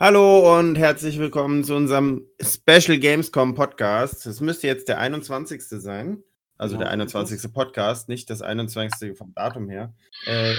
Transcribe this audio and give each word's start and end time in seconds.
Hallo 0.00 0.58
und 0.58 0.76
herzlich 0.76 1.18
willkommen 1.18 1.62
zu 1.62 1.74
unserem 1.74 2.26
Special 2.40 2.98
Gamescom 2.98 3.54
Podcast. 3.54 4.26
Es 4.26 4.40
müsste 4.40 4.66
jetzt 4.66 4.88
der 4.88 4.98
21. 4.98 5.62
sein, 5.68 6.22
also 6.56 6.74
Genau, 6.76 6.84
der 6.84 6.92
21. 6.92 7.52
Podcast, 7.52 8.08
nicht 8.08 8.30
das 8.30 8.40
21. 8.40 9.16
vom 9.16 9.34
Datum 9.34 9.68
her. 9.68 9.92
Äh, 10.24 10.54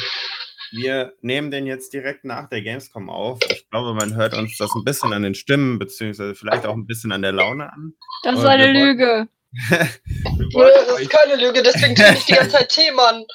wir 0.71 1.13
nehmen 1.21 1.49
den 1.49 1.65
jetzt 1.65 1.91
direkt 1.91 2.23
nach 2.23 2.49
der 2.49 2.61
Gamescom 2.61 3.09
auf. 3.09 3.39
Ich 3.49 3.67
glaube, 3.71 3.95
man 3.95 4.15
hört 4.15 4.35
uns 4.37 4.57
das 4.57 4.69
ein 4.75 4.83
bisschen 4.83 5.11
an 5.11 5.23
den 5.23 5.33
Stimmen, 5.35 5.79
beziehungsweise 5.79 6.35
vielleicht 6.35 6.65
auch 6.67 6.75
ein 6.75 6.85
bisschen 6.85 7.11
an 7.11 7.23
der 7.23 7.31
Laune 7.31 7.73
an. 7.73 7.93
Das 8.23 8.35
ist 8.35 8.41
Und 8.41 8.47
eine 8.47 8.63
wir 8.73 8.73
wollten- 8.73 8.99
Lüge. 8.99 9.27
das 10.53 10.99
ist 11.01 11.09
keine 11.09 11.35
Lüge, 11.41 11.63
deswegen 11.63 11.95
trinke 11.95 12.13
ich 12.19 12.25
die 12.25 12.33
ganze 12.33 12.51
Zeit 12.57 12.69
Tee, 12.69 12.91
Mann. 12.91 13.25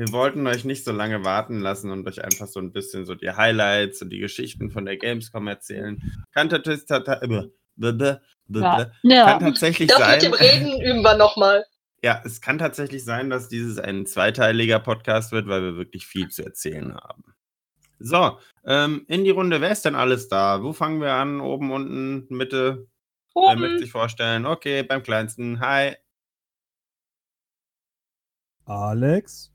Wir 0.00 0.12
wollten 0.12 0.46
euch 0.46 0.64
nicht 0.64 0.84
so 0.86 0.92
lange 0.92 1.26
warten 1.26 1.60
lassen 1.60 1.90
und 1.90 2.08
euch 2.08 2.24
einfach 2.24 2.46
so 2.46 2.58
ein 2.58 2.72
bisschen 2.72 3.04
so 3.04 3.14
die 3.14 3.30
Highlights 3.32 4.00
und 4.00 4.08
die 4.08 4.18
Geschichten 4.18 4.70
von 4.70 4.86
der 4.86 4.96
Gamescom 4.96 5.46
erzählen. 5.46 6.00
Kann 6.32 6.48
tatsächlich, 6.48 6.88
Ja. 6.88 6.96
kann 6.96 8.90
ja. 9.02 9.38
tatsächlich 9.38 9.88
Das 9.88 9.98
sein. 9.98 10.12
mit 10.14 10.22
dem 10.22 10.32
Reden 10.32 10.80
üben 10.80 11.02
wir 11.02 11.16
nochmal. 11.18 11.66
Ja, 12.02 12.22
es 12.24 12.40
kann 12.40 12.56
tatsächlich 12.56 13.04
sein, 13.04 13.28
dass 13.28 13.48
dieses 13.50 13.78
ein 13.78 14.06
zweiteiliger 14.06 14.78
Podcast 14.80 15.32
wird, 15.32 15.48
weil 15.48 15.62
wir 15.62 15.76
wirklich 15.76 16.06
viel 16.06 16.28
zu 16.28 16.42
erzählen 16.46 16.94
haben. 16.94 17.22
So, 17.98 18.38
ähm, 18.64 19.04
in 19.06 19.24
die 19.24 19.30
Runde, 19.30 19.60
wer 19.60 19.70
ist 19.70 19.84
denn 19.84 19.94
alles 19.94 20.28
da? 20.28 20.62
Wo 20.62 20.72
fangen 20.72 21.02
wir 21.02 21.12
an? 21.12 21.42
Oben, 21.42 21.70
unten, 21.70 22.26
Mitte? 22.34 22.86
Wer 23.34 23.56
möchte 23.56 23.74
Oben. 23.74 23.78
sich 23.80 23.92
vorstellen? 23.92 24.46
Okay, 24.46 24.82
beim 24.82 25.02
kleinsten. 25.02 25.60
Hi. 25.60 25.94
Alex? 28.64 29.49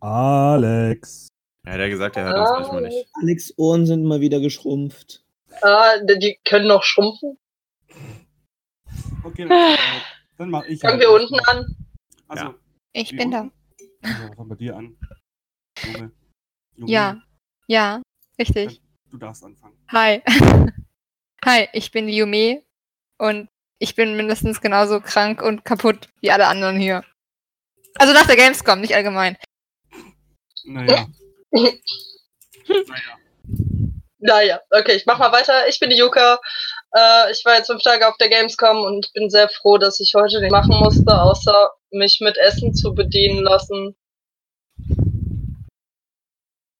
Alex. 0.00 1.28
Er 1.64 1.72
hat 1.74 1.80
ja 1.80 1.88
gesagt, 1.88 2.16
er 2.16 2.24
hört 2.24 2.38
uns 2.38 2.50
manchmal 2.50 2.82
nicht. 2.82 3.08
Alex 3.14 3.52
Ohren 3.56 3.86
sind 3.86 4.04
mal 4.04 4.20
wieder 4.20 4.40
geschrumpft. 4.40 5.22
Ah, 5.62 5.98
die 5.98 6.38
können 6.44 6.68
noch 6.68 6.82
schrumpfen. 6.84 7.38
Okay, 9.24 9.46
dann, 9.48 9.76
äh, 10.48 10.50
mach 10.50 10.64
ich. 10.64 10.80
Fangen 10.80 10.92
halt 10.94 11.00
wir 11.02 11.10
unten 11.10 11.38
an. 11.40 11.76
Also, 12.28 12.44
Ja. 12.44 12.54
Ich 12.92 13.16
bin 13.16 13.30
da. 13.30 13.40
unten? 13.42 13.52
Also, 14.02 14.34
fangen 14.34 14.48
wir 14.50 14.56
dir 14.56 14.76
an. 14.76 14.96
Junge. 15.84 16.12
Junge, 16.76 16.90
Ja, 16.92 17.22
ja, 17.66 18.02
richtig. 18.38 18.80
Du 19.10 19.18
darfst 19.18 19.44
anfangen. 19.44 19.76
Hi. 19.92 20.22
Hi, 21.44 21.68
ich 21.72 21.90
bin 21.90 22.06
die 22.06 22.16
Yume 22.16 22.62
und 23.18 23.48
ich 23.78 23.94
bin 23.94 24.16
mindestens 24.16 24.60
genauso 24.60 25.00
krank 25.00 25.42
und 25.42 25.64
kaputt 25.64 26.08
wie 26.20 26.30
alle 26.30 26.46
anderen 26.48 26.76
hier. 26.78 27.04
Also 27.98 28.12
nach 28.12 28.26
der 28.26 28.36
Gamescom, 28.36 28.80
nicht 28.80 28.94
allgemein. 28.94 29.36
Naja. 30.68 31.06
naja. 31.52 33.18
Naja, 34.20 34.60
okay, 34.70 34.96
ich 34.96 35.06
mach 35.06 35.18
mal 35.18 35.32
weiter. 35.32 35.68
Ich 35.68 35.78
bin 35.78 35.90
die 35.90 35.96
Yuka. 35.96 36.38
Äh, 36.92 37.30
ich 37.30 37.44
war 37.44 37.56
jetzt 37.56 37.68
fünf 37.68 37.82
Tage 37.82 38.06
auf 38.08 38.16
der 38.16 38.28
Gamescom 38.28 38.82
und 38.82 39.12
bin 39.14 39.30
sehr 39.30 39.48
froh, 39.48 39.78
dass 39.78 40.00
ich 40.00 40.12
heute 40.14 40.40
nicht 40.40 40.50
machen 40.50 40.76
musste, 40.80 41.20
außer 41.20 41.70
mich 41.92 42.18
mit 42.20 42.36
Essen 42.36 42.74
zu 42.74 42.94
bedienen 42.94 43.42
lassen. 43.44 43.96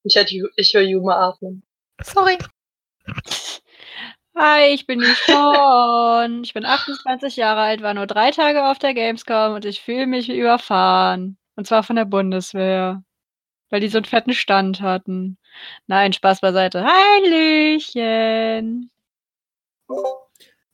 Ich, 0.02 0.16
hätte, 0.16 0.34
ich 0.56 0.74
höre 0.74 0.82
Juma 0.82 1.28
atmen. 1.28 1.62
Sorry. 2.02 2.38
Hi, 4.36 4.66
ich 4.72 4.86
bin 4.86 5.00
die 5.00 5.14
Sean. 5.26 6.42
Ich 6.44 6.54
bin 6.54 6.64
28 6.64 7.36
Jahre 7.36 7.60
alt, 7.60 7.82
war 7.82 7.94
nur 7.94 8.06
drei 8.06 8.30
Tage 8.30 8.68
auf 8.68 8.78
der 8.78 8.94
Gamescom 8.94 9.54
und 9.54 9.64
ich 9.64 9.80
fühle 9.80 10.06
mich 10.06 10.28
wie 10.28 10.38
überfahren. 10.38 11.38
Und 11.56 11.66
zwar 11.66 11.82
von 11.82 11.96
der 11.96 12.04
Bundeswehr. 12.04 13.02
Weil 13.70 13.80
die 13.80 13.88
so 13.88 13.98
einen 13.98 14.04
fetten 14.04 14.32
Stand 14.32 14.80
hatten. 14.80 15.36
Nein, 15.86 16.12
Spaß 16.12 16.40
beiseite. 16.40 16.84
Hallöchen. 16.84 18.90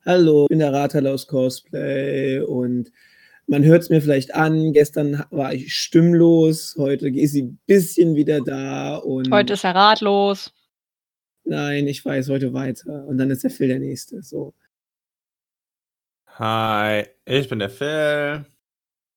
Hallo, 0.06 0.44
ich 0.44 0.48
bin 0.48 0.58
der 0.58 0.72
Ratal 0.72 1.06
aus 1.06 1.26
Cosplay 1.26 2.40
und 2.40 2.90
man 3.46 3.64
hört 3.64 3.82
es 3.82 3.90
mir 3.90 4.00
vielleicht 4.00 4.34
an. 4.34 4.72
Gestern 4.72 5.24
war 5.30 5.54
ich 5.54 5.74
stimmlos, 5.74 6.76
heute 6.78 7.08
ist 7.08 7.32
sie 7.32 7.42
ein 7.42 7.58
bisschen 7.66 8.14
wieder 8.14 8.40
da 8.40 8.96
und 8.96 9.30
Heute 9.30 9.54
ist 9.54 9.64
er 9.64 9.74
ratlos. 9.74 10.52
nein, 11.44 11.86
ich 11.86 12.04
weiß 12.04 12.28
heute 12.28 12.52
weiter 12.52 13.06
und 13.06 13.18
dann 13.18 13.30
ist 13.30 13.44
der 13.44 13.50
Phil 13.50 13.68
der 13.68 13.78
nächste. 13.78 14.22
So. 14.22 14.54
Hi, 16.26 17.06
ich 17.24 17.48
bin 17.48 17.60
der 17.60 17.70
Phil. 17.70 18.44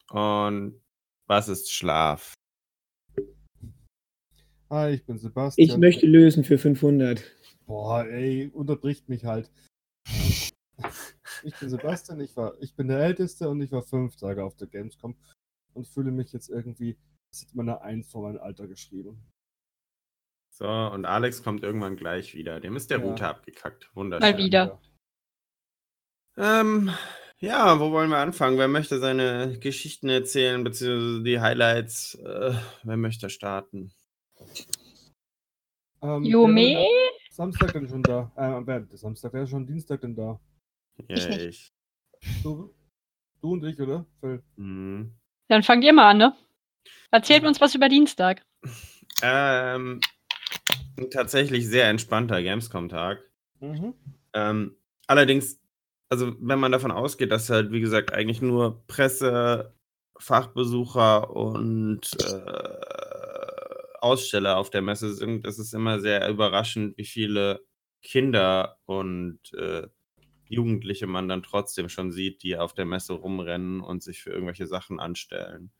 Und 0.09 0.79
was 1.25 1.49
ist 1.49 1.71
Schlaf? 1.71 2.33
Hi, 4.69 4.89
ich 4.95 5.05
bin 5.05 5.17
Sebastian. 5.17 5.69
Ich 5.69 5.77
möchte 5.77 6.05
lösen 6.05 6.43
für 6.43 6.57
500. 6.57 7.23
Boah, 7.65 8.05
ey, 8.05 8.49
unterbricht 8.53 9.07
mich 9.07 9.23
halt. 9.23 9.49
Ich 11.43 11.57
bin 11.59 11.69
Sebastian, 11.69 12.19
ich, 12.19 12.35
war, 12.35 12.53
ich 12.59 12.75
bin 12.75 12.89
der 12.89 12.99
Älteste 12.99 13.47
und 13.49 13.61
ich 13.61 13.71
war 13.71 13.81
fünf 13.81 14.17
Tage 14.17 14.43
auf 14.43 14.55
der 14.55 14.67
Gamescom 14.67 15.15
und 15.73 15.87
fühle 15.87 16.11
mich 16.11 16.33
jetzt 16.33 16.49
irgendwie, 16.49 16.97
als 17.31 17.43
hätte 17.43 17.55
man 17.55 17.69
eine 17.69 17.81
Eins 17.81 18.11
vor 18.11 18.23
mein 18.23 18.37
Alter 18.37 18.67
geschrieben. 18.67 19.23
So, 20.53 20.67
und 20.67 21.05
Alex 21.05 21.43
kommt 21.43 21.63
irgendwann 21.63 21.95
gleich 21.95 22.33
wieder. 22.35 22.59
Dem 22.59 22.75
ist 22.75 22.89
der 22.89 22.99
Ja. 22.99 23.05
Router 23.05 23.29
abgekackt. 23.29 23.89
Wunderschön. 23.95 24.31
Mal 24.31 24.37
wieder. 24.37 24.81
Ähm, 26.35 26.91
ja, 27.39 27.79
wo 27.79 27.91
wollen 27.91 28.09
wir 28.09 28.17
anfangen? 28.17 28.57
Wer 28.57 28.67
möchte 28.67 28.99
seine 28.99 29.59
Geschichten 29.59 30.09
erzählen, 30.09 30.63
beziehungsweise 30.63 31.23
die 31.23 31.39
Highlights? 31.39 32.15
Äh, 32.15 32.55
wer 32.83 32.97
möchte 32.97 33.29
starten? 33.29 33.93
Ähm, 36.01 36.23
denn 36.23 36.85
Samstag 37.31 37.73
denn 37.73 37.87
schon 37.87 38.03
da? 38.03 38.31
Äh, 38.35 38.65
wer, 38.65 38.79
der 38.81 38.97
Samstag, 38.97 39.33
wer 39.33 39.43
ist 39.43 39.49
schon 39.49 39.65
Dienstag 39.65 40.01
denn 40.01 40.15
da? 40.15 40.39
Ich 40.97 41.09
Ja, 41.09 41.29
nicht. 41.29 41.41
ich. 42.21 42.43
Du, 42.43 42.73
du 43.41 43.53
und 43.53 43.63
ich, 43.63 43.79
oder? 43.79 44.05
Phil? 44.19 44.41
Mhm. 44.55 45.13
Dann 45.47 45.63
fangt 45.63 45.83
ihr 45.83 45.93
mal 45.93 46.09
an, 46.09 46.17
ne? 46.17 46.35
Erzählt 47.11 47.45
uns 47.45 47.61
was 47.61 47.75
über 47.75 47.89
Dienstag. 47.89 48.43
Ähm, 49.21 50.01
tatsächlich 51.11 51.67
sehr 51.67 51.89
entspannter 51.89 52.41
Gamescom-Tag. 52.41 53.19
Mhm. 53.59 53.93
Ähm, 54.33 54.75
allerdings, 55.07 55.59
also 56.09 56.35
wenn 56.39 56.59
man 56.59 56.71
davon 56.71 56.91
ausgeht, 56.91 57.31
dass 57.31 57.49
halt, 57.49 57.71
wie 57.71 57.81
gesagt, 57.81 58.13
eigentlich 58.13 58.41
nur 58.41 58.85
Presse, 58.87 59.73
Fachbesucher 60.19 61.35
und 61.35 62.01
äh, 62.19 63.06
Aussteller 64.01 64.57
auf 64.57 64.69
der 64.69 64.81
Messe 64.81 65.13
sind, 65.13 65.45
ist 65.45 65.59
es 65.59 65.73
immer 65.73 65.99
sehr 65.99 66.29
überraschend, 66.29 66.97
wie 66.97 67.05
viele 67.05 67.65
Kinder 68.01 68.77
und 68.85 69.53
äh, 69.53 69.87
Jugendliche 70.49 71.07
man 71.07 71.27
dann 71.27 71.43
trotzdem 71.43 71.89
schon 71.89 72.11
sieht, 72.11 72.41
die 72.43 72.57
auf 72.57 72.73
der 72.73 72.85
Messe 72.85 73.13
rumrennen 73.13 73.81
und 73.81 74.01
sich 74.01 74.23
für 74.23 74.31
irgendwelche 74.31 74.67
Sachen 74.67 74.99
anstellen. 74.99 75.71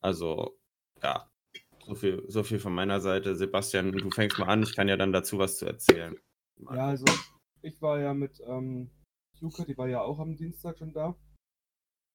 Also, 0.00 0.58
ja, 1.02 1.30
so 1.84 1.94
viel, 1.94 2.24
so 2.28 2.42
viel 2.42 2.58
von 2.58 2.74
meiner 2.74 3.00
Seite. 3.00 3.36
Sebastian, 3.36 3.92
du 3.92 4.10
fängst 4.10 4.38
mal 4.38 4.48
an, 4.48 4.62
ich 4.62 4.74
kann 4.74 4.88
ja 4.88 4.96
dann 4.96 5.12
dazu 5.12 5.38
was 5.38 5.58
zu 5.58 5.66
erzählen. 5.66 6.16
Ja, 6.58 6.86
also 6.86 7.04
ich 7.62 7.80
war 7.82 8.00
ja 8.00 8.14
mit 8.14 8.40
ähm, 8.46 8.90
Yuka, 9.40 9.64
die 9.64 9.76
war 9.76 9.88
ja 9.88 10.00
auch 10.00 10.18
am 10.18 10.36
Dienstag 10.36 10.78
schon 10.78 10.92
da. 10.92 11.16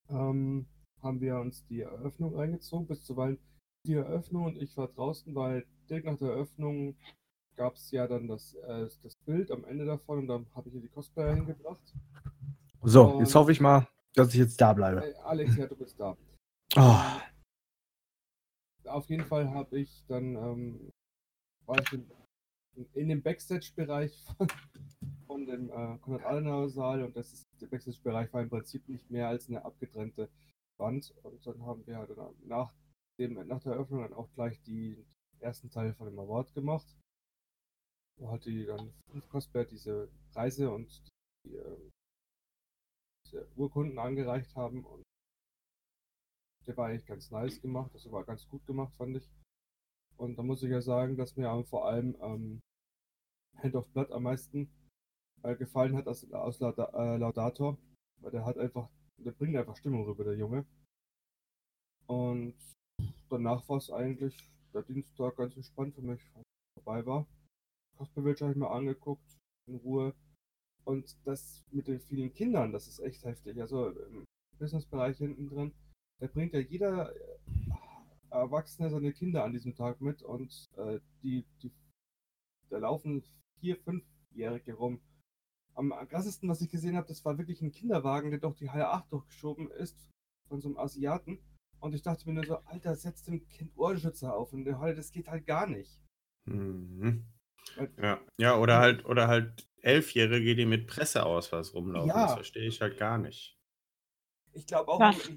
Ähm, 0.10 0.68
haben 1.02 1.22
wir 1.22 1.38
uns 1.38 1.66
die 1.68 1.82
Eröffnung 1.82 2.36
reingezogen, 2.36 2.88
bis 2.88 3.04
zuweilen 3.04 3.40
die 3.88 3.94
Eröffnung 3.96 4.46
und 4.46 4.58
ich 4.62 4.76
war 4.78 4.88
draußen, 4.90 5.34
weil 5.34 5.66
direkt 5.90 6.06
nach 6.06 6.18
der 6.18 6.30
Eröffnung 6.30 6.96
gab 7.56 7.76
es 7.76 7.90
ja 7.92 8.08
dann 8.08 8.28
das, 8.28 8.54
äh, 8.56 8.88
das 9.04 9.16
Bild 9.26 9.50
am 9.52 9.64
Ende 9.66 9.86
davon 9.86 10.20
und 10.20 10.28
dann 10.28 10.46
habe 10.54 10.68
ich 10.70 10.74
hier 10.74 10.82
die 10.82 10.90
Cosplayer 10.90 11.34
hingebracht. 11.36 11.82
So, 12.84 13.20
jetzt 13.20 13.30
Und- 13.30 13.36
hoffe 13.42 13.52
ich 13.52 13.60
mal, 13.60 13.88
dass 14.14 14.30
ich 14.34 14.40
jetzt 14.40 14.60
da 14.62 14.74
bleibe. 14.74 15.04
Äh, 15.06 15.16
Alex, 15.24 15.56
ja, 15.58 15.68
du 15.68 15.76
bist 15.76 16.00
da. 16.00 16.16
Oh, 16.76 17.00
Auf 18.90 19.10
jeden 19.10 19.26
Fall 19.26 19.50
habe 19.52 19.80
ich 19.80 20.04
dann 20.08 20.36
ähm, 20.36 20.92
war 21.66 21.80
ich 21.82 21.92
in, 21.94 22.10
in 22.94 23.10
dem 23.10 23.22
Backstage-Bereich 23.24 24.24
von, 24.38 24.48
von 25.26 25.46
dem 25.46 25.70
äh, 25.70 25.98
Konrad-Adenauer-Saal 26.00 27.04
und 27.04 27.16
das 27.16 27.34
ist, 27.34 27.48
der 27.60 27.68
Backstage-Bereich 27.68 28.32
war 28.34 28.42
im 28.42 28.50
Prinzip 28.50 28.88
nicht 28.88 29.10
mehr 29.10 29.28
als 29.28 29.50
eine 29.50 29.66
abgetrennte 29.66 30.30
Wand 30.78 31.14
und 31.24 31.46
dann 31.46 31.66
haben 31.66 31.86
wir 31.88 31.98
halt 31.98 32.12
dann 32.16 32.34
nach, 32.46 32.72
dem, 33.18 33.34
nach 33.48 33.62
der 33.62 33.74
Eröffnung 33.74 34.02
dann 34.02 34.14
auch 34.14 34.32
gleich 34.34 34.62
die 34.62 35.06
ersten 35.40 35.70
Teil 35.70 35.94
von 35.94 36.08
dem 36.08 36.20
Award 36.20 36.54
gemacht, 36.54 36.88
wo 38.18 38.30
halt 38.30 38.46
die 38.46 38.66
dann 38.66 38.94
fünf 39.12 39.28
Cosplayer 39.30 39.66
diese 39.66 40.12
Preise 40.32 40.72
und 40.72 41.04
die, 41.44 41.56
äh, 41.56 41.90
diese 43.26 43.48
Urkunden 43.56 44.00
angereicht 44.00 44.56
haben 44.56 44.86
und 44.86 45.04
der 46.66 46.76
war 46.76 46.88
eigentlich 46.88 47.06
ganz 47.06 47.32
nice 47.32 47.62
gemacht, 47.62 47.94
das 47.94 48.12
war 48.12 48.26
ganz 48.26 48.48
gut 48.48 48.66
gemacht, 48.66 48.94
fand 48.96 49.16
ich. 49.16 49.32
Und 50.18 50.38
da 50.38 50.44
muss 50.44 50.64
ich 50.64 50.70
ja 50.70 50.82
sagen, 50.82 51.16
dass 51.16 51.36
mir 51.36 51.64
vor 51.64 51.88
allem 51.88 52.18
ähm, 52.22 52.60
Hand 53.58 53.76
of 53.76 53.88
Blood 53.94 54.12
am 54.12 54.24
meisten 54.24 54.70
äh, 55.44 55.56
gefallen 55.56 55.96
hat 55.96 56.08
als, 56.08 56.30
als 56.32 56.60
Lauda 56.60 56.90
äh, 56.94 57.18
Laudator, 57.18 57.78
weil 58.20 58.32
der 58.32 58.46
hat 58.46 58.58
einfach, 58.58 58.90
der 59.18 59.32
bringt 59.32 59.56
einfach 59.56 59.78
Stimmung 59.78 60.06
rüber, 60.06 60.24
der 60.24 60.36
Junge. 60.36 60.66
Und 62.08 62.58
danach 63.30 63.68
war 63.70 63.78
es 63.78 63.92
eigentlich 63.92 64.36
der 64.74 64.84
Dienstag 64.84 65.36
ganz 65.38 65.56
entspannt 65.56 65.96
für 65.96 66.02
mich 66.02 66.22
vorbei 66.76 67.06
war. 67.06 67.28
Village 68.14 68.42
habe 68.42 68.52
ich 68.52 68.58
mir 68.58 68.70
angeguckt, 68.70 69.38
in 69.68 69.76
Ruhe. 69.76 70.14
Und 70.84 71.18
das 71.26 71.66
mit 71.72 71.88
den 71.88 72.00
vielen 72.00 72.34
Kindern, 72.34 72.72
das 72.72 72.88
ist 72.88 73.00
echt 73.00 73.26
heftig. 73.26 73.60
Also 73.60 73.90
im 73.90 74.24
Businessbereich 74.58 75.18
hinten 75.18 75.50
drin, 75.50 75.74
da 76.20 76.28
bringt 76.28 76.54
ja 76.54 76.60
jeder 76.60 77.14
äh, 77.14 77.40
Erwachsene 78.30 78.90
seine 78.90 79.12
Kinder 79.14 79.44
an 79.44 79.54
diesem 79.54 79.76
Tag 79.76 80.02
mit 80.02 80.22
und 80.22 80.70
äh, 80.78 81.00
die, 81.24 81.46
die, 81.62 81.72
da 82.70 82.78
laufen 82.78 83.24
vier, 83.60 83.78
fünfjährige 83.78 84.74
rum. 84.74 85.02
Am 85.74 85.92
krassesten, 86.08 86.50
was 86.50 86.62
ich 86.62 86.72
gesehen 86.72 86.96
habe, 86.96 87.08
das 87.08 87.24
war 87.26 87.38
wirklich 87.38 87.62
ein 87.62 87.72
Kinderwagen, 87.72 88.32
der 88.32 88.40
durch 88.40 88.56
die 88.56 88.70
Halle 88.70 88.90
8 88.90 89.12
durchgeschoben 89.12 89.70
ist, 89.72 90.10
von 90.48 90.62
so 90.62 90.70
einem 90.70 90.78
Asiaten. 90.78 91.40
Und 91.80 91.94
ich 91.94 92.02
dachte 92.02 92.28
mir 92.28 92.34
nur 92.34 92.46
so, 92.46 92.58
Alter, 92.66 92.96
setz 92.96 93.24
dem 93.24 93.48
Kind 93.50 93.72
Ohrenschützer 93.78 94.36
auf 94.36 94.52
in 94.54 94.66
der 94.66 94.80
Halle, 94.80 94.96
das 94.96 95.12
geht 95.12 95.28
halt 95.28 95.46
gar 95.46 95.68
nicht. 95.68 96.02
Mhm. 96.46 97.26
Ja. 98.02 98.20
ja, 98.40 98.58
oder 98.58 98.80
halt, 98.80 99.06
oder 99.06 99.28
halt 99.28 99.68
Elfjährige, 99.82 100.56
die 100.56 100.66
mit 100.66 100.88
Presseausweis 100.88 101.74
rumlaufen. 101.74 102.10
Ja. 102.10 102.26
Das 102.26 102.34
verstehe 102.34 102.68
ich 102.68 102.82
halt 102.82 102.98
gar 102.98 103.18
nicht. 103.18 103.58
Ich 104.54 104.66
glaube 104.66 104.90
auch, 104.92 105.00
Was? 105.00 105.32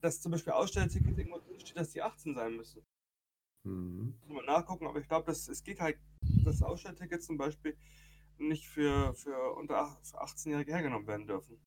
dass 0.00 0.20
zum 0.20 0.32
Beispiel 0.32 0.52
Ausstellertickets 0.52 1.18
irgendwo 1.18 1.38
drin 1.38 1.58
steht, 1.58 1.76
dass 1.76 1.90
die 1.90 2.02
18 2.02 2.34
sein 2.34 2.56
müssen. 2.56 2.86
Mhm. 3.64 4.18
Muss 4.26 4.36
man 4.36 4.44
nachgucken, 4.46 4.86
aber 4.86 5.00
ich 5.00 5.08
glaube, 5.08 5.26
dass 5.26 5.48
es 5.48 5.64
geht 5.64 5.80
halt, 5.80 5.98
dass 6.44 6.62
Ausstellertickets 6.62 7.26
zum 7.26 7.36
Beispiel 7.38 7.76
nicht 8.38 8.68
für, 8.68 9.14
für 9.14 9.54
unter 9.56 9.82
ach- 9.82 9.98
für 10.02 10.22
18-Jährige 10.22 10.72
hergenommen 10.72 11.06
werden 11.06 11.26
dürfen. 11.26 11.60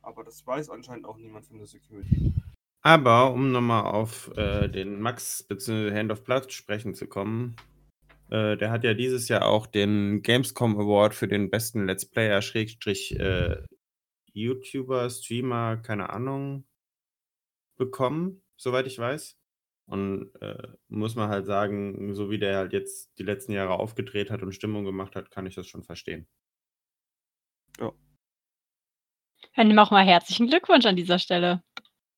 Aber 0.00 0.24
das 0.24 0.46
weiß 0.46 0.70
anscheinend 0.70 1.06
auch 1.06 1.16
niemand 1.16 1.46
von 1.46 1.58
der 1.58 1.66
Security. 1.66 2.34
Aber 2.82 3.32
um 3.32 3.52
nochmal 3.52 3.84
auf 3.84 4.36
äh, 4.36 4.68
den 4.68 5.00
Max 5.00 5.44
bzw. 5.44 5.94
Hand 5.94 6.10
of 6.10 6.24
Blood 6.24 6.52
sprechen 6.52 6.94
zu 6.94 7.06
kommen, 7.06 7.56
äh, 8.30 8.56
der 8.56 8.70
hat 8.70 8.82
ja 8.82 8.94
dieses 8.94 9.28
Jahr 9.28 9.46
auch 9.46 9.66
den 9.66 10.22
Gamescom 10.22 10.76
Award 10.78 11.14
für 11.14 11.28
den 11.28 11.48
besten 11.50 11.86
Let's 11.86 12.04
Player, 12.04 12.42
Schrägstrich, 12.42 13.18
äh, 13.20 13.62
YouTuber, 14.32 15.10
Streamer, 15.10 15.76
keine 15.76 16.10
Ahnung, 16.10 16.64
bekommen, 17.76 18.42
soweit 18.56 18.86
ich 18.86 18.98
weiß. 18.98 19.38
Und 19.86 20.32
äh, 20.40 20.68
muss 20.88 21.14
man 21.14 21.28
halt 21.28 21.46
sagen, 21.46 22.14
so 22.14 22.30
wie 22.30 22.38
der 22.38 22.56
halt 22.56 22.72
jetzt 22.72 23.18
die 23.18 23.24
letzten 23.24 23.52
Jahre 23.52 23.74
aufgedreht 23.74 24.30
hat 24.30 24.42
und 24.42 24.54
Stimmung 24.54 24.84
gemacht 24.84 25.14
hat, 25.14 25.30
kann 25.30 25.46
ich 25.46 25.54
das 25.54 25.68
schon 25.68 25.84
verstehen. 25.84 26.26
Dann 29.54 29.68
nimm 29.68 29.78
auch 29.78 29.90
mal 29.90 30.04
herzlichen 30.04 30.46
Glückwunsch 30.48 30.86
an 30.86 30.96
dieser 30.96 31.18
Stelle. 31.18 31.62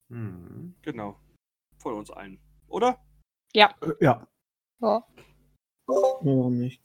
Mhm. 0.09 0.75
Genau. 0.83 1.19
Von 1.79 1.95
uns 1.95 2.11
allen. 2.11 2.39
Oder? 2.69 2.99
Äh, 3.53 3.61
ja. 3.61 3.75
Ja. 4.01 4.27
Ja, 4.81 5.07
warum 5.87 6.59
nicht? 6.59 6.83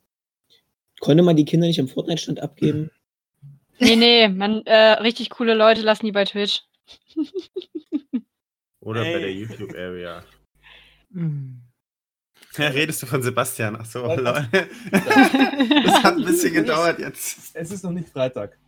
Konnte 1.00 1.24
man 1.24 1.36
die 1.36 1.45
Kinder 1.45 1.68
nicht 1.68 1.80
am 1.80 1.88
Fortnite-Stand 1.88 2.39
abgeben? 2.42 2.92
Nee, 3.81 3.95
nee, 3.95 4.27
man, 4.27 4.66
äh, 4.66 5.00
richtig 5.00 5.30
coole 5.30 5.54
Leute 5.54 5.83
lassen 5.83 6.06
die 6.06 6.12
bei 6.12 6.25
Twitch. 6.25 6.63
Oder 8.81 9.04
bei 9.04 9.19
der. 9.19 9.33
YouTube-Area. 9.33 10.21
Hm. 11.13 11.62
Ja, 12.57 12.68
redest 12.68 13.01
du 13.01 13.06
von 13.06 13.24
Sebastian? 13.24 13.77
Ach 13.80 13.86
so, 13.86 14.06
Nein, 14.06 14.19
Leute. 14.19 14.69
Das 14.92 16.04
hat 16.04 16.16
ein 16.18 16.25
bisschen 16.25 16.54
gedauert 16.54 17.00
jetzt. 17.00 17.56
Es 17.56 17.71
ist 17.71 17.83
noch 17.83 17.92
nicht 17.92 18.10
Freitag. 18.10 18.60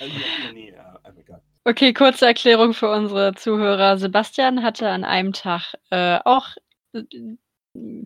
Also, 0.00 0.14
nee, 0.52 0.74
aber 0.76 1.18
egal. 1.18 1.42
Okay, 1.68 1.92
kurze 1.92 2.26
Erklärung 2.26 2.74
für 2.74 2.88
unsere 2.88 3.34
Zuhörer. 3.34 3.98
Sebastian 3.98 4.62
hatte 4.62 4.88
an 4.88 5.02
einem 5.02 5.32
Tag 5.32 5.74
äh, 5.90 6.20
auch 6.24 6.50
äh, 6.92 7.02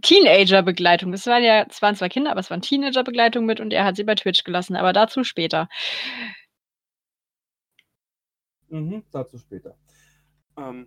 Teenager-Begleitung. 0.00 1.12
Es 1.12 1.26
waren 1.26 1.44
ja, 1.44 1.66
es 1.68 1.82
waren 1.82 1.94
zwar 1.94 2.08
Kinder, 2.08 2.30
aber 2.30 2.40
es 2.40 2.48
waren 2.50 2.62
Teenager-Begleitung 2.62 3.44
mit 3.44 3.60
und 3.60 3.74
er 3.74 3.84
hat 3.84 3.96
sie 3.96 4.04
bei 4.04 4.14
Twitch 4.14 4.44
gelassen, 4.44 4.76
aber 4.76 4.94
dazu 4.94 5.24
später. 5.24 5.68
Mhm, 8.70 9.04
dazu 9.12 9.36
später. 9.36 9.76
Ähm, 10.56 10.86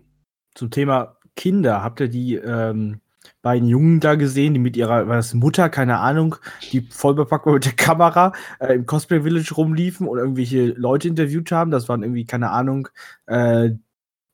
Zum 0.56 0.72
Thema 0.72 1.16
Kinder, 1.36 1.80
habt 1.80 2.00
ihr 2.00 2.08
die 2.08 2.34
ähm, 2.34 3.00
beiden 3.42 3.68
Jungen 3.68 4.00
da 4.00 4.14
gesehen, 4.14 4.54
die 4.54 4.60
mit 4.60 4.76
ihrer 4.76 5.06
war 5.08 5.16
das 5.16 5.34
Mutter, 5.34 5.68
keine 5.68 5.98
Ahnung, 5.98 6.36
die 6.72 6.80
voll 6.82 7.14
bepackt 7.14 7.46
war 7.46 7.54
mit 7.54 7.64
der 7.64 7.72
Kamera 7.72 8.32
äh, 8.60 8.74
im 8.74 8.86
Cosplay 8.86 9.20
Village 9.22 9.54
rumliefen 9.54 10.06
und 10.08 10.18
irgendwelche 10.18 10.66
Leute 10.68 11.08
interviewt 11.08 11.52
haben? 11.52 11.70
Das 11.70 11.88
waren 11.88 12.02
irgendwie, 12.02 12.24
keine 12.24 12.50
Ahnung, 12.50 12.88
äh, 13.26 13.70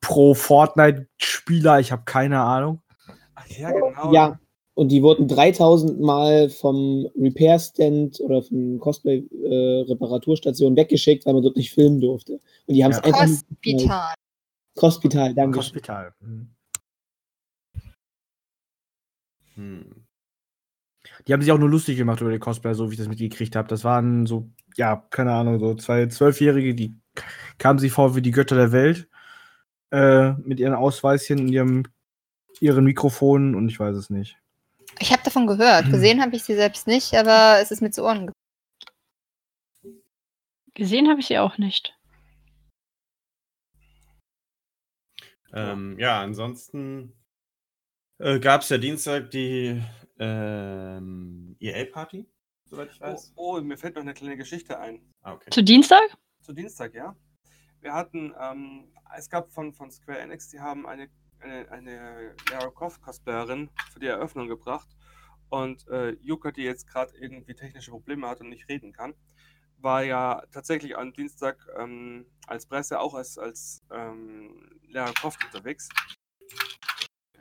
pro 0.01 0.35
Fortnite-Spieler, 0.35 1.81
ich 1.81 1.93
habe 1.93 2.03
keine 2.05 2.41
Ahnung. 2.41 2.81
ach 3.35 3.47
ja, 3.49 3.71
genau. 3.71 4.13
Ja. 4.13 4.39
Und 4.75 4.89
die 4.89 5.03
wurden 5.03 5.29
3000 5.29 6.01
Mal 6.01 6.49
vom 6.49 7.07
Repair-Stand 7.21 8.21
oder 8.21 8.43
von 8.43 8.79
Cosplay-Reparaturstation 8.79 10.75
weggeschickt, 10.77 11.27
weil 11.27 11.35
man 11.35 11.43
dort 11.43 11.57
nicht 11.57 11.73
filmen 11.73 12.01
durfte. 12.01 12.41
Und 12.67 12.75
die 12.75 12.83
haben 12.83 12.93
es 12.93 12.99
Ja. 12.99 13.05
einfach 13.05 13.27
Hospital. 13.27 14.15
Hospital, 14.81 15.35
danke. 15.35 15.59
Hospital. 15.59 16.15
Mhm. 16.21 16.49
Hm. 19.61 20.07
Die 21.27 21.33
haben 21.33 21.43
sich 21.43 21.53
auch 21.53 21.59
nur 21.59 21.69
lustig 21.69 21.97
gemacht 21.97 22.21
über 22.21 22.31
den 22.31 22.41
Cosplayer, 22.41 22.75
so 22.75 22.89
wie 22.89 22.95
ich 22.95 22.99
das 22.99 23.09
mitgekriegt 23.09 23.57
habe. 23.57 23.69
Das 23.69 23.85
waren 23.85 24.27
so, 24.27 24.51
ja, 24.77 24.97
keine 25.11 25.33
Ahnung, 25.33 25.59
so 25.59 25.75
zwei 25.75 26.07
Zwölfjährige, 26.07 26.75
die 26.75 26.95
kamen 27.59 27.79
sich 27.79 27.93
vor 27.93 28.17
wie 28.17 28.23
die 28.23 28.31
Götter 28.31 28.57
der 28.57 28.73
Welt 28.73 29.09
äh, 29.91 30.33
mit 30.33 30.61
ihren 30.61 30.75
Ausweischen 30.75 31.41
und 31.41 31.49
ihrem, 31.49 31.85
ihren 32.61 32.85
Mikrofonen 32.85 33.55
und 33.55 33.69
ich 33.69 33.79
weiß 33.79 33.97
es 33.97 34.11
nicht. 34.11 34.39
Ich 34.99 35.13
habe 35.13 35.23
davon 35.23 35.47
gehört. 35.47 35.91
Gesehen 35.91 36.21
habe 36.21 36.37
ich 36.37 36.43
sie 36.43 36.55
selbst 36.55 36.87
nicht, 36.87 37.15
aber 37.15 37.61
es 37.61 37.71
ist 37.71 37.81
mir 37.81 37.91
zu 37.91 38.03
Ohren 38.05 38.27
gekommen. 38.27 40.03
Gesehen 40.75 41.09
habe 41.09 41.21
ich 41.21 41.27
sie 41.27 41.39
auch 41.39 41.59
nicht. 41.59 41.95
Ähm, 45.53 45.99
ja, 45.99 46.21
ansonsten 46.21 47.20
äh, 48.21 48.39
gab 48.41 48.63
es 48.63 48.69
ja 48.69 48.79
Dienstag 48.79 49.31
die 49.31 49.83
ähm, 50.19 51.57
EA-Party, 51.61 52.29
soweit 52.65 52.91
ich 52.93 53.01
Oh, 53.01 53.05
weiß. 53.07 53.33
oh, 53.37 53.61
mir 53.61 53.77
fällt 53.77 53.95
noch 53.95 54.03
eine 54.03 54.15
kleine 54.15 54.37
Geschichte 54.37 54.79
ein. 54.79 55.01
Ah, 55.23 55.35
okay. 55.35 55.51
Zu 55.51 55.63
Dienstag? 55.63 56.03
Zu 56.41 56.53
Dienstag, 56.53 56.95
ja. 56.95 57.17
Wir 57.81 57.95
hatten, 57.95 58.35
ähm, 58.39 58.93
es 59.17 59.29
gab 59.31 59.51
von, 59.51 59.73
von 59.73 59.91
Square 59.91 60.19
Enix, 60.19 60.49
die 60.49 60.61
haben 60.61 60.87
eine, 60.87 61.09
eine, 61.41 61.71
eine 61.71 62.37
Lara 62.51 62.71
Croft 62.71 63.01
Cosplayerin 63.03 63.71
für 63.93 64.01
die 64.01 64.07
Eröffnung 64.07 64.49
gebracht. 64.49 64.89
Und 65.49 65.89
äh, 65.89 66.11
Yuka, 66.21 66.53
die 66.53 66.63
jetzt 66.63 66.87
gerade 66.87 67.13
irgendwie 67.19 67.55
technische 67.55 67.91
Probleme 67.91 68.29
hat 68.29 68.41
und 68.41 68.51
nicht 68.51 68.69
reden 68.69 68.93
kann, 68.93 69.15
war 69.79 70.05
ja 70.05 70.43
tatsächlich 70.53 70.97
am 70.97 71.13
Dienstag 71.13 71.67
ähm, 71.79 72.27
als 72.47 72.67
Presse 72.67 73.01
auch 73.01 73.15
als, 73.15 73.39
als 73.39 73.83
ähm, 73.91 74.79
Lara 74.89 75.13
Croft 75.13 75.43
unterwegs. 75.45 75.89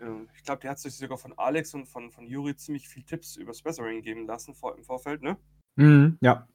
Ähm, 0.01 0.27
ich 0.35 0.43
glaube, 0.43 0.61
die 0.61 0.69
hat 0.69 0.79
sich 0.79 0.95
sogar 0.95 1.17
von 1.17 1.33
Alex 1.37 1.73
und 1.73 1.85
von, 1.85 2.11
von 2.11 2.25
Yuri 2.25 2.55
ziemlich 2.55 2.87
viel 2.87 3.03
Tipps 3.03 3.35
über 3.35 3.53
Sponsoring 3.53 4.01
geben 4.01 4.25
lassen 4.27 4.53
vor, 4.53 4.75
im 4.77 4.83
Vorfeld, 4.83 5.21
ne? 5.21 5.37
Mhm, 5.75 6.17
ja. 6.21 6.47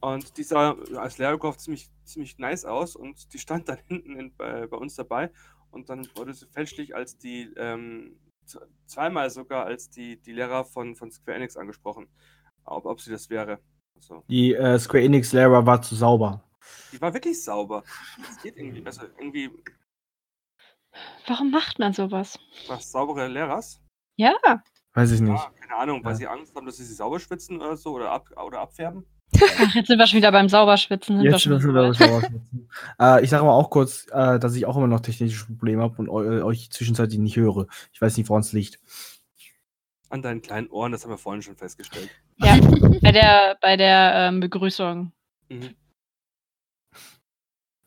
Und 0.00 0.36
die 0.38 0.42
sah 0.42 0.72
als 0.96 1.16
Croft 1.16 1.60
ziemlich, 1.60 1.90
ziemlich 2.04 2.38
nice 2.38 2.64
aus 2.64 2.96
und 2.96 3.32
die 3.34 3.38
stand 3.38 3.68
dann 3.68 3.78
hinten 3.86 4.16
in, 4.16 4.34
bei, 4.34 4.66
bei 4.66 4.76
uns 4.76 4.94
dabei. 4.94 5.30
Und 5.70 5.88
dann 5.88 6.06
wurde 6.16 6.34
sie 6.34 6.46
fälschlich 6.46 6.94
als 6.94 7.16
die, 7.16 7.52
ähm, 7.56 8.16
zweimal 8.86 9.30
sogar 9.30 9.66
als 9.66 9.90
die, 9.90 10.16
die 10.16 10.32
Lehrer 10.32 10.64
von, 10.64 10.96
von 10.96 11.10
Square 11.10 11.36
Enix 11.36 11.56
angesprochen. 11.56 12.08
Ob, 12.64 12.86
ob 12.86 13.00
sie 13.00 13.10
das 13.10 13.30
wäre. 13.30 13.60
Also, 13.94 14.24
Die 14.28 14.54
äh, 14.54 14.78
Square 14.78 15.04
Enix 15.04 15.32
Lara 15.32 15.64
war 15.64 15.80
zu 15.82 15.94
sauber. 15.94 16.42
die 16.92 17.00
war 17.00 17.12
wirklich 17.12 17.42
sauber. 17.42 17.84
Das 18.26 18.42
geht 18.42 18.56
irgendwie. 18.56 18.84
Also 18.84 19.02
irgendwie 19.18 19.50
Warum 21.26 21.50
macht 21.50 21.78
man 21.78 21.92
sowas? 21.92 22.38
was 22.68 22.90
saubere 22.90 23.28
Lehrers. 23.28 23.80
Ja, 24.16 24.34
Weiß 24.92 25.12
ich 25.12 25.20
nicht. 25.20 25.32
Ja, 25.40 25.50
keine 25.60 25.76
Ahnung, 25.76 26.04
weil 26.04 26.12
Ja. 26.12 26.16
sie 26.16 26.26
Angst 26.26 26.54
haben, 26.56 26.66
dass 26.66 26.76
sie 26.76 26.84
sich 26.84 26.96
sauber 26.96 27.20
schwitzen 27.20 27.60
oder 27.60 27.76
so 27.76 27.92
oder, 27.92 28.10
ab, 28.10 28.28
oder 28.44 28.60
abfärben. 28.60 29.04
Ach, 29.36 29.74
jetzt 29.74 29.86
sind 29.86 29.98
wir 29.98 30.06
schon 30.08 30.16
wieder 30.16 30.32
beim 30.32 30.48
Sauberschwitzen. 30.48 31.16
Sind 31.16 31.24
wir 31.24 31.30
Jetzt 31.30 31.42
schon 31.42 31.62
wieder 31.62 31.88
was 31.88 32.00
rausnutzen. 32.00 32.68
äh, 33.00 33.22
ich 33.22 33.30
sage 33.30 33.42
aber 33.44 33.54
auch 33.54 33.70
kurz, 33.70 34.06
äh, 34.10 34.40
dass 34.40 34.56
ich 34.56 34.66
auch 34.66 34.76
immer 34.76 34.88
noch 34.88 34.98
technische 35.00 35.46
Probleme 35.46 35.82
habe 35.82 35.94
und 35.98 36.08
eu 36.08 36.44
euch 36.44 36.70
zwischenzeitlich 36.70 37.20
nicht 37.20 37.36
höre. 37.36 37.66
Ich 37.92 38.02
weiß 38.02 38.16
nicht, 38.16 38.28
woran 38.28 38.40
es 38.40 38.52
liegt. 38.52 38.80
An 40.08 40.22
deinen 40.22 40.42
kleinen 40.42 40.68
Ohren, 40.70 40.90
das 40.90 41.04
haben 41.04 41.12
wir 41.12 41.18
vorhin 41.18 41.42
schon 41.42 41.56
festgestellt. 41.56 42.10
Ja, 42.38 42.56
bei 43.00 43.12
der, 43.12 43.56
bei 43.62 43.76
der 43.76 44.12
ähm, 44.16 44.40
Begrüßung. 44.40 45.12
Mhm. 45.48 45.76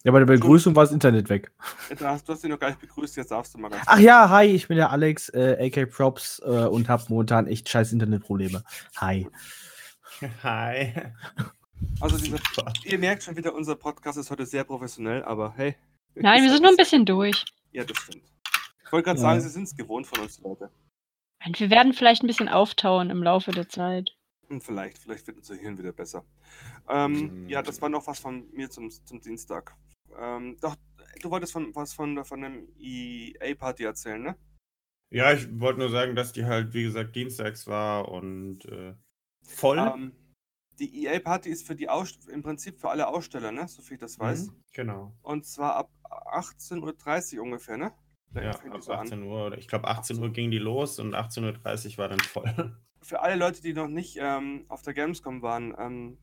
Ja, 0.05 0.11
bei 0.11 0.19
der 0.19 0.25
Begrüßung 0.25 0.75
war 0.75 0.83
das 0.83 0.91
Internet 0.91 1.29
weg. 1.29 1.51
Du 1.97 2.05
hast, 2.05 2.27
du 2.27 2.33
hast 2.33 2.43
ihn 2.43 2.49
noch 2.49 2.59
gar 2.59 2.67
nicht 2.69 2.81
begrüßt, 2.81 3.15
jetzt 3.15 3.31
darfst 3.31 3.53
du 3.53 3.57
mal 3.57 3.69
ganz 3.69 3.83
Ach 3.85 3.97
ja, 3.99 4.29
hi, 4.29 4.47
ich 4.47 4.67
bin 4.67 4.75
der 4.75 4.91
Alex, 4.91 5.29
äh, 5.29 5.71
AK 5.73 5.89
Props 5.89 6.41
äh, 6.45 6.65
und 6.65 6.89
habe 6.89 7.03
momentan 7.07 7.47
echt 7.47 7.69
scheiß 7.69 7.93
Internetprobleme. 7.93 8.63
Hi. 8.97 9.27
Hi. 10.43 10.93
Also 11.99 12.17
dieser, 12.17 12.37
ihr 12.83 12.99
merkt 12.99 13.23
schon 13.23 13.35
wieder, 13.35 13.53
unser 13.53 13.75
Podcast 13.75 14.17
ist 14.17 14.29
heute 14.29 14.45
sehr 14.45 14.63
professionell, 14.63 15.23
aber 15.23 15.53
hey. 15.57 15.75
Nein, 16.15 16.43
wir 16.43 16.49
sind 16.51 16.61
nur 16.61 16.71
ein 16.71 16.77
bisschen 16.77 17.05
durch. 17.05 17.43
Ja, 17.71 17.83
das 17.83 17.97
stimmt. 17.97 18.23
Ich 18.85 18.91
wollte 18.91 19.05
gerade 19.05 19.19
Ja. 19.19 19.21
sagen, 19.23 19.41
sie 19.41 19.49
sind 19.49 19.63
es 19.63 19.75
gewohnt 19.75 20.05
von 20.07 20.19
uns, 20.19 20.39
Leute. 20.41 20.69
Und 21.45 21.59
wir 21.59 21.69
werden 21.69 21.93
vielleicht 21.93 22.23
ein 22.23 22.27
bisschen 22.27 22.47
auftauen 22.47 23.09
im 23.09 23.23
Laufe 23.23 23.51
der 23.51 23.67
Zeit. 23.67 24.11
Hm, 24.49 24.61
Vielleicht, 24.61 24.97
vielleicht 24.97 25.27
wird 25.27 25.37
unser 25.37 25.55
Hirn 25.55 25.77
wieder 25.77 25.91
besser. 25.93 26.23
Ähm, 26.89 27.15
Hm. 27.15 27.49
Ja, 27.49 27.61
das 27.61 27.81
war 27.81 27.89
noch 27.89 28.05
was 28.07 28.19
von 28.19 28.49
mir 28.53 28.69
zum, 28.69 28.91
zum 28.91 29.19
Dienstag. 29.19 29.75
Ähm, 30.17 30.57
doch, 30.61 30.75
du 31.21 31.29
wolltest 31.29 31.53
von, 31.53 31.73
was 31.75 31.93
von, 31.93 32.23
von 32.25 32.41
dem 32.41 32.67
EA-Party 32.77 33.83
erzählen, 33.83 34.21
ne? 34.21 34.35
Ja, 35.11 35.31
ich 35.31 35.47
wollte 35.59 35.79
nur 35.79 35.89
sagen, 35.89 36.15
dass 36.15 36.33
die 36.33 36.45
halt, 36.45 36.73
wie 36.73 36.83
gesagt, 36.83 37.15
dienstags 37.15 37.67
war 37.67 38.09
und 38.09 38.65
äh, 38.65 38.95
voll. 39.43 39.77
Ähm, 39.77 40.13
die 40.79 41.05
EA-Party 41.05 41.49
ist 41.49 41.67
für 41.67 41.75
die 41.75 41.87
Aus 41.87 42.17
im 42.27 42.41
Prinzip 42.41 42.79
für 42.79 42.89
alle 42.89 43.07
Aussteller, 43.07 43.51
ne? 43.51 43.67
So 43.67 43.81
viel 43.81 43.95
ich 43.95 44.01
das 44.01 44.19
weiß. 44.19 44.47
Mhm, 44.47 44.63
Genau. 44.73 45.13
Und 45.21 45.45
zwar 45.45 45.75
ab 45.75 45.91
18.30 46.03 47.37
Uhr 47.37 47.43
ungefähr, 47.43 47.77
ne? 47.77 47.93
Da 48.31 48.41
Ja, 48.41 48.51
ab 48.51 48.81
so 48.81 48.91
an. 48.93 49.05
18 49.05 49.23
Uhr. 49.23 49.47
Oder 49.47 49.57
ich 49.59 49.67
glaube, 49.67 49.87
18 49.87 50.19
Uhr 50.19 50.31
ging 50.31 50.49
die 50.49 50.57
los 50.57 50.97
und 50.99 51.13
18.30 51.13 51.91
Uhr 51.91 51.97
war 51.99 52.09
dann 52.09 52.19
voll. 52.19 52.45
Für 53.01 53.21
alle 53.21 53.35
Leute, 53.35 53.61
die 53.61 53.73
noch 53.73 53.89
nicht 53.89 54.17
ähm, 54.19 54.65
auf 54.69 54.81
der 54.81 54.93
Gamescom 54.93 55.41
waren, 55.41 55.75
ähm, 55.77 56.17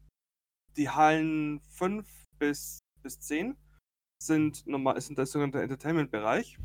die 0.76 0.88
Hallen 0.88 1.60
5 1.60 2.08
bis, 2.38 2.80
bis 3.02 3.20
10 3.20 3.56
sind 4.22 4.66
normal, 4.66 5.00
sind 5.00 5.18
der 5.18 5.26
sogenannte 5.26 5.62
Entertainment-Bereich. 5.62 6.58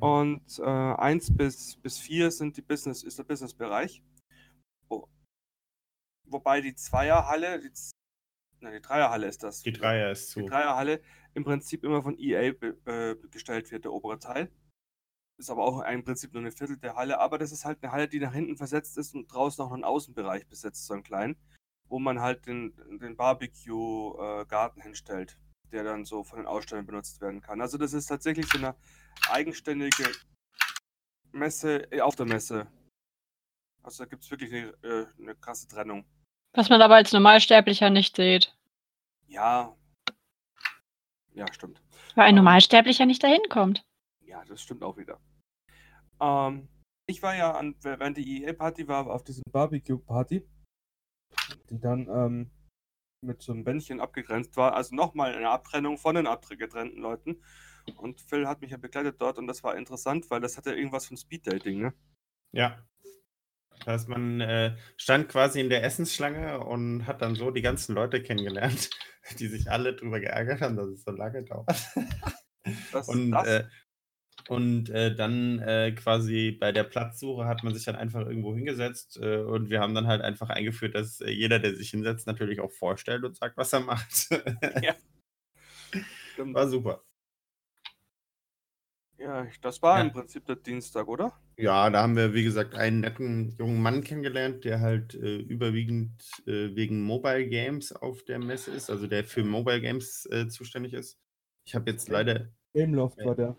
Und 0.00 0.58
äh, 0.58 0.64
1 0.64 1.36
bis, 1.36 1.76
bis 1.76 1.98
4 1.98 2.30
sind 2.30 2.56
die 2.56 2.62
Business, 2.62 3.02
ist 3.02 3.18
der 3.18 3.24
Business-Bereich. 3.24 4.02
Wo, 4.88 5.08
wobei 6.24 6.60
die 6.60 6.74
Zweierhalle, 6.74 7.60
die, 7.60 7.70
nein, 8.60 8.72
die 8.74 8.80
Dreierhalle 8.80 9.26
ist 9.26 9.42
das. 9.42 9.62
Die 9.62 9.72
Dreier 9.72 10.10
ist 10.10 10.34
Die 10.34 10.40
zu. 10.40 10.46
Dreierhalle 10.46 11.00
im 11.34 11.44
Prinzip 11.44 11.84
immer 11.84 12.02
von 12.02 12.18
EA 12.18 12.52
äh, 12.84 13.16
gestellt 13.30 13.70
wird, 13.70 13.84
der 13.84 13.92
obere 13.92 14.18
Teil. 14.18 14.50
Ist 15.38 15.50
aber 15.50 15.64
auch 15.64 15.82
im 15.82 16.04
Prinzip 16.04 16.32
nur 16.32 16.44
ein 16.44 16.52
Viertel 16.52 16.76
der 16.78 16.94
Halle, 16.94 17.18
aber 17.18 17.38
das 17.38 17.52
ist 17.52 17.64
halt 17.64 17.82
eine 17.82 17.92
Halle, 17.92 18.08
die 18.08 18.20
nach 18.20 18.34
hinten 18.34 18.56
versetzt 18.56 18.98
ist 18.98 19.14
und 19.14 19.32
draußen 19.32 19.64
noch 19.64 19.72
einen 19.72 19.84
Außenbereich 19.84 20.46
besetzt, 20.46 20.86
so 20.86 20.94
einen 20.94 21.02
kleinen, 21.02 21.36
wo 21.88 21.98
man 21.98 22.20
halt 22.20 22.46
den, 22.46 22.74
den 23.00 23.16
Barbecue-Garten 23.16 24.82
hinstellt, 24.82 25.38
der 25.72 25.84
dann 25.84 26.04
so 26.04 26.22
von 26.22 26.38
den 26.38 26.46
Ausstellern 26.46 26.86
benutzt 26.86 27.20
werden 27.20 27.40
kann. 27.40 27.60
Also 27.60 27.78
das 27.78 27.92
ist 27.92 28.06
tatsächlich 28.06 28.46
so 28.46 28.58
eine 28.58 28.74
eigenständige 29.30 30.10
Messe 31.32 31.90
äh, 31.92 32.00
auf 32.00 32.14
der 32.16 32.26
Messe. 32.26 32.66
Also 33.82 34.04
da 34.04 34.08
gibt 34.08 34.22
es 34.22 34.30
wirklich 34.30 34.52
eine, 34.52 34.68
äh, 34.82 35.06
eine 35.18 35.34
krasse 35.34 35.66
Trennung. 35.66 36.04
Was 36.54 36.68
man 36.68 36.82
aber 36.82 36.96
als 36.96 37.12
Normalsterblicher 37.12 37.90
nicht 37.90 38.16
sieht. 38.16 38.54
Ja. 39.26 39.74
Ja, 41.34 41.46
stimmt. 41.52 41.82
Weil 42.14 42.24
ein 42.24 42.36
Ähm. 42.36 42.44
Normalsterblicher 42.44 43.06
nicht 43.06 43.24
dahin 43.24 43.42
kommt. 43.48 43.82
Ja, 44.20 44.44
das 44.44 44.62
stimmt 44.62 44.82
auch 44.82 44.98
wieder. 44.98 45.18
Ähm, 46.20 46.68
ich 47.06 47.22
war 47.22 47.34
ja 47.34 47.52
an, 47.52 47.74
während 47.80 48.18
die 48.18 48.42
EA-Party 48.44 48.86
war, 48.86 49.06
auf 49.06 49.24
diesem 49.24 49.42
Barbecue-Party, 49.50 50.46
die 51.70 51.80
dann 51.80 52.08
ähm, 52.08 52.50
mit 53.22 53.42
so 53.42 53.52
einem 53.52 53.64
Bändchen 53.64 54.00
abgegrenzt 54.00 54.56
war. 54.56 54.74
Also 54.74 54.94
nochmal 54.94 55.34
eine 55.34 55.50
Abtrennung 55.50 55.98
von 55.98 56.14
den 56.14 56.26
abgetrennten 56.26 57.00
Leuten. 57.00 57.42
Und 57.96 58.20
Phil 58.20 58.46
hat 58.46 58.60
mich 58.60 58.70
ja 58.70 58.76
begleitet 58.76 59.20
dort 59.20 59.38
und 59.38 59.46
das 59.46 59.62
war 59.64 59.76
interessant, 59.76 60.30
weil 60.30 60.40
das 60.40 60.56
hatte 60.56 60.74
irgendwas 60.74 61.06
von 61.06 61.16
Speeddating, 61.16 61.80
ne? 61.80 61.94
Ja. 62.52 62.86
Das 63.78 63.86
heißt, 63.86 64.08
man 64.08 64.40
äh, 64.40 64.76
stand 64.96 65.28
quasi 65.28 65.60
in 65.60 65.68
der 65.68 65.82
Essensschlange 65.82 66.60
und 66.60 67.06
hat 67.06 67.22
dann 67.22 67.34
so 67.34 67.50
die 67.50 67.62
ganzen 67.62 67.94
Leute 67.94 68.22
kennengelernt, 68.22 68.90
die 69.38 69.48
sich 69.48 69.70
alle 69.70 69.96
drüber 69.96 70.20
geärgert 70.20 70.60
haben, 70.60 70.76
dass 70.76 70.88
es 70.88 71.02
so 71.02 71.10
lange 71.10 71.42
dauert. 71.42 71.74
Das, 72.92 73.08
Und, 73.08 73.32
das, 73.32 73.48
äh, 73.48 73.64
und 74.48 74.90
äh, 74.90 75.14
dann 75.14 75.58
äh, 75.60 75.92
quasi 75.92 76.52
bei 76.52 76.72
der 76.72 76.84
Platzsuche 76.84 77.46
hat 77.46 77.62
man 77.64 77.74
sich 77.74 77.84
dann 77.84 77.96
einfach 77.96 78.20
irgendwo 78.26 78.54
hingesetzt 78.54 79.18
äh, 79.20 79.38
und 79.38 79.70
wir 79.70 79.80
haben 79.80 79.94
dann 79.94 80.06
halt 80.06 80.22
einfach 80.22 80.48
eingeführt, 80.50 80.94
dass 80.94 81.20
äh, 81.20 81.30
jeder, 81.30 81.58
der 81.58 81.74
sich 81.76 81.90
hinsetzt, 81.90 82.26
natürlich 82.26 82.60
auch 82.60 82.72
vorstellt 82.72 83.24
und 83.24 83.36
sagt, 83.36 83.56
was 83.56 83.72
er 83.72 83.80
macht. 83.80 84.28
Ja. 84.80 84.94
stimmt. 86.32 86.54
War 86.54 86.68
super. 86.68 87.04
ja, 89.18 89.46
das 89.60 89.80
war 89.82 89.98
Ja. 89.98 90.00
im 90.00 90.12
Prinzip 90.12 90.44
der 90.46 90.56
Dienstag, 90.56 91.06
oder? 91.08 91.32
Ja, 91.58 91.90
da 91.90 92.02
haben 92.02 92.16
wir, 92.16 92.34
wie 92.34 92.42
gesagt, 92.44 92.74
einen 92.74 93.00
netten 93.00 93.54
jungen 93.58 93.80
Mann 93.82 94.02
kennengelernt, 94.02 94.64
der 94.64 94.80
halt 94.80 95.14
äh, 95.14 95.36
überwiegend 95.36 96.20
äh, 96.46 96.74
wegen 96.74 97.02
Mobile 97.02 97.46
Games 97.48 97.92
auf 97.92 98.24
der 98.24 98.38
Messe 98.38 98.70
ist, 98.72 98.90
also 98.90 99.06
der 99.06 99.24
für 99.24 99.44
Mobile 99.44 99.80
Games 99.80 100.26
äh, 100.32 100.48
zuständig 100.48 100.94
ist. 100.94 101.20
Ich 101.66 101.74
habe 101.74 101.90
jetzt 101.90 102.08
leider, 102.08 102.48
Gameloft 102.74 103.18
war 103.24 103.36
der. 103.36 103.56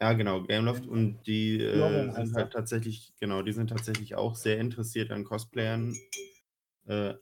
Ja 0.00 0.12
genau, 0.14 0.42
Gameloft 0.42 0.86
und 0.86 1.22
die 1.26 1.60
äh, 1.60 2.12
sind 2.12 2.34
halt 2.34 2.52
tatsächlich, 2.52 3.14
genau, 3.20 3.42
die 3.42 3.52
sind 3.52 3.68
tatsächlich 3.68 4.14
auch 4.14 4.34
sehr 4.34 4.58
interessiert 4.58 5.10
an 5.10 5.24
Cosplayern, 5.24 5.94
äh, 6.86 7.14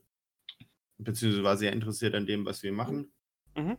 beziehungsweise 0.98 1.44
war 1.44 1.56
sehr 1.56 1.72
interessiert 1.72 2.14
an 2.14 2.26
dem, 2.26 2.44
was 2.46 2.62
wir 2.62 2.72
machen. 2.72 3.12
Mhm. 3.56 3.76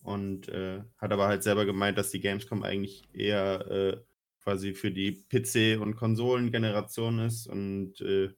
Und 0.00 0.48
äh, 0.48 0.84
hat 0.96 1.12
aber 1.12 1.26
halt 1.26 1.42
selber 1.42 1.66
gemeint, 1.66 1.98
dass 1.98 2.10
die 2.10 2.20
Gamescom 2.20 2.62
eigentlich 2.62 3.02
eher 3.12 3.66
äh, 3.68 4.00
quasi 4.42 4.74
für 4.74 4.90
die 4.90 5.24
PC- 5.30 5.78
und 5.78 5.96
Konsolengeneration 5.96 7.18
ist 7.18 7.48
und 7.48 8.00
äh, 8.00 8.30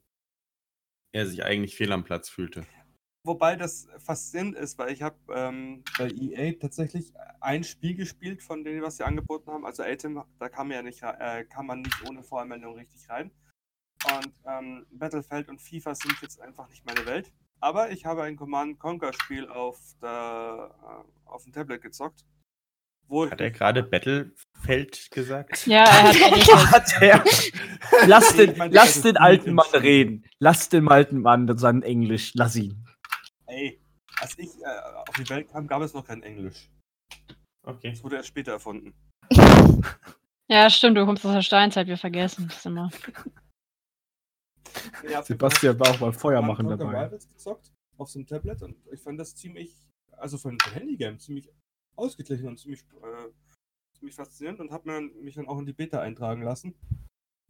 er 1.13 1.27
sich 1.27 1.45
eigentlich 1.45 1.77
fehl 1.77 1.93
am 1.93 2.05
Platz 2.05 2.29
fühlte. 2.29 2.67
Wobei 3.23 3.55
das 3.57 3.87
faszinierend 3.99 4.57
ist, 4.57 4.79
weil 4.79 4.93
ich 4.93 5.03
habe 5.03 5.17
ähm, 5.35 5.85
bei 5.99 6.09
EA 6.11 6.53
tatsächlich 6.59 7.13
ein 7.41 7.65
Spiel 7.65 7.95
gespielt 7.95 8.43
von 8.43 8.65
denen, 8.65 8.81
was 8.83 8.97
sie 8.97 9.05
angeboten 9.05 9.51
haben. 9.51 9.67
Also 9.67 9.83
Atem, 9.83 10.23
da 10.39 10.49
kann 10.49 10.69
man 10.69 10.77
ja 10.77 10.83
nicht, 10.83 11.03
re- 11.03 11.19
äh, 11.21 11.45
kann 11.45 11.67
man 11.67 11.83
nicht 11.83 12.09
ohne 12.09 12.23
Voranmeldung 12.23 12.77
richtig 12.77 13.09
rein. 13.11 13.31
Und 14.17 14.33
ähm, 14.47 14.87
Battlefield 14.91 15.51
und 15.51 15.61
FIFA 15.61 15.95
sind 15.95 16.15
jetzt 16.23 16.41
einfach 16.41 16.67
nicht 16.71 16.87
meine 16.87 17.05
Welt. 17.05 17.31
Aber 17.61 17.91
ich 17.91 18.07
habe 18.07 18.23
ein 18.23 18.37
Command 18.37 18.79
Conquer 18.79 19.13
Spiel 19.13 19.47
auf 19.47 19.79
der 20.01 20.71
äh, 20.83 21.29
auf 21.29 21.45
dem 21.45 21.53
Tablet 21.53 21.83
gezockt. 21.83 22.25
Wo 23.07 23.31
Hat 23.31 23.41
er 23.41 23.51
gerade 23.51 23.83
Battlefeld 23.83 25.11
gesagt? 25.11 25.67
Ja, 25.67 25.85
er 25.85 26.71
hat 26.71 26.93
er. 27.03 27.25
Lass 28.07 28.35
den, 28.35 28.55
lass 28.71 29.03
den 29.03 29.17
alten 29.19 29.53
Mann 29.53 29.67
reden. 29.75 30.25
Lass 30.39 30.71
den 30.71 30.89
alten 30.89 31.21
Mann 31.21 31.59
sein 31.59 31.83
Englisch. 31.83 32.33
Lass 32.35 32.57
ihn. 32.57 32.87
Ey, 33.51 33.81
als 34.21 34.39
ich 34.39 34.51
äh, 34.63 34.81
auf 35.09 35.15
die 35.17 35.29
Welt 35.29 35.49
kam, 35.51 35.67
gab 35.67 35.83
es 35.83 35.93
noch 35.93 36.07
kein 36.07 36.23
Englisch. 36.23 36.71
Okay. 37.63 37.91
Das 37.91 38.03
wurde 38.03 38.17
erst 38.17 38.29
später 38.29 38.53
erfunden. 38.53 38.95
Ja, 40.53 40.69
stimmt, 40.69 40.97
du 40.97 41.07
kommst 41.07 41.25
aus 41.25 41.33
der 41.33 41.43
Steinzeit, 41.43 41.87
wir 41.87 41.97
vergessen 41.97 42.49
das 42.49 42.67
immer. 42.67 42.91
Ja, 45.09 45.23
Sebastian 45.23 45.79
war 45.79 45.91
auch 45.91 45.99
beim 45.99 46.13
Feuermachen 46.13 46.67
Command 46.67 46.81
Conquer 46.81 46.93
dabei. 46.93 47.07
Rivals 47.07 47.29
gezockt 47.29 47.73
auf 47.99 48.11
so 48.11 48.19
einem 48.19 48.27
Tablet 48.27 48.63
und 48.63 48.77
ich 48.93 49.01
fand 49.01 49.19
das 49.21 49.37
ziemlich, 49.37 49.77
also 50.11 50.39
für 50.39 50.49
ein 50.49 50.59
Handygame 50.73 51.19
ziemlich 51.19 51.49
ausgeglichen 51.95 52.49
und 52.49 52.59
ziemlich, 52.59 52.81
äh, 52.81 53.31
ziemlich 53.97 54.17
faszinierend 54.17 54.59
und 54.59 54.73
habe 54.73 55.01
mich 55.01 55.35
dann 55.37 55.47
auch 55.47 55.59
in 55.59 55.67
die 55.67 55.73
Beta 55.73 56.01
eintragen 56.01 56.43
lassen 56.43 56.75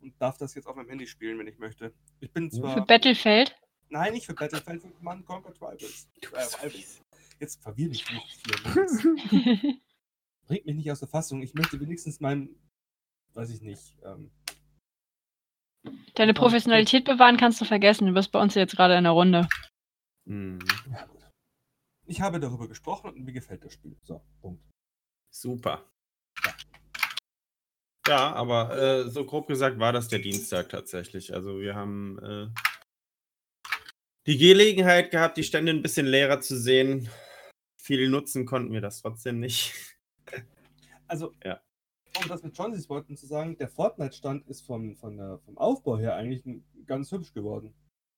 und 0.02 0.20
darf 0.20 0.36
das 0.36 0.54
jetzt 0.54 0.66
auf 0.66 0.76
meinem 0.76 0.88
Handy 0.88 1.06
spielen, 1.06 1.38
wenn 1.38 1.46
ich 1.46 1.58
möchte. 1.58 1.94
Ich 2.20 2.30
bin 2.30 2.50
zwar 2.50 2.74
Für 2.74 2.82
Battlefield? 2.82 3.56
Nein 3.90 4.12
nicht 4.12 4.26
für 4.26 4.34
Battlefield, 4.34 4.82
für 4.82 4.90
Command 4.90 5.26
Conquer 5.26 5.54
Rivals. 5.54 6.08
Äh. 6.62 6.70
Jetzt 7.38 7.62
verwirr 7.62 7.88
mich 7.88 8.10
nicht 8.10 8.46
hier. 8.46 8.56
Bringt 10.46 10.66
mich 10.66 10.76
nicht 10.76 10.90
aus 10.90 11.00
der 11.00 11.08
Fassung. 11.08 11.42
Ich 11.42 11.54
möchte 11.54 11.78
wenigstens 11.80 12.20
meinen, 12.20 12.54
weiß 13.34 13.50
ich 13.50 13.62
nicht, 13.62 13.96
ähm, 14.04 14.30
Deine 16.14 16.34
Professionalität 16.34 17.04
bewahren 17.04 17.36
kannst 17.36 17.60
du 17.60 17.64
vergessen. 17.64 18.06
Du 18.06 18.12
bist 18.12 18.32
bei 18.32 18.40
uns 18.40 18.54
jetzt 18.54 18.76
gerade 18.76 18.96
in 18.96 19.04
der 19.04 19.12
Runde. 19.12 19.48
Hm, 20.26 20.58
ja 20.90 21.06
gut. 21.06 21.20
Ich 22.06 22.20
habe 22.20 22.40
darüber 22.40 22.68
gesprochen 22.68 23.10
und 23.10 23.24
mir 23.24 23.32
gefällt 23.32 23.64
das 23.64 23.72
Spiel. 23.72 23.96
So, 24.02 24.22
Punkt. 24.40 24.62
super. 25.30 25.84
Ja, 28.06 28.32
aber 28.32 28.76
äh, 28.76 29.08
so 29.08 29.24
grob 29.24 29.46
gesagt 29.46 29.78
war 29.78 29.92
das 29.92 30.08
der 30.08 30.18
Dienstag 30.18 30.68
tatsächlich. 30.68 31.32
Also 31.32 31.60
wir 31.60 31.74
haben 31.74 32.18
äh, 32.18 32.48
die 34.26 34.38
Gelegenheit 34.38 35.10
gehabt, 35.10 35.36
die 35.36 35.44
Stände 35.44 35.72
ein 35.72 35.82
bisschen 35.82 36.06
leerer 36.06 36.40
zu 36.40 36.56
sehen. 36.58 37.08
Viel 37.80 38.08
nutzen 38.08 38.46
konnten 38.46 38.72
wir 38.72 38.80
das 38.80 39.00
trotzdem 39.02 39.40
nicht. 39.40 39.74
Also, 41.08 41.34
Ja. 41.42 41.60
um 42.22 42.28
das 42.28 42.42
mit 42.42 42.56
Johnsys 42.56 42.88
Worten 42.88 43.16
zu 43.16 43.26
sagen, 43.26 43.56
der 43.56 43.68
Fortnite-Stand 43.68 44.46
ist 44.48 44.60
vom, 44.62 44.96
von 44.96 45.16
der, 45.16 45.38
vom 45.40 45.58
Aufbau 45.58 45.98
her 45.98 46.14
eigentlich 46.14 46.44
ganz 46.86 47.10
hübsch 47.10 47.32
geworden. 47.32 47.74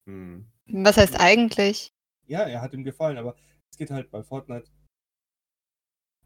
Hm. 0.08 0.50
Was 0.66 0.96
heißt 0.96 1.18
eigentlich? 1.18 1.92
Ja, 2.26 2.40
er 2.42 2.60
hat 2.60 2.74
ihm 2.74 2.84
gefallen, 2.84 3.16
aber 3.18 3.36
es 3.70 3.78
geht 3.78 3.90
halt 3.90 4.10
bei 4.10 4.22
Fortnite. 4.22 4.70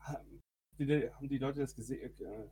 Ha- 0.01 0.25
die- 0.79 1.11
Haben 1.11 1.29
die 1.29 1.39
Leute 1.39 1.61
das 1.61 1.75
gesehen? 1.75 2.01
Äh, 2.21 2.49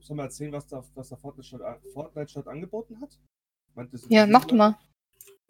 sollen 0.00 0.18
wir 0.18 0.24
erzählen, 0.24 0.52
was 0.52 0.66
da, 0.66 0.84
was 0.94 1.08
der 1.08 1.18
Fortnite-Stand 1.18 1.62
an- 1.62 1.80
Fortnite-Stand 1.92 2.48
angeboten 2.48 3.00
hat? 3.00 3.18
Meint, 3.74 3.90
Ja, 4.08 4.26
mach 4.26 4.44
doch 4.44 4.56
mal. 4.56 4.78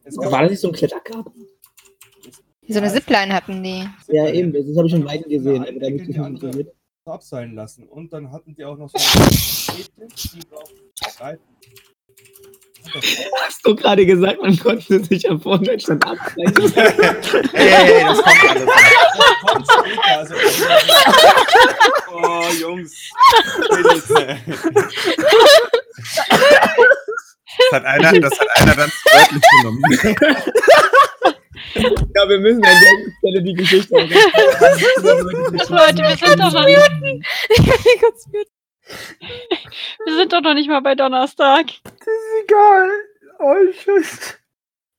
War 0.05 0.43
das 0.43 0.51
nicht 0.51 0.61
so 0.61 0.69
ein 0.69 0.75
Klettergarten? 0.75 1.47
So 2.69 2.79
eine 2.79 2.91
Zipline 2.93 3.33
hatten 3.33 3.63
die. 3.63 3.87
Ja, 4.09 4.29
eben, 4.29 4.53
das 4.53 4.65
habe 4.77 4.87
ich 4.87 4.93
schon 4.93 5.05
weit 5.05 5.29
gesehen, 5.29 5.63
aber 5.63 5.81
da 5.81 5.91
gibt 5.91 6.01
es 6.03 6.07
die 6.07 6.13
nicht 6.15 6.57
mit. 6.57 6.73
abseilen 7.05 7.55
lassen. 7.55 7.87
Und 7.89 8.13
dann 8.13 8.31
hatten 8.31 8.55
die 8.55 8.65
auch 8.65 8.79
noch 8.79 8.89
so 8.89 8.97
eine 8.97 9.05
Hast 13.43 13.67
du 13.67 13.75
gerade 13.75 14.05
gesagt, 14.05 14.41
man 14.41 14.59
konnte 14.59 15.03
sich 15.03 15.29
am 15.29 15.41
schon 15.81 16.03
absprechen? 16.03 16.73
Ey, 17.55 18.05
das 18.05 18.23
kommt 18.23 18.51
alles. 18.51 18.69
Kommt 19.47 19.67
später, 19.67 20.19
also, 20.19 20.35
Oh, 22.13 22.45
Jungs. 22.61 22.93
Das 27.71 27.81
hat 27.81 27.85
einer, 27.85 28.21
das 28.21 28.41
hat 28.41 28.49
einer 28.57 28.75
dann 28.75 28.91
wörtlich 28.91 29.43
genommen. 29.61 29.83
ja, 32.15 32.29
wir 32.29 32.39
müssen 32.41 32.65
an 32.65 32.71
der 32.71 32.79
Stelle 33.19 33.43
die 33.43 33.55
Geschichte 33.55 33.95
Leute, 33.97 34.11
wir 34.11 34.21
sind 36.17 36.41
doch 36.41 36.53
noch 36.53 36.65
nicht, 36.65 36.81
wir 40.05 40.15
sind 40.17 40.33
doch 40.33 40.41
noch 40.43 40.55
nicht 40.55 40.69
mal 40.69 40.81
bei 40.81 40.95
Donnerstag. 40.95 41.67
Das 41.85 41.93
ist 41.93 42.45
egal. 42.45 42.89
Oh, 43.39 43.55
Scheiße. 43.73 44.35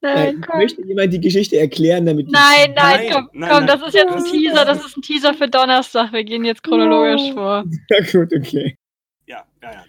Nein, 0.02 0.44
komm. 0.46 0.58
Möchte 0.60 0.82
jemand 0.82 1.10
die 1.12 1.20
Geschichte 1.20 1.58
erklären, 1.58 2.06
damit 2.06 2.28
die- 2.28 2.32
Nein, 2.32 2.74
nein, 2.76 2.78
Nein, 3.06 3.10
komm, 3.12 3.28
nein, 3.32 3.50
komm, 3.50 3.64
nein. 3.64 3.66
das 3.66 3.82
ist 3.88 3.94
jetzt 3.94 4.12
ein 4.12 4.24
Teaser, 4.24 4.64
das 4.64 4.84
ist 4.84 4.96
ein 4.96 5.02
Teaser 5.02 5.34
für 5.34 5.48
Donnerstag. 5.48 6.12
Wir 6.12 6.22
gehen 6.24 6.44
jetzt 6.44 6.62
chronologisch 6.62 7.32
vor. 7.32 7.64
Ja, 7.90 8.00
gut, 8.12 8.32
okay. 8.36 8.76
ja, 9.26 9.42
ja, 9.62 9.72
ja. 9.72 9.84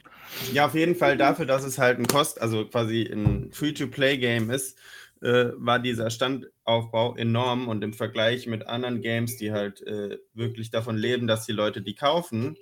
Ja, 0.53 0.65
auf 0.65 0.75
jeden 0.75 0.95
Fall 0.95 1.17
dafür, 1.17 1.45
dass 1.45 1.63
es 1.63 1.77
halt 1.77 1.99
ein 1.99 2.07
Kost, 2.07 2.41
also 2.41 2.65
quasi 2.65 3.03
ein 3.03 3.51
Free-to-Play-Game 3.51 4.49
ist, 4.49 4.77
äh, 5.21 5.51
war 5.55 5.79
dieser 5.79 6.09
Standaufbau 6.09 7.15
enorm 7.15 7.67
und 7.67 7.83
im 7.83 7.93
Vergleich 7.93 8.47
mit 8.47 8.67
anderen 8.67 9.01
Games, 9.01 9.37
die 9.37 9.51
halt 9.51 9.81
äh, 9.85 10.19
wirklich 10.33 10.71
davon 10.71 10.97
leben, 10.97 11.27
dass 11.27 11.45
die 11.45 11.53
Leute 11.53 11.81
die 11.81 11.95
kaufen, 11.95 12.57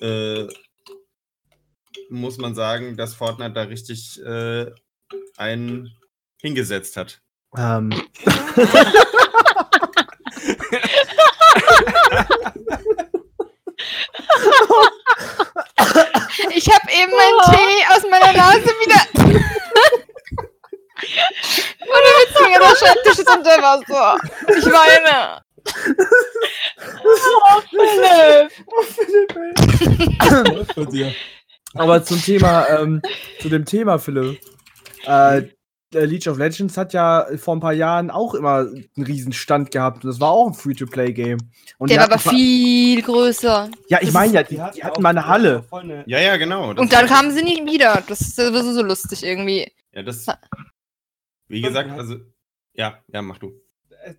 äh, 0.00 0.46
muss 2.10 2.38
man 2.38 2.54
sagen, 2.54 2.96
dass 2.96 3.14
Fortnite 3.14 3.52
da 3.52 3.62
richtig 3.62 4.20
äh, 4.22 4.70
einen 5.36 5.96
hingesetzt 6.40 6.96
hat. 6.96 7.20
Ähm, 7.56 7.90
eben 16.92 17.12
meinen 17.12 17.40
Tee 17.50 17.84
aus 17.94 18.02
meiner 18.10 18.32
Nase 18.32 18.70
wieder. 18.80 19.00
Ohne 21.82 22.10
Witz, 22.18 22.34
mir 22.40 22.58
der 22.58 22.76
Schreibtisch 22.76 23.18
ist 23.18 23.30
unter 23.30 23.62
Wasser. 23.62 24.16
Ich 24.48 24.66
weine. 24.66 25.42
Läuft 30.54 30.74
bei 30.74 30.84
dir. 30.84 31.14
aber 31.74 32.04
zum 32.04 32.22
Thema, 32.22 32.68
ähm, 32.68 33.02
zu 33.40 33.48
dem 33.48 33.64
Thema, 33.64 33.98
Philipp. 33.98 34.40
Äh, 35.04 35.42
League 35.94 36.26
of 36.26 36.38
Legends 36.38 36.76
hat 36.76 36.92
ja 36.92 37.26
vor 37.36 37.54
ein 37.56 37.60
paar 37.60 37.72
Jahren 37.72 38.10
auch 38.10 38.34
immer 38.34 38.58
einen 38.66 39.06
riesen 39.06 39.32
Stand 39.32 39.70
gehabt. 39.70 40.04
Und 40.04 40.10
das 40.10 40.20
war 40.20 40.30
auch 40.30 40.48
ein 40.48 40.54
Free-to-Play-Game. 40.54 41.38
Und 41.78 41.90
Der 41.90 41.98
war 41.98 42.04
aber 42.04 42.18
viel 42.18 43.00
größer. 43.02 43.70
Ja, 43.88 43.98
ich 44.00 44.06
Das 44.06 44.14
meine 44.14 44.32
ja, 44.34 44.42
die, 44.42 44.54
die 44.74 44.84
hatten 44.84 45.02
mal 45.02 45.10
eine 45.10 45.26
Halle. 45.26 45.64
eine- 45.70 46.04
Ja, 46.06 46.20
ja, 46.20 46.36
genau. 46.36 46.72
das 46.72 46.80
Und 46.82 46.92
dann 46.92 47.06
kamen 47.06 47.30
sie 47.30 47.42
nicht 47.44 47.64
wieder. 47.66 48.02
Das 48.08 48.20
ist 48.20 48.36
sowieso 48.36 48.72
so 48.72 48.82
lustig 48.82 49.22
irgendwie. 49.22 49.70
Ja, 49.92 50.02
das. 50.02 50.26
Wie 51.48 51.60
gesagt, 51.60 51.90
also. 51.90 52.16
Ja, 52.74 52.98
ja, 53.12 53.20
mach 53.22 53.38
du. 53.38 53.52
äh, 54.04 54.14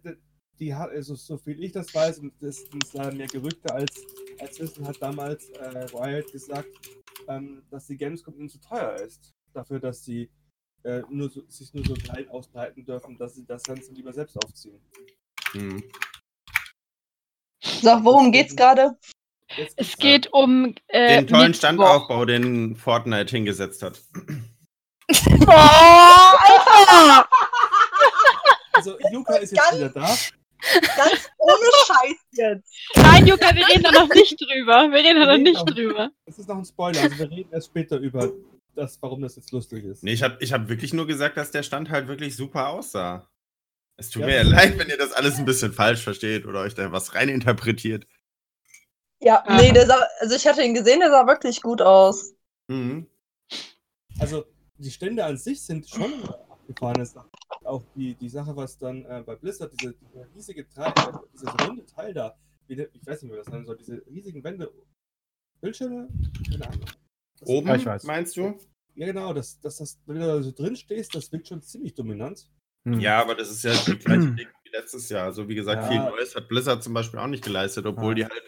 die 0.59 0.75
hat, 0.75 0.91
also 0.91 1.15
so 1.15 1.37
viel 1.37 1.61
ich 1.63 1.71
das 1.71 1.93
weiß, 1.93 2.19
und 2.19 2.33
das 2.39 2.57
sind 2.57 2.93
leider 2.93 3.11
mehr 3.11 3.25
Gerüchte 3.27 3.73
als, 3.73 3.91
als 4.39 4.59
Wissen, 4.59 4.87
hat 4.87 5.01
damals 5.01 5.49
äh, 5.49 5.85
Riot 5.95 6.31
gesagt, 6.31 6.69
ähm, 7.27 7.63
dass 7.71 7.87
die 7.87 7.97
Gamescom 7.97 8.37
ihnen 8.37 8.49
zu 8.49 8.59
teuer 8.61 8.95
ist. 8.95 9.33
Dafür, 9.53 9.79
dass 9.79 10.03
sie 10.03 10.29
äh, 10.83 11.01
nur 11.09 11.29
so, 11.29 11.41
sich 11.47 11.73
nur 11.73 11.85
so 11.85 11.93
klein 11.93 12.27
ausbreiten 12.29 12.85
dürfen, 12.85 13.17
dass 13.17 13.35
sie 13.35 13.45
das 13.45 13.63
Ganze 13.63 13.91
lieber 13.93 14.13
selbst 14.13 14.37
aufziehen. 14.43 14.79
Hm. 15.51 15.83
So, 17.61 17.89
worum 18.03 18.31
geht's 18.31 18.55
gerade? 18.55 18.97
Es 19.75 19.97
geht 19.97 20.31
um 20.33 20.73
äh, 20.87 21.17
Den 21.17 21.27
tollen 21.27 21.41
Mittwoch. 21.47 21.57
Standaufbau, 21.57 22.25
den 22.25 22.75
Fortnite 22.75 23.31
hingesetzt 23.35 23.81
hat. 23.83 24.01
Oh, 25.45 25.51
Alter! 25.51 27.27
Also, 28.71 28.97
Yuka 29.11 29.35
ist 29.35 29.51
jetzt 29.51 29.61
Ganz- 29.61 29.77
wieder 29.77 29.89
da. 29.89 30.01
Ganz 30.01 31.29
ohne 31.37 31.55
Scheiß 31.87 32.15
jetzt. 32.31 32.73
Nein, 32.95 33.27
Juka, 33.27 33.53
wir 33.53 33.67
reden 33.67 33.83
da 33.83 33.91
noch 33.91 34.07
nicht 34.15 34.39
drüber. 34.39 34.89
Wir 34.89 34.99
reden 35.03 35.19
da 35.19 35.25
noch 35.25 35.37
nicht 35.37 35.63
drüber. 35.69 36.09
Es 36.25 36.39
ist 36.39 36.47
noch 36.47 36.57
ein 36.57 36.65
Spoiler, 36.65 37.01
also 37.01 37.17
wir 37.19 37.29
reden 37.29 37.51
erst 37.51 37.67
später 37.67 37.97
über 37.97 38.31
das, 38.75 39.01
warum 39.01 39.21
das 39.21 39.35
jetzt 39.35 39.51
lustig 39.51 39.83
ist. 39.85 40.03
Nee, 40.03 40.13
ich 40.13 40.23
habe 40.23 40.37
ich 40.39 40.53
hab 40.53 40.69
wirklich 40.69 40.93
nur 40.93 41.07
gesagt, 41.07 41.37
dass 41.37 41.51
der 41.51 41.63
Stand 41.63 41.89
halt 41.89 42.07
wirklich 42.07 42.35
super 42.35 42.69
aussah. 42.69 43.29
Es 43.97 44.09
tut 44.09 44.21
Ja, 44.21 44.27
mir 44.27 44.35
ja 44.37 44.41
leid, 44.43 44.77
wenn 44.79 44.89
ihr 44.89 44.97
das 44.97 45.11
alles 45.11 45.37
ein 45.37 45.45
bisschen 45.45 45.71
falsch 45.71 46.01
versteht 46.03 46.45
oder 46.45 46.61
euch 46.61 46.73
da 46.73 46.91
was 46.91 47.13
reininterpretiert. 47.13 48.07
Ja, 49.19 49.43
Ah. 49.45 49.57
nee, 49.61 49.71
der 49.71 49.85
sah, 49.85 50.03
also 50.19 50.35
ich 50.35 50.45
hatte 50.47 50.63
ihn 50.63 50.73
gesehen, 50.73 50.99
der 50.99 51.09
sah 51.09 51.25
wirklich 51.27 51.61
gut 51.61 51.81
aus. 51.81 52.33
Mhm. 52.67 53.07
Also, 54.19 54.45
die 54.77 54.91
Stände 54.91 55.23
an 55.23 55.37
sich 55.37 55.61
sind 55.63 55.87
schon 55.87 56.11
abgefahrene 56.49 57.05
Sachen. 57.05 57.29
Auch 57.63 57.83
die, 57.95 58.15
die 58.15 58.29
Sache, 58.29 58.55
was 58.55 58.77
dann 58.77 59.05
äh, 59.05 59.23
bei 59.25 59.35
Blizzard, 59.35 59.71
diese, 59.79 59.93
diese 59.93 60.27
riesige 60.35 60.67
Teil, 60.69 60.93
dieses 61.33 61.47
runde 61.67 61.85
Teil 61.85 62.13
da, 62.13 62.35
wie, 62.67 62.73
ich 62.93 63.05
weiß 63.05 63.21
nicht, 63.21 63.31
wie 63.31 63.37
das 63.37 63.47
nennen 63.47 63.65
soll, 63.65 63.77
diese 63.77 64.03
riesigen 64.07 64.43
Wände, 64.43 64.71
Bildschirme, 65.61 66.09
keine 66.49 66.67
Ahnung. 66.67 66.85
Das- 67.45 67.49
Oben, 67.49 67.67
Ja, 67.67 67.75
ich 67.75 67.85
weiß. 67.85 68.03
meinst 68.03 68.37
du? 68.37 68.57
Ja, 68.95 69.07
genau, 69.07 69.33
das, 69.33 69.59
das, 69.59 69.77
das, 69.77 69.99
wenn 70.05 70.19
du 70.19 70.21
da 70.25 70.41
so 70.41 70.51
drin 70.51 70.75
stehst, 70.75 71.15
das 71.15 71.31
wirkt 71.31 71.47
schon 71.47 71.61
ziemlich 71.61 71.95
dominant. 71.95 72.47
Hm. 72.85 72.99
Ja, 72.99 73.21
aber 73.21 73.35
das 73.35 73.49
ist 73.49 73.63
ja 73.63 73.71
die 73.73 73.97
gleiche 73.97 74.31
Ding 74.33 74.47
wie 74.63 74.69
letztes 74.71 75.09
Jahr. 75.09 75.23
Also 75.25 75.47
wie 75.47 75.55
gesagt, 75.55 75.83
Ja. 75.83 75.89
viel 75.89 75.99
Neues 75.99 76.35
hat 76.35 76.47
Blizzard 76.47 76.83
zum 76.83 76.93
Beispiel 76.93 77.19
auch 77.19 77.27
nicht 77.27 77.43
geleistet, 77.43 77.85
obwohl 77.85 78.17
Ja. 78.19 78.27
die 78.27 78.33
halt 78.33 78.43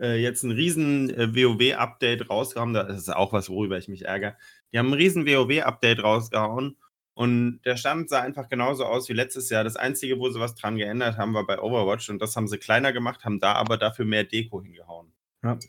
äh, 0.00 0.16
jetzt 0.22 0.42
ein 0.42 0.50
riesen 0.52 1.10
äh, 1.10 1.34
WoW-Update 1.36 2.30
rausgehauen. 2.30 2.72
Das 2.72 2.96
ist 2.96 3.10
auch 3.10 3.34
was, 3.34 3.50
worüber 3.50 3.76
ich 3.76 3.88
mich 3.88 4.06
ärgere. 4.06 4.38
Die 4.72 4.78
haben 4.78 4.86
ein 4.88 4.94
riesen 4.94 5.26
WoW-Update 5.26 6.02
rausgehauen 6.02 6.78
und 7.12 7.60
der 7.66 7.76
Stand 7.76 8.08
sah 8.08 8.20
einfach 8.22 8.48
genauso 8.48 8.86
aus 8.86 9.10
wie 9.10 9.12
letztes 9.12 9.50
Jahr. 9.50 9.64
Das 9.64 9.76
Einzige, 9.76 10.18
wo 10.18 10.30
sie 10.30 10.40
was 10.40 10.54
dran 10.54 10.78
geändert 10.78 11.18
haben, 11.18 11.34
war 11.34 11.46
bei 11.46 11.60
Overwatch 11.60 12.08
und 12.08 12.22
das 12.22 12.34
haben 12.36 12.48
sie 12.48 12.56
kleiner 12.56 12.94
gemacht, 12.94 13.26
haben 13.26 13.38
da 13.38 13.52
aber 13.52 13.76
dafür 13.76 14.06
mehr 14.06 14.24
Deko 14.24 14.62
hingehauen. 14.62 15.12
Also, 15.42 15.68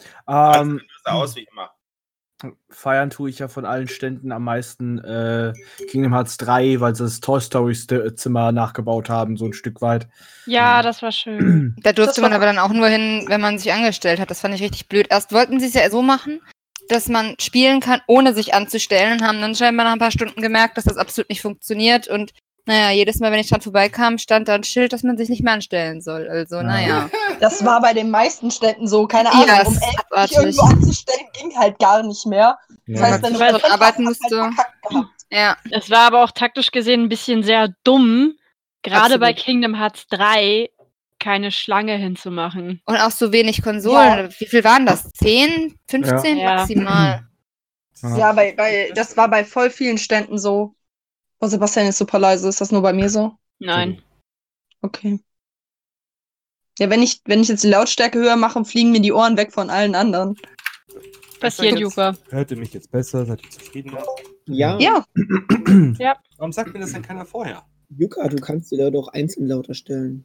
Ähm, 0.62 0.78
das 0.78 1.02
sah 1.04 1.12
aus 1.12 1.36
wie 1.36 1.44
immer. 1.52 1.73
Feiern 2.70 3.10
tue 3.10 3.30
ich 3.30 3.40
ja 3.40 3.48
von 3.48 3.66
allen 3.66 3.88
Ständen 3.88 4.32
am 4.32 4.44
meisten 4.44 5.00
äh, 5.00 5.54
Kingdom 5.90 6.14
Hearts 6.14 6.38
3, 6.38 6.80
weil 6.80 6.96
sie 6.96 7.04
das 7.04 7.20
Toy 7.20 7.40
Story 7.40 7.74
St- 7.74 8.16
Zimmer 8.16 8.52
nachgebaut 8.52 9.10
haben, 9.10 9.38
so 9.38 9.46
ein 9.46 9.54
Stück 9.54 9.82
weit. 9.82 10.08
Ja, 10.46 10.82
das 10.82 11.02
war 11.02 11.12
schön. 11.12 11.76
Da 11.84 11.94
durfte 11.94 12.22
man 12.22 12.34
aber 12.34 12.46
dann 12.46 12.60
auch 12.60 12.74
nur 12.74 12.88
hin, 12.88 13.26
wenn 13.28 13.42
man 13.42 13.58
sich 13.58 13.72
angestellt 13.72 14.20
hat. 14.20 14.30
Das 14.30 14.42
fand 14.42 14.54
ich 14.56 14.62
richtig 14.62 14.90
blöd. 14.90 15.08
Erst 15.10 15.32
wollten 15.32 15.60
sie 15.60 15.68
es 15.68 15.74
ja 15.74 15.90
so 15.90 16.02
machen, 16.02 16.42
dass 16.90 17.08
man 17.08 17.36
spielen 17.40 17.80
kann, 17.80 18.02
ohne 18.08 18.34
sich 18.34 18.54
anzustellen 18.54 19.14
und 19.14 19.28
haben 19.28 19.40
dann 19.40 19.56
scheinbar 19.56 19.86
nach 19.86 19.94
ein 19.94 20.00
paar 20.00 20.12
Stunden 20.12 20.42
gemerkt, 20.42 20.78
dass 20.78 20.84
das 20.84 20.98
absolut 20.98 21.30
nicht 21.30 21.42
funktioniert. 21.42 22.08
Und 22.08 22.34
naja, 22.66 22.92
jedes 22.92 23.20
Mal, 23.20 23.32
wenn 23.32 23.40
ich 23.40 23.50
dran 23.50 23.62
vorbeikam, 23.62 24.18
stand 24.18 24.48
da 24.48 24.56
ein 24.56 24.64
Schild, 24.64 24.94
dass 24.94 25.04
man 25.04 25.18
sich 25.18 25.30
nicht 25.30 25.44
mehr 25.44 25.54
anstellen 25.54 26.02
soll. 26.02 26.28
Also, 26.30 26.58
Ja. 26.58 26.64
naja. 26.64 27.10
Das 27.40 27.66
war 27.66 27.82
bei 27.82 27.94
den 27.94 28.10
meisten 28.10 28.52
Ständen 28.52 28.88
so, 28.88 29.06
keine 29.08 29.32
Ahnung. 29.32 29.48
Ja, 29.48 29.64
um 29.64 29.76
elf 29.76 30.32
irgendwo 30.32 30.62
anzustellen, 30.62 31.26
ging 31.34 31.58
halt 31.58 31.78
gar 31.80 32.02
nicht 32.04 32.26
mehr. 32.26 32.58
Das 32.88 33.00
Ja. 33.00 33.06
heißt, 33.08 33.24
wenn 33.24 33.34
du 33.34 33.40
man 33.40 33.56
arbeiten 33.56 34.04
musste. 34.04 34.42
halt. 34.44 34.56
Ja. 35.32 35.58
Es 35.72 35.90
war 35.90 36.02
aber 36.02 36.24
auch 36.24 36.30
taktisch 36.32 36.70
gesehen 36.70 37.02
ein 37.02 37.10
bisschen 37.10 37.42
sehr 37.42 37.70
dumm, 37.84 38.36
gerade 38.84 39.18
bei 39.18 39.30
Absolut. 39.32 39.46
Kingdom 39.46 39.80
Hearts 39.80 40.06
3 40.12 40.70
keine 41.20 41.52
Schlange 41.52 41.96
hinzumachen. 41.96 42.82
Und 42.86 42.98
auch 42.98 43.10
so 43.10 43.32
wenig 43.32 43.64
Konsolen. 43.64 44.32
Wie 44.38 44.46
viel 44.46 44.64
waren 44.64 44.86
das? 44.86 45.10
10? 45.14 45.74
15 45.88 46.38
Ja. 46.38 46.56
maximal? 46.56 47.24
Ja. 48.04 48.18
Ja, 48.18 48.32
bei, 48.34 48.52
bei, 48.52 48.92
das 48.94 49.16
war 49.18 49.28
bei 49.30 49.44
voll 49.46 49.70
vielen 49.72 49.98
Ständen 49.98 50.38
so. 50.38 50.76
Oh, 51.44 51.48
Sebastian 51.48 51.88
ist 51.88 51.98
super 51.98 52.20
leise. 52.20 52.48
Ist 52.48 52.62
das 52.62 52.72
nur 52.72 52.82
bei 52.82 52.94
mir 52.94 53.10
so? 53.10 53.34
Nein. 53.60 54.02
Okay. 54.82 55.20
Ja, 56.80 56.90
wenn 56.90 57.02
ich, 57.04 57.20
wenn 57.26 57.42
ich 57.42 57.50
jetzt 57.50 57.66
die 57.66 57.70
Lautstärke 57.70 58.18
höher 58.18 58.38
mache, 58.38 58.64
fliegen 58.64 58.92
mir 58.92 59.02
die 59.02 59.12
Ohren 59.12 59.36
weg 59.36 59.52
von 59.52 59.70
allen 59.70 59.94
anderen. 59.94 60.38
Passiert, 61.42 61.78
Juka. 61.78 62.16
Hört 62.30 62.52
ihr 62.52 62.58
mich 62.58 62.74
jetzt 62.74 62.90
besser? 62.90 63.26
Seid 63.26 63.44
ihr 63.44 63.50
zufrieden? 63.50 63.98
Ja, 64.46 64.80
Ja, 64.80 66.16
Warum 66.38 66.54
sagt 66.54 66.74
mir 66.74 66.80
das 66.80 66.94
denn 66.94 67.02
keiner 67.02 67.26
vorher? 67.26 67.66
Yuka, 67.90 68.26
du 68.30 68.38
kannst 68.38 68.72
dir 68.72 68.78
da 68.78 68.90
doch 68.90 69.10
einzeln 69.10 69.50
lauter 69.50 69.74
stellen. 69.74 70.24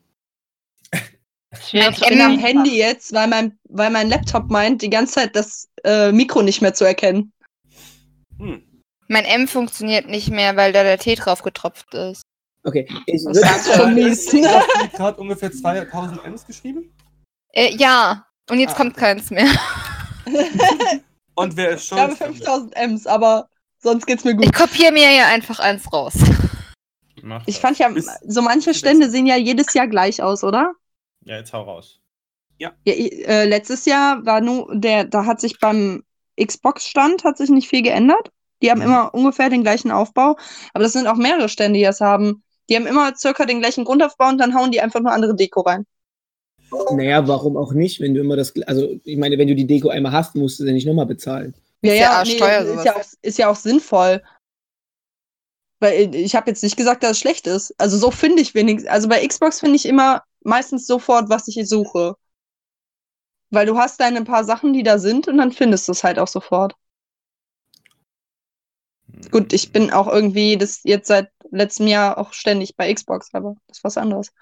Ich 0.93 1.73
bin 1.73 2.21
am 2.21 2.39
Handy 2.39 2.79
jetzt, 2.79 3.13
weil 3.13 3.27
mein, 3.27 3.59
weil 3.65 3.91
mein 3.91 4.09
Laptop 4.09 4.51
meint, 4.51 4.83
die 4.83 4.91
ganze 4.91 5.15
Zeit 5.15 5.35
das 5.35 5.69
äh, 5.83 6.13
Mikro 6.13 6.43
nicht 6.43 6.63
mehr 6.63 6.75
zu 6.75 6.85
erkennen. 6.85 7.33
Hm. 8.39 8.68
Mein 9.09 9.25
M 9.25 9.49
funktioniert 9.49 10.07
nicht 10.09 10.31
mehr, 10.31 10.57
weil 10.57 10.73
da 10.73 10.83
der 10.83 10.99
Tee 10.99 11.15
drauf 11.15 11.43
getropft 11.43 11.95
ist. 11.95 12.23
Okay, 12.65 12.87
ich 13.07 13.25
Das 13.25 13.39
ist 13.67 13.75
schon 13.75 13.95
mies. 13.95 14.27
Du 14.27 14.41
gerade 14.97 15.19
ungefähr 15.21 15.51
2000 15.51 16.25
Ms 16.25 16.47
geschrieben? 16.47 16.93
Äh, 17.53 17.75
ja. 17.77 18.27
Und 18.51 18.61
jetzt 18.61 18.75
Ah. 18.75 18.77
kommt 18.77 18.97
keins 18.97 19.31
mehr. 19.31 19.49
Und 21.35 21.57
wer 21.57 21.71
ist 21.71 21.83
Ich 21.83 21.89
schuld? 21.89 22.01
habe 22.01 22.17
5000 22.17 22.77
Ms, 22.77 23.07
aber 23.07 23.49
Sonst 23.81 24.07
geht's 24.07 24.25
mir 24.25 24.35
gut. 24.35 24.45
Ich 24.45 24.53
kopiere 24.53 24.91
mir 24.91 25.09
hier 25.09 25.27
einfach 25.29 25.61
eins 25.61 25.91
raus. 25.93 26.15
Mach 27.23 27.45
Ich 27.47 27.61
fand 27.61 27.79
ja, 27.79 27.89
Bis- 27.89 28.11
so 28.27 28.43
manche 28.43 28.75
Stände 28.75 29.09
sehen 29.09 29.25
ja 29.25 29.37
jedes 29.37 29.73
Jahr 29.73 29.87
gleich 29.87 30.21
aus, 30.21 30.43
oder? 30.43 30.73
Ja, 31.25 31.37
jetzt 31.37 31.53
hau 31.53 31.63
raus. 31.63 32.01
Ja, 32.59 32.73
i- 32.85 33.23
äh, 33.23 33.45
letztes 33.45 33.85
Jahr 33.85 34.27
war 34.27 34.41
nur 34.41 34.69
der, 34.75 35.05
da 35.05 35.27
hat 35.27 35.41
sich 35.41 35.61
beim 35.61 36.03
Xbox-Stand 36.45 37.23
hat 37.23 37.39
sich 37.39 37.51
nicht 37.51 37.69
viel 37.69 37.83
geändert. 37.83 38.33
Die 38.63 38.71
haben 38.71 38.81
Mhm. 38.81 38.83
immer 38.83 39.15
ungefähr 39.15 39.51
den 39.51 39.63
gleichen 39.63 39.91
Aufbau, 39.91 40.37
aber 40.75 40.85
das 40.85 40.93
sind 40.93 41.07
auch 41.07 41.17
mehrere 41.17 41.49
Stände, 41.49 41.79
die 41.79 41.85
das 41.85 42.01
haben. 42.01 42.43
Die 42.69 42.77
haben 42.77 42.87
immer 42.87 43.15
circa 43.17 43.47
den 43.47 43.61
gleichen 43.61 43.85
Grundaufbau 43.85 44.29
und 44.29 44.39
dann 44.39 44.55
hauen 44.55 44.71
die 44.73 44.81
einfach 44.81 45.01
nur 45.01 45.13
andere 45.13 45.35
Deko 45.37 45.61
rein. 45.63 45.87
Naja, 46.91 47.27
warum 47.29 47.57
auch 47.57 47.73
nicht, 47.73 48.01
wenn 48.01 48.15
du 48.15 48.21
immer 48.21 48.37
das, 48.37 48.53
also 48.67 48.89
ich 49.05 49.17
meine, 49.17 49.39
wenn 49.39 49.49
du 49.49 49.55
die 49.55 49.67
Deko 49.67 49.89
einmal 49.89 50.13
hast, 50.13 50.35
musst 50.37 50.59
du 50.61 50.65
sie 50.65 50.73
nicht 50.73 50.87
nochmal 50.87 51.07
bezahlen. 51.07 51.55
Ja, 51.83 51.93
Ist 51.93 51.99
ja 52.01 52.11
ja, 52.11 52.19
arschteuer, 52.21 52.63
ist, 52.63 52.69
sowas. 52.69 52.85
ja 52.85 52.97
auch, 52.97 53.03
ist 53.23 53.39
ja 53.39 53.49
auch 53.51 53.57
sinnvoll. 53.57 54.23
Weil 55.81 56.15
ich 56.15 56.35
habe 56.37 56.51
jetzt 56.51 56.63
nicht 56.63 56.77
gesagt, 56.77 57.03
dass 57.03 57.13
es 57.13 57.19
schlecht 57.21 57.47
ist. 57.47 57.75
Also 57.79 57.99
so 57.99 58.11
finde 58.11 58.43
ich 58.43 58.55
wenigstens. 58.55 58.91
Also 58.91 59.09
bei 59.09 59.27
Xbox 59.27 59.61
finde 59.61 59.77
ich 59.77 59.87
immer 59.87 60.23
meistens 60.43 60.87
sofort, 60.87 61.29
was 61.31 61.47
ich 61.49 61.69
suche. 61.69 62.15
Weil 63.51 63.67
du 63.67 63.77
hast 63.77 64.01
deine 64.01 64.25
paar 64.25 64.43
Sachen, 64.45 64.73
die 64.73 64.83
da 64.83 64.99
sind 64.99 65.29
und 65.29 65.37
dann 65.37 65.53
findest 65.53 65.87
du 65.87 65.93
es 65.93 66.03
halt 66.03 66.19
auch 66.19 66.29
sofort. 66.29 66.75
Gut, 69.31 69.53
ich 69.53 69.73
bin 69.73 69.91
auch 69.93 70.07
irgendwie 70.09 70.57
das 70.57 70.81
jetzt 70.85 71.09
seit 71.09 71.31
letztem 71.51 71.87
Jahr 71.87 72.19
auch 72.19 72.33
ständig 72.33 72.77
bei 72.77 72.93
Xbox, 72.93 73.29
aber 73.33 73.57
das 73.67 73.79
ist 73.79 73.85
was 73.85 73.97
anderes. 73.97 74.33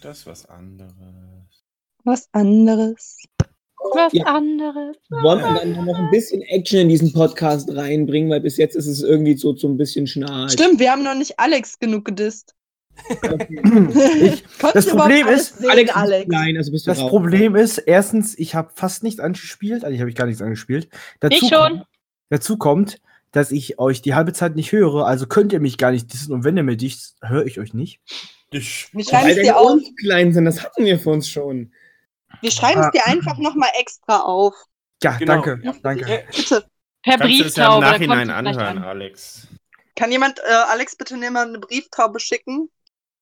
Das 0.00 0.18
ist 0.18 0.26
was 0.26 0.46
anderes. 0.46 0.92
Was 2.04 2.28
anderes. 2.32 3.18
Was 3.94 4.12
Ja. 4.12 4.24
anderes. 4.24 4.96
Wollen 5.10 5.40
wir 5.40 5.54
dann 5.74 5.84
noch 5.84 5.98
ein 5.98 6.10
bisschen 6.10 6.42
Action 6.42 6.80
in 6.80 6.88
diesen 6.88 7.12
Podcast 7.12 7.68
reinbringen, 7.74 8.30
weil 8.30 8.40
bis 8.40 8.56
jetzt 8.56 8.74
ist 8.74 8.86
es 8.86 9.02
irgendwie 9.02 9.36
so, 9.36 9.54
so 9.54 9.68
ein 9.68 9.76
bisschen 9.76 10.06
schnarch. 10.06 10.52
Stimmt, 10.52 10.80
wir 10.80 10.90
haben 10.90 11.02
noch 11.04 11.14
nicht 11.14 11.38
Alex 11.38 11.78
genug 11.78 12.04
gedisst. 12.04 12.54
Ich, 14.20 14.44
Das 14.72 14.86
Problem 14.88 15.28
ist, 15.28 15.58
sehen, 15.58 15.70
Alex, 15.70 15.94
Alex. 15.94 16.28
klein, 16.28 16.56
also 16.56 16.72
bist 16.72 16.86
du 16.86 16.90
das 16.90 17.00
raus. 17.00 17.10
Problem 17.10 17.54
ist, 17.54 17.78
erstens, 17.78 18.36
ich 18.38 18.54
habe 18.54 18.70
fast 18.74 19.02
nichts 19.02 19.20
angespielt, 19.20 19.84
eigentlich 19.84 20.00
habe 20.00 20.10
ich 20.10 20.16
gar 20.16 20.26
nichts 20.26 20.42
angespielt. 20.42 20.88
Dazu 21.20 21.34
Ich 21.34 21.48
schon. 21.48 21.50
Kommt, 21.78 21.86
dazu 22.30 22.56
kommt, 22.56 23.00
dass 23.36 23.50
ich 23.50 23.78
euch 23.78 24.00
die 24.02 24.14
halbe 24.14 24.32
Zeit 24.32 24.56
nicht 24.56 24.72
höre, 24.72 25.06
also 25.06 25.26
könnt 25.26 25.52
ihr 25.52 25.60
mich 25.60 25.76
gar 25.78 25.90
nicht 25.90 26.12
dissen 26.12 26.32
und 26.32 26.44
wenn 26.44 26.56
ihr 26.56 26.62
mir 26.62 26.76
dicht, 26.76 27.14
höre 27.22 27.44
ich 27.46 27.60
euch 27.60 27.74
nicht. 27.74 28.00
Ich, 28.50 28.88
Wir 28.92 29.04
schreiben 29.04 29.24
Weil 29.28 29.36
es 29.38 29.42
dir 29.42 29.56
auf. 29.58 29.80
Klein 30.00 30.32
sind, 30.32 30.44
das 30.46 30.62
hatten 30.62 30.84
wir 30.84 30.98
für 30.98 31.10
uns 31.10 31.28
schon. 31.28 31.72
Wir 32.40 32.50
schreiben 32.50 32.80
es 32.80 32.86
Ah. 32.86 32.90
dir 32.90 33.06
einfach 33.06 33.36
nochmal 33.38 33.70
extra 33.78 34.20
auf. 34.20 34.54
Ja, 35.02 35.16
Genau. 35.18 35.34
danke, 35.42 35.60
Ja. 35.64 35.74
danke. 35.82 36.24
Bitte. 36.34 36.64
Per 37.02 37.18
kannst 37.18 37.40
du 37.40 37.44
es 37.44 37.56
ja 37.56 37.66
im 37.66 37.80
Brieftaube. 37.80 37.84
da 37.84 37.90
Nachhinein 37.92 38.30
anhören, 38.30 38.78
an. 38.78 38.84
Alex. 38.84 39.46
Kann 39.94 40.10
jemand 40.12 40.38
äh, 40.40 40.52
Alex 40.52 40.96
bitte 40.96 41.16
mir 41.16 41.30
mal 41.30 41.46
eine 41.46 41.58
Brieftaube 41.58 42.18
schicken? 42.20 42.70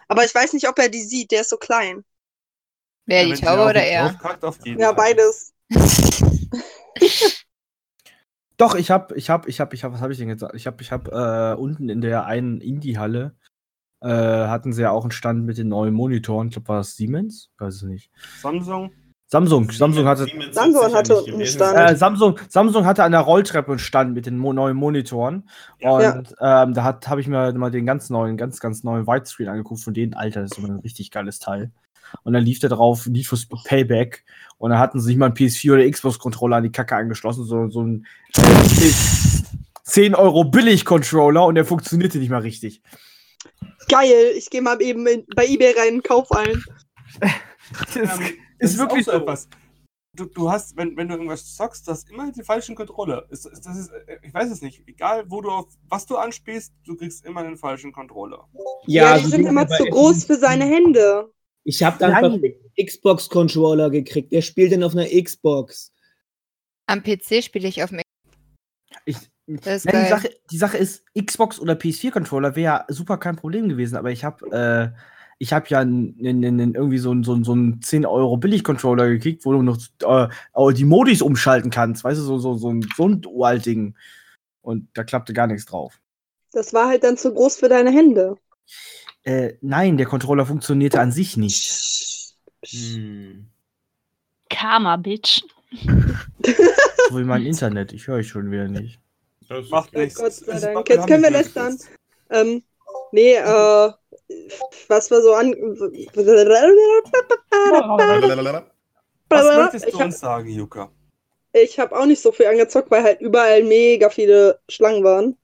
Aber 0.09 0.25
ich 0.25 0.35
weiß 0.35 0.53
nicht, 0.53 0.69
ob 0.69 0.79
er 0.79 0.89
die 0.89 1.03
sieht, 1.03 1.31
der 1.33 1.41
ist 1.43 1.51
so 1.51 1.57
klein. 1.57 2.05
Wer, 3.07 3.23
wenn 3.27 3.35
die 3.35 3.41
Taube 3.43 3.63
oder 3.65 3.83
er? 3.83 4.19
Ja, 4.65 4.93
beides. 4.93 5.53
Doch, 8.57 8.75
ich 8.75 8.91
habe, 8.91 9.17
ich 9.17 9.31
habe, 9.31 9.49
ich 9.49 9.61
habe, 9.61 9.75
ich 9.75 9.85
habe, 9.85 9.95
was 9.95 10.01
habe 10.01 10.13
ich 10.13 10.19
denn 10.19 10.29
gesagt? 10.29 10.55
Ich 10.55 10.67
habe, 10.67 10.81
ich 10.81 10.93
habe 10.93 11.55
äh, 11.57 11.61
unten 11.61 11.89
in 11.89 12.01
der 12.01 12.27
einen 12.27 12.61
Indie-Halle 12.61 13.35
äh, 14.01 14.09
hatten 14.09 14.73
sie 14.73 14.83
ja 14.83 14.91
auch 14.91 15.03
einen 15.03 15.11
Stand 15.11 15.45
mit 15.45 15.59
den 15.59 15.69
neuen 15.69 15.95
Monitoren. 15.95 16.49
Ich 16.49 16.55
glaube, 16.55 16.69
war 16.69 16.77
das 16.77 16.95
Siemens? 16.95 17.51
Weiß 17.59 17.77
es 17.77 17.83
nicht. 17.83 18.11
Samsung. 18.41 18.93
Samsung, 19.27 19.71
Samsung 19.71 20.05
hatte, 20.07 20.25
Siemens 20.27 20.55
Samsung 20.55 20.95
hatte 20.95 21.25
einen 21.27 21.47
Stand. 21.47 21.79
äh, 21.79 21.97
Samsung, 21.97 22.39
Samsung 22.49 22.85
hatte 22.85 23.03
an 23.03 23.13
der 23.13 23.23
Rolltreppe 23.23 23.73
einen 23.73 23.79
Stand 23.79 24.15
mit 24.15 24.27
den 24.27 24.37
mo 24.37 24.53
neuen 24.53 24.77
Monitoren. 24.77 25.49
Ja. 25.81 26.13
Und 26.13 26.35
ähm, 26.41 26.75
da 26.75 26.85
hat 26.85 27.09
habe 27.09 27.21
ich 27.21 27.27
mir 27.27 27.53
mal 27.55 27.71
den 27.71 27.87
ganz 27.87 28.11
neuen, 28.11 28.37
ganz, 28.37 28.61
ganz 28.61 28.85
neuen 28.85 29.07
Widescreen 29.07 29.49
angeguckt 29.49 29.81
von 29.81 29.95
denen. 29.95 30.15
Alter, 30.15 30.43
das 30.43 30.53
ist 30.53 30.59
immer 30.59 30.69
ein 30.69 30.81
richtig 30.81 31.11
geiles 31.11 31.39
Teil. 31.39 31.73
Und 32.23 32.33
dann 32.33 32.45
lief 32.45 32.59
da 32.61 32.69
drauf 32.69 33.07
Need 33.07 33.27
for 33.27 33.39
Speed 33.39 33.65
Payback. 33.65 34.25
Und 34.59 34.71
da 34.71 34.79
hatten 34.79 35.01
sie 35.01 35.07
sich 35.07 35.17
mal 35.17 35.27
einen 35.27 35.35
PS4 35.35 35.73
oder 35.75 35.91
Xbox-Controller 35.91 36.57
an 36.57 36.63
die 36.65 36.73
Kacke 36.73 36.97
angeschlossen. 36.97 37.45
So, 37.45 37.69
so 37.69 37.83
ein 37.83 38.07
äh, 38.37 38.91
10 39.85 40.15
Euro 40.15 40.45
Billig-Controller 40.45 41.45
und 41.45 41.57
der 41.57 41.65
funktionierte 41.65 42.19
nicht 42.19 42.31
mal 42.31 42.41
richtig. 42.41 42.83
Geil, 43.89 44.33
ich 44.37 44.49
gehe 44.51 44.63
mal 44.63 44.81
eben 44.81 45.07
in, 45.07 45.27
bei 45.37 45.47
eBay 45.47 45.75
rein 45.79 45.95
und 45.97 46.05
kauf 46.05 46.31
einen. 46.33 46.63
Das 47.95 47.97
Ähm, 47.97 48.35
das 48.59 48.71
ist 48.73 48.79
wirklich 48.79 49.05
so. 49.05 49.13
etwas. 49.13 49.49
Du, 50.15 50.27
du 50.27 50.51
hast, 50.51 50.77
wenn, 50.77 50.97
wenn 50.97 51.09
du 51.09 51.15
irgendwas 51.15 51.57
zockst, 51.57 51.89
du 51.89 51.93
hast 51.93 52.09
immer 52.09 52.31
die 52.31 52.45
falschen 52.45 52.77
Controller. 52.77 53.27
Ist, 53.31 53.47
ist, 53.47 53.67
das 53.67 53.77
ist, 53.77 53.91
äh, 53.91 54.19
ich 54.23 54.33
weiß 54.33 54.51
es 54.51 54.63
nicht. 54.63 54.87
Egal, 54.87 55.25
wo 55.29 55.41
du 55.41 55.51
auf 55.51 55.67
was 55.89 56.07
du 56.07 56.17
anspielst, 56.17 56.73
du 56.85 56.95
kriegst 56.95 57.25
immer 57.25 57.43
den 57.43 57.57
falschen 57.57 57.93
Controller. 57.93 58.49
Ja, 58.87 59.17
die 59.17 59.25
so 59.25 59.31
sind 59.31 59.47
immer 59.47 59.67
zu 59.67 59.85
groß 59.85 60.25
für 60.25 60.37
seine 60.37 60.65
Hände. 60.67 61.33
Ich 61.65 61.83
habe 61.83 61.99
dann 61.99 62.13
einen 62.13 62.43
Xbox-Controller 62.79 63.91
gekriegt. 63.91 64.33
Der 64.33 64.43
spielt 64.43 64.73
dann 64.73 64.83
auf 64.83 64.95
einer 64.95 65.07
Xbox. 65.07 65.93
Am 66.87 67.03
PC 67.03 67.43
spiele 67.43 67.67
ich 67.69 67.83
auf 67.83 67.91
dem 67.91 68.01
Ich, 69.07 69.17
ist 69.47 69.87
Nein, 69.87 70.05
die. 70.05 70.09
Sache, 70.09 70.31
die 70.51 70.59
Sache 70.59 70.77
ist, 70.77 71.05
Xbox 71.19 71.59
oder 71.59 71.75
PS4-Controller 71.75 72.57
wäre 72.57 72.65
ja 72.65 72.85
super 72.89 73.17
kein 73.17 73.37
Problem 73.37 73.69
gewesen, 73.69 73.97
aber 73.97 74.11
ich 74.11 74.25
habe 74.25 74.93
äh, 74.95 74.99
ich 75.39 75.53
habe 75.53 75.67
ja 75.69 75.83
n, 75.83 76.17
n, 76.19 76.43
n, 76.43 76.75
irgendwie 76.75 76.99
so 76.99 77.11
einen 77.11 77.25
so, 77.25 77.43
so 77.43 77.53
einen 77.53 77.83
10 77.83 78.07
Euro 78.07 78.37
Billig-Controller 78.37 79.09
gekriegt, 79.09 79.45
wo 79.45 79.53
du 79.53 79.63
noch 79.63 79.79
äh, 80.03 80.75
die 80.75 80.85
Modis 80.85 81.23
umschalten 81.23 81.71
kannst, 81.71 82.05
weißt 82.05 82.19
du, 82.21 82.25
so, 82.25 82.39
so, 82.39 82.57
so 82.57 82.73
ein, 82.73 82.87
so 82.97 83.09
ein 83.09 83.21
Dual-Ding. 83.21 83.95
Und 84.63 84.89
da 84.95 85.05
klappte 85.05 85.33
gar 85.33 85.47
nichts 85.47 85.67
drauf. 85.67 86.01
Das 86.53 86.73
war 86.73 86.89
halt 86.89 87.05
dann 87.05 87.17
zu 87.17 87.35
groß 87.35 87.57
für 87.57 87.69
deine 87.69 87.91
Hände. 87.91 88.37
Äh, 89.25 89.55
nein, 89.63 89.97
der 89.97 90.07
Controller 90.07 90.47
funktionierte 90.47 91.01
an 91.01 91.13
sich 91.13 91.37
nicht. 91.37 92.35
Hm. 92.67 93.47
Karma, 94.51 94.97
Bitch. 94.97 95.43
So 97.11 97.19
wie 97.19 97.25
mein 97.25 97.45
Internet, 97.45 97.93
ich 97.93 98.07
höre 98.07 98.17
euch 98.17 98.29
schon 98.29 98.51
wieder 98.51 98.67
nicht. 98.67 98.99
Das 99.49 99.69
Macht 99.69 99.91
okay. 99.91 100.05
nichts. 100.05 100.19
Gott 100.19 100.33
sei 100.33 100.73
Dank. 100.73 100.89
Jetzt 100.89 101.07
können 101.07 101.23
wir 101.23 101.31
lästern. 101.31 101.79
Ähm, 102.31 102.63
nee, 103.13 103.35
äh, 103.35 103.91
was 104.89 105.11
war 105.11 105.21
so 105.21 105.35
an. 105.35 105.53
Was 109.29 109.57
möchtest 109.57 109.87
Ich 109.87 109.93
du 109.93 109.99
hab- 109.99 110.07
uns 110.07 110.19
sagen, 110.19 110.49
Yuka? 110.49 110.91
Ich 111.53 111.79
habe 111.79 111.97
auch 111.97 112.07
nicht 112.07 112.23
so 112.23 112.33
viel 112.33 112.47
angezockt, 112.47 112.91
weil 112.91 113.03
halt 113.05 113.21
überall 113.21 113.63
mega 113.63 114.09
viele 114.09 114.59
Schlangen 114.69 115.05
waren. 115.05 115.37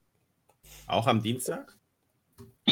Auch 0.87 1.05
am 1.07 1.21
Dienstag? 1.21 1.70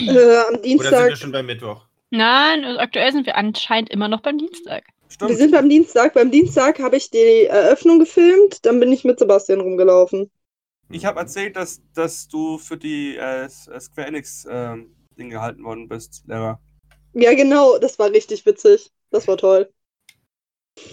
Äh, 0.07 0.09
am 0.09 0.15
Oder 0.15 0.51
sind 0.51 0.65
Dienstag. 0.65 1.09
wir 1.09 1.15
schon 1.15 1.31
bei 1.31 1.43
Mittwoch? 1.43 1.85
Nein, 2.11 2.63
also 2.63 2.79
aktuell 2.79 3.11
sind 3.11 3.25
wir 3.25 3.35
anscheinend 3.35 3.89
immer 3.89 4.07
noch 4.07 4.21
beim 4.21 4.37
Dienstag. 4.37 4.83
Stimmt. 5.09 5.31
Wir 5.31 5.37
sind 5.37 5.51
beim 5.51 5.69
Dienstag. 5.69 6.13
Beim 6.13 6.31
Dienstag 6.31 6.79
habe 6.79 6.97
ich 6.97 7.09
die 7.09 7.45
Eröffnung 7.45 7.99
gefilmt, 7.99 8.65
dann 8.65 8.79
bin 8.79 8.91
ich 8.91 9.03
mit 9.03 9.19
Sebastian 9.19 9.59
rumgelaufen. 9.59 10.31
Ich 10.91 11.05
habe 11.05 11.19
erzählt, 11.19 11.55
dass, 11.55 11.81
dass 11.93 12.27
du 12.27 12.57
für 12.57 12.77
die 12.77 13.15
äh, 13.15 13.47
Square 13.49 14.07
Enix 14.07 14.47
Ding 15.19 15.29
gehalten 15.29 15.63
worden 15.63 15.87
bist, 15.87 16.23
Lehrer. 16.25 16.59
Ja, 17.13 17.33
genau, 17.35 17.77
das 17.77 17.99
war 17.99 18.09
richtig 18.09 18.45
witzig. 18.45 18.91
Das 19.11 19.27
war 19.27 19.37
toll. 19.37 19.71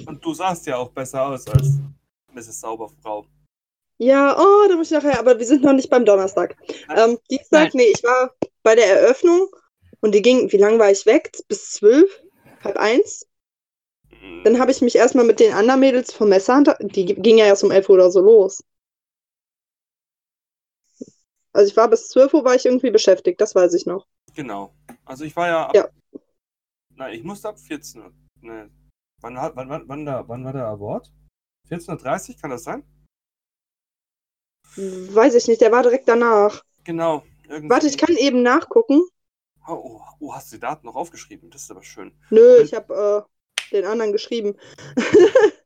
Und 0.07 0.25
du 0.25 0.35
sahst 0.35 0.67
ja 0.67 0.77
auch 0.77 0.91
besser 0.91 1.25
aus 1.25 1.47
als 1.47 1.79
Mrs. 2.35 2.61
Sauberfrau. 2.61 3.27
Ja, 3.99 4.37
oh, 4.39 4.69
da 4.69 4.77
muss 4.77 4.91
ich 4.91 4.97
nachher, 4.97 5.19
aber 5.19 5.39
wir 5.39 5.47
sind 5.47 5.63
noch 5.63 5.73
nicht 5.73 5.89
beim 5.89 6.05
Donnerstag. 6.05 6.57
Ähm, 6.95 7.19
Dienstag, 7.31 7.69
Nein. 7.69 7.71
nee, 7.75 7.93
ich 7.95 8.03
war 8.03 8.35
bei 8.67 8.75
der 8.75 9.01
Eröffnung 9.01 9.49
und 10.01 10.13
die 10.13 10.23
ging, 10.23 10.51
wie 10.51 10.57
lange 10.57 10.81
war 10.81 10.91
ich 10.91 11.07
weg? 11.07 11.31
Bis 11.47 11.71
zwölf? 11.71 12.21
Halb 12.65 12.77
eins? 12.77 13.25
Dann 14.43 14.59
habe 14.59 14.73
ich 14.73 14.83
mich 14.83 14.97
erstmal 14.97 15.25
mit 15.25 15.39
den 15.39 15.53
anderen 15.53 15.79
Mädels 15.79 16.13
vom 16.13 16.31
Messerhunter, 16.31 16.77
die 16.81 17.05
ging 17.05 17.39
ja 17.39 17.45
erst 17.45 17.63
um 17.63 17.71
11 17.71 17.89
Uhr 17.89 17.95
oder 17.95 18.11
so 18.11 18.21
los. 18.21 18.65
Also 21.53 21.71
ich 21.71 21.77
war 21.77 21.89
bis 21.89 22.09
12 22.09 22.35
Uhr 22.35 22.45
war 22.45 22.57
ich 22.57 22.67
irgendwie 22.67 22.91
beschäftigt, 22.91 23.41
das 23.41 23.55
weiß 23.55 23.73
ich 23.75 23.87
noch. 23.87 24.09
Genau. 24.35 24.75
Also 25.05 25.23
ich 25.23 25.37
war 25.37 25.47
ja 25.47 25.67
ab. 25.69 25.75
Ja. 25.77 25.89
Nein, 26.97 27.15
ich 27.15 27.23
musste 27.23 27.49
ab 27.49 27.61
14 27.61 28.03
Uhr. 28.03 28.13
Ne. 28.41 28.69
Wann, 29.21 29.37
wann, 29.37 29.69
wann, 29.69 29.89
wann, 29.89 30.05
da, 30.05 30.25
wann 30.27 30.45
war 30.45 30.53
der 30.53 30.67
Award? 30.67 31.13
14.30 31.71 32.31
Uhr, 32.31 32.41
kann 32.41 32.51
das 32.51 32.65
sein? 32.65 32.83
Weiß 34.75 35.35
ich 35.37 35.47
nicht, 35.47 35.61
der 35.61 35.71
war 35.71 35.85
direkt 35.85 36.09
danach. 36.09 36.65
Genau. 36.83 37.23
Irgendwie. 37.49 37.71
Warte, 37.71 37.87
ich 37.87 37.99
kann 37.99 38.17
eben 38.17 38.43
nachgucken. 38.43 39.01
Oh, 39.69 39.73
oh, 39.73 40.01
oh, 40.21 40.35
hast 40.35 40.53
du 40.53 40.57
die 40.57 40.61
Daten 40.61 40.87
noch 40.87 40.95
aufgeschrieben? 40.97 41.51
Das 41.51 41.63
ist 41.63 41.71
aber 41.71 41.83
schön. 41.83 42.13
Nö, 42.31 42.41
Moment. 42.41 42.65
ich 42.67 42.75
habe 42.75 43.27
äh, 43.71 43.75
den 43.75 43.85
anderen 43.85 44.13
geschrieben. 44.13 44.55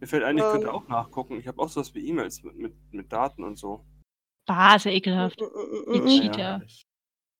Mir 0.00 0.06
fällt 0.06 0.24
ein, 0.24 0.38
ich 0.38 0.44
Ähm. 0.44 0.50
könnte 0.52 0.72
auch 0.72 0.88
nachgucken. 0.88 1.38
Ich 1.38 1.46
habe 1.46 1.60
auch 1.60 1.68
sowas 1.68 1.94
wie 1.94 2.06
E-Mails 2.08 2.42
mit, 2.42 2.56
mit, 2.56 2.74
mit 2.92 3.12
Daten 3.12 3.44
und 3.44 3.58
so. 3.58 3.84
Sehr 4.78 4.92
ekelhaft. 4.92 5.40
Mm, 5.40 5.44
mm, 5.44 6.02
mm, 6.02 6.06
Cheater. 6.06 6.62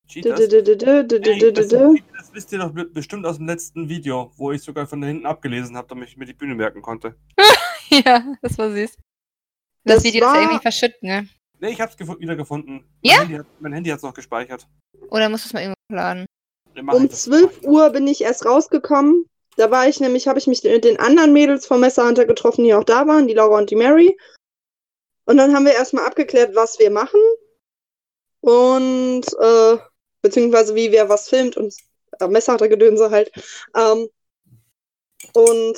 Dü- 0.08 0.22
dü- 0.22 1.28
Ey, 1.28 1.40
dü- 1.40 2.02
das, 2.16 2.32
wisst 2.34 2.52
ihr 2.52 2.58
doch 2.58 2.72
be- 2.72 2.84
bestimmt 2.84 3.24
aus 3.26 3.36
dem 3.38 3.46
letzten 3.46 3.88
Video, 3.88 4.32
wo 4.36 4.52
ich 4.52 4.62
sogar 4.62 4.86
von 4.86 5.00
da 5.00 5.06
hinten 5.08 5.26
abgelesen 5.26 5.76
habe, 5.76 5.88
damit 5.88 6.08
ich 6.08 6.16
mir 6.16 6.26
die 6.26 6.34
Bühne 6.34 6.54
merken 6.54 6.82
konnte. 6.82 7.16
Ja, 7.92 8.24
das 8.40 8.56
war 8.56 8.70
süß. 8.70 8.96
Das, 9.82 9.96
Das 9.96 10.04
Video 10.04 10.20
ist 10.24 10.28
war- 10.30 10.36
ja 10.36 10.42
irgendwie 10.42 10.62
verschütt, 10.62 11.02
ne? 11.02 11.28
Nee, 11.60 11.72
ich 11.72 11.80
hab's 11.80 11.96
gefo 11.96 12.18
wieder 12.18 12.36
gefunden. 12.36 12.84
Ja? 13.02 13.18
Mein 13.18 13.20
Handy, 13.20 13.36
hat, 13.36 13.46
mein 13.60 13.72
Handy 13.74 13.90
hat's 13.90 14.02
noch 14.02 14.14
gespeichert. 14.14 14.66
Oder 15.10 15.28
musst 15.28 15.44
du 15.44 15.48
es 15.48 15.52
mal 15.52 15.60
irgendwo 15.60 15.94
laden? 15.94 16.26
Um 16.74 17.04
ich 17.04 17.10
das. 17.10 17.22
12 17.24 17.62
Uhr 17.64 17.90
bin 17.90 18.06
ich 18.06 18.22
erst 18.22 18.46
rausgekommen. 18.46 19.26
Da 19.56 19.70
war 19.70 19.86
ich 19.86 20.00
nämlich, 20.00 20.26
habe 20.26 20.38
ich 20.38 20.46
mich 20.46 20.62
mit 20.62 20.84
den 20.84 20.98
anderen 20.98 21.34
Mädels 21.34 21.66
vom 21.66 21.80
Messerhunter 21.80 22.24
getroffen, 22.24 22.64
die 22.64 22.72
auch 22.72 22.84
da 22.84 23.06
waren, 23.06 23.28
die 23.28 23.34
Laura 23.34 23.58
und 23.58 23.70
die 23.70 23.76
Mary. 23.76 24.16
Und 25.26 25.36
dann 25.36 25.54
haben 25.54 25.66
wir 25.66 25.74
erstmal 25.74 26.06
abgeklärt, 26.06 26.54
was 26.54 26.78
wir 26.78 26.90
machen. 26.90 27.20
Und, 28.40 29.26
äh, 29.38 29.76
beziehungsweise 30.22 30.74
wie 30.74 30.92
wer 30.92 31.10
was 31.10 31.28
filmt 31.28 31.58
und 31.58 31.74
äh, 32.20 32.26
Messerhunter-Gedönse 32.26 33.10
halt. 33.10 33.30
Ähm, 33.76 34.08
und 35.34 35.76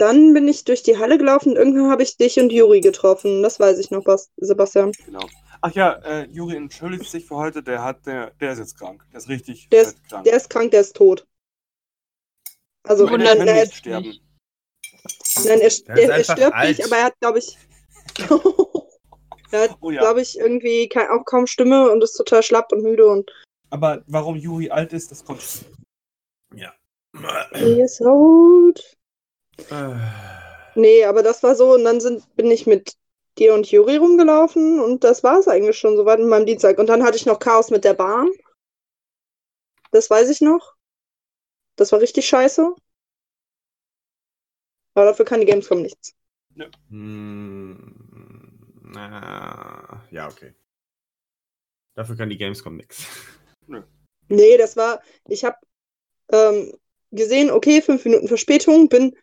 dann 0.00 0.32
bin 0.34 0.46
ich 0.48 0.64
durch 0.64 0.82
die 0.82 0.98
Halle 0.98 1.18
gelaufen 1.18 1.50
und 1.50 1.56
irgendwann 1.56 1.90
habe 1.90 2.02
ich 2.02 2.16
dich 2.16 2.38
und 2.38 2.50
Juri 2.50 2.80
getroffen. 2.80 3.42
Das 3.42 3.58
weiß 3.60 3.78
ich 3.78 3.90
noch, 3.90 4.04
Bas 4.04 4.30
Sebastian. 4.36 4.92
Genau. 5.04 5.26
Ach 5.60 5.72
ja, 5.72 5.92
äh, 6.04 6.26
Juri 6.30 6.56
entschuldigt 6.56 7.10
sich 7.10 7.26
für 7.26 7.36
heute. 7.36 7.62
Der 7.62 7.82
hat, 7.82 8.06
der, 8.06 8.30
der 8.40 8.52
ist 8.52 8.58
jetzt 8.60 8.78
krank. 8.78 9.04
Der 9.12 9.18
ist 9.18 9.28
richtig 9.28 9.68
Der 9.70 9.82
ist, 9.82 10.08
krank. 10.08 10.24
der 10.24 10.34
ist 10.34 10.50
krank, 10.50 10.70
der 10.70 10.80
ist 10.82 10.94
tot. 10.94 11.26
Also, 12.84 13.06
Nein, 13.06 13.20
nein, 13.20 13.48
er 13.48 13.54
er, 13.56 13.64
nicht 13.64 13.74
sterben. 13.74 14.18
Nein, 15.44 15.46
er, 15.46 15.56
Der 15.58 15.68
ist 15.68 15.88
er, 15.88 16.14
einfach 16.14 16.36
stirbt 16.36 16.54
alt. 16.54 16.68
nicht, 16.78 16.84
aber 16.86 16.96
er 16.96 17.04
hat, 17.04 17.20
glaube 17.20 17.38
ich, 17.40 17.58
er 19.50 19.60
hat, 19.62 19.76
Oh 19.80 19.90
ja. 19.90 20.00
glaube 20.00 20.22
ich, 20.22 20.38
irgendwie 20.38 20.88
kein, 20.88 21.08
auch 21.08 21.24
kaum 21.24 21.46
Stimme 21.46 21.90
und 21.90 22.02
ist 22.04 22.14
total 22.14 22.42
schlapp 22.42 22.70
und 22.72 22.82
müde 22.82 23.06
und 23.08 23.30
Aber 23.70 24.02
warum 24.06 24.36
Juri 24.36 24.70
alt 24.70 24.92
ist, 24.92 25.10
das 25.10 25.24
kommt. 25.24 25.42
he 27.54 27.80
is 27.80 28.00
old. 28.00 28.97
Äh, 29.70 29.94
Nee, 30.74 31.04
aber 31.04 31.22
das 31.22 31.42
war 31.42 31.56
so 31.56 31.74
und 31.74 31.84
dann 31.84 32.00
sind, 32.00 32.24
bin 32.36 32.50
ich 32.50 32.66
mit 32.66 32.94
dir 33.38 33.54
und 33.54 33.70
Juri 33.70 33.96
rumgelaufen 33.96 34.80
und 34.80 35.02
das 35.04 35.24
war 35.24 35.38
es 35.38 35.48
eigentlich 35.48 35.78
schon 35.78 35.96
soweit 35.96 36.20
mit 36.20 36.28
meinem 36.28 36.46
Dienstag. 36.46 36.78
Und 36.78 36.88
dann 36.88 37.02
hatte 37.02 37.16
ich 37.16 37.26
noch 37.26 37.38
Chaos 37.38 37.70
mit 37.70 37.84
der 37.84 37.94
Bahn. 37.94 38.28
Das 39.90 40.08
weiß 40.08 40.28
ich 40.30 40.40
noch. 40.40 40.74
Das 41.76 41.92
war 41.92 42.00
richtig 42.00 42.26
scheiße. 42.28 42.74
Aber 44.94 45.06
dafür 45.06 45.24
kann 45.24 45.40
die 45.40 45.46
Gamescom 45.46 45.82
nichts. 45.82 46.14
hm, 46.90 47.92
na, 48.82 50.04
ja, 50.10 50.28
okay. 50.28 50.54
Dafür 51.94 52.16
kann 52.16 52.30
die 52.30 52.38
Gamescom 52.38 52.76
nix. 52.76 53.06
Nee, 54.28 54.56
das 54.58 54.76
war, 54.76 55.02
ich 55.26 55.44
habe 55.44 55.56
ähm, 56.32 56.72
gesehen, 57.10 57.50
okay, 57.50 57.82
fünf 57.82 58.04
Minuten 58.04 58.28
Verspätung, 58.28 58.88
bin 58.88 59.16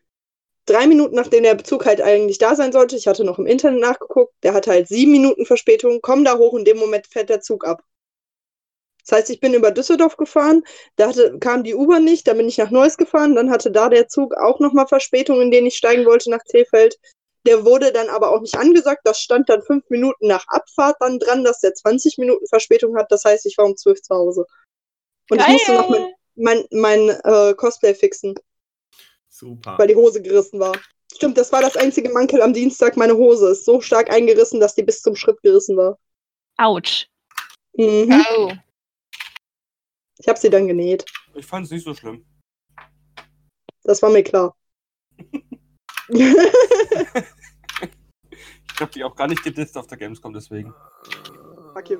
drei 0.65 0.88
Minuten, 0.88 1.15
nachdem 1.15 1.43
der 1.43 1.56
Bezug 1.56 1.86
halt 1.86 2.01
eigentlich 2.01 2.38
da 2.38 2.56
sein 2.56 2.71
sollte, 2.71 2.95
ich 2.95 3.08
hatte 3.08 3.23
noch 3.23 3.39
im 3.39 3.45
Internet 3.45 3.82
nachgeguckt, 3.82 4.34
der 4.43 4.54
hatte 4.54 4.71
halt 4.71 4.88
sieben 4.88 5.12
Minuten 5.12 5.45
Verspätung, 5.45 5.99
komm 6.01 6.23
da 6.23 6.38
hoch, 6.38 6.58
in 6.58 6.65
dem 6.65 6.78
Moment 6.78 7.08
fährt 7.08 7.30
der 7.30 7.41
Zug 7.41 7.65
ab. 7.65 7.84
Das 9.08 9.19
heißt, 9.19 9.30
ich 9.30 9.39
bin 9.39 9.54
über 9.54 9.69
Düsseldorf 9.69 10.17
gefahren, 10.17 10.63
da 10.95 11.10
hatte, 11.10 11.38
kam 11.39 11.63
die 11.63 11.75
U-Bahn 11.75 12.04
nicht, 12.04 12.28
dann 12.28 12.38
bin 12.38 12.47
ich 12.47 12.58
nach 12.58 12.71
Neuss 12.71 12.97
gefahren, 12.97 13.36
dann 13.36 13.51
hatte 13.51 13.71
da 13.71 13.89
der 13.89 14.08
Zug 14.08 14.34
auch 14.36 14.60
nochmal 14.60 14.88
Verspätung, 14.88 15.41
in 15.41 15.51
den 15.51 15.67
ich 15.67 15.75
steigen 15.75 16.06
wollte 16.06 16.32
nach 16.32 16.43
Krefeld. 16.49 16.97
Der 17.45 17.63
wurde 17.63 17.91
dann 17.91 18.10
aber 18.10 18.32
auch 18.32 18.41
nicht 18.41 18.58
angesagt, 18.58 19.01
das 19.04 19.19
stand 19.19 19.47
dann 19.49 19.62
fünf 19.62 19.88
Minuten 19.89 20.25
nach 20.28 20.47
Abfahrt 20.47 20.95
dann 20.99 21.19
dran, 21.19 21.43
dass 21.43 21.60
der 21.60 21.75
20 21.75 22.17
Minuten 22.17 22.47
Verspätung 22.47 22.97
hat, 22.97 23.12
das 23.12 23.23
heißt, 23.23 23.45
ich 23.45 23.60
war 23.60 23.65
um 23.65 23.78
zwölf 23.78 24.01
zu 24.01 24.15
Hause. 24.15 24.45
Und 25.30 25.39
ich 25.39 25.47
musste 25.47 25.73
noch 25.73 25.89
mein, 25.89 26.13
mein, 26.36 26.65
mein 26.71 27.10
äh, 27.10 27.54
Cosplay 27.54 27.93
fixen, 27.93 28.34
Super. 29.37 29.77
weil 29.77 29.87
die 29.87 29.95
Hose 29.95 30.21
gerissen 30.21 30.59
war. 30.59 30.77
Stimmt, 31.13 31.37
das 31.37 31.51
war 31.51 31.61
das 31.61 31.75
einzige 31.75 32.09
Mankel 32.09 32.41
am 32.41 32.53
Dienstag. 32.53 32.95
Meine 32.95 33.15
Hose 33.15 33.49
ist 33.51 33.65
so 33.65 33.81
stark 33.81 34.09
eingerissen, 34.09 34.59
dass 34.61 34.75
die 34.75 34.83
bis 34.83 35.01
zum 35.01 35.15
Schritt 35.15 35.41
gerissen 35.41 35.75
war. 35.75 35.97
Autsch. 36.57 37.07
Mhm. 37.73 38.23
Oh. 38.37 38.53
Ich 40.19 40.27
habe 40.29 40.39
sie 40.39 40.49
dann 40.49 40.67
genäht. 40.67 41.03
Ich 41.33 41.45
fand 41.45 41.65
es 41.65 41.71
nicht 41.71 41.83
so 41.83 41.93
schlimm. 41.93 42.25
Das 43.83 44.01
war 44.01 44.09
mir 44.09 44.23
klar. 44.23 44.55
Ich 48.75 48.81
habe 48.81 48.91
dich 48.91 49.05
auch 49.05 49.15
gar 49.15 49.27
nicht 49.27 49.41
gedisst 49.41 49.77
auf 49.77 49.87
der 49.87 49.97
Gamescom, 49.97 50.33
deswegen. 50.33 50.73
okay. 51.75 51.97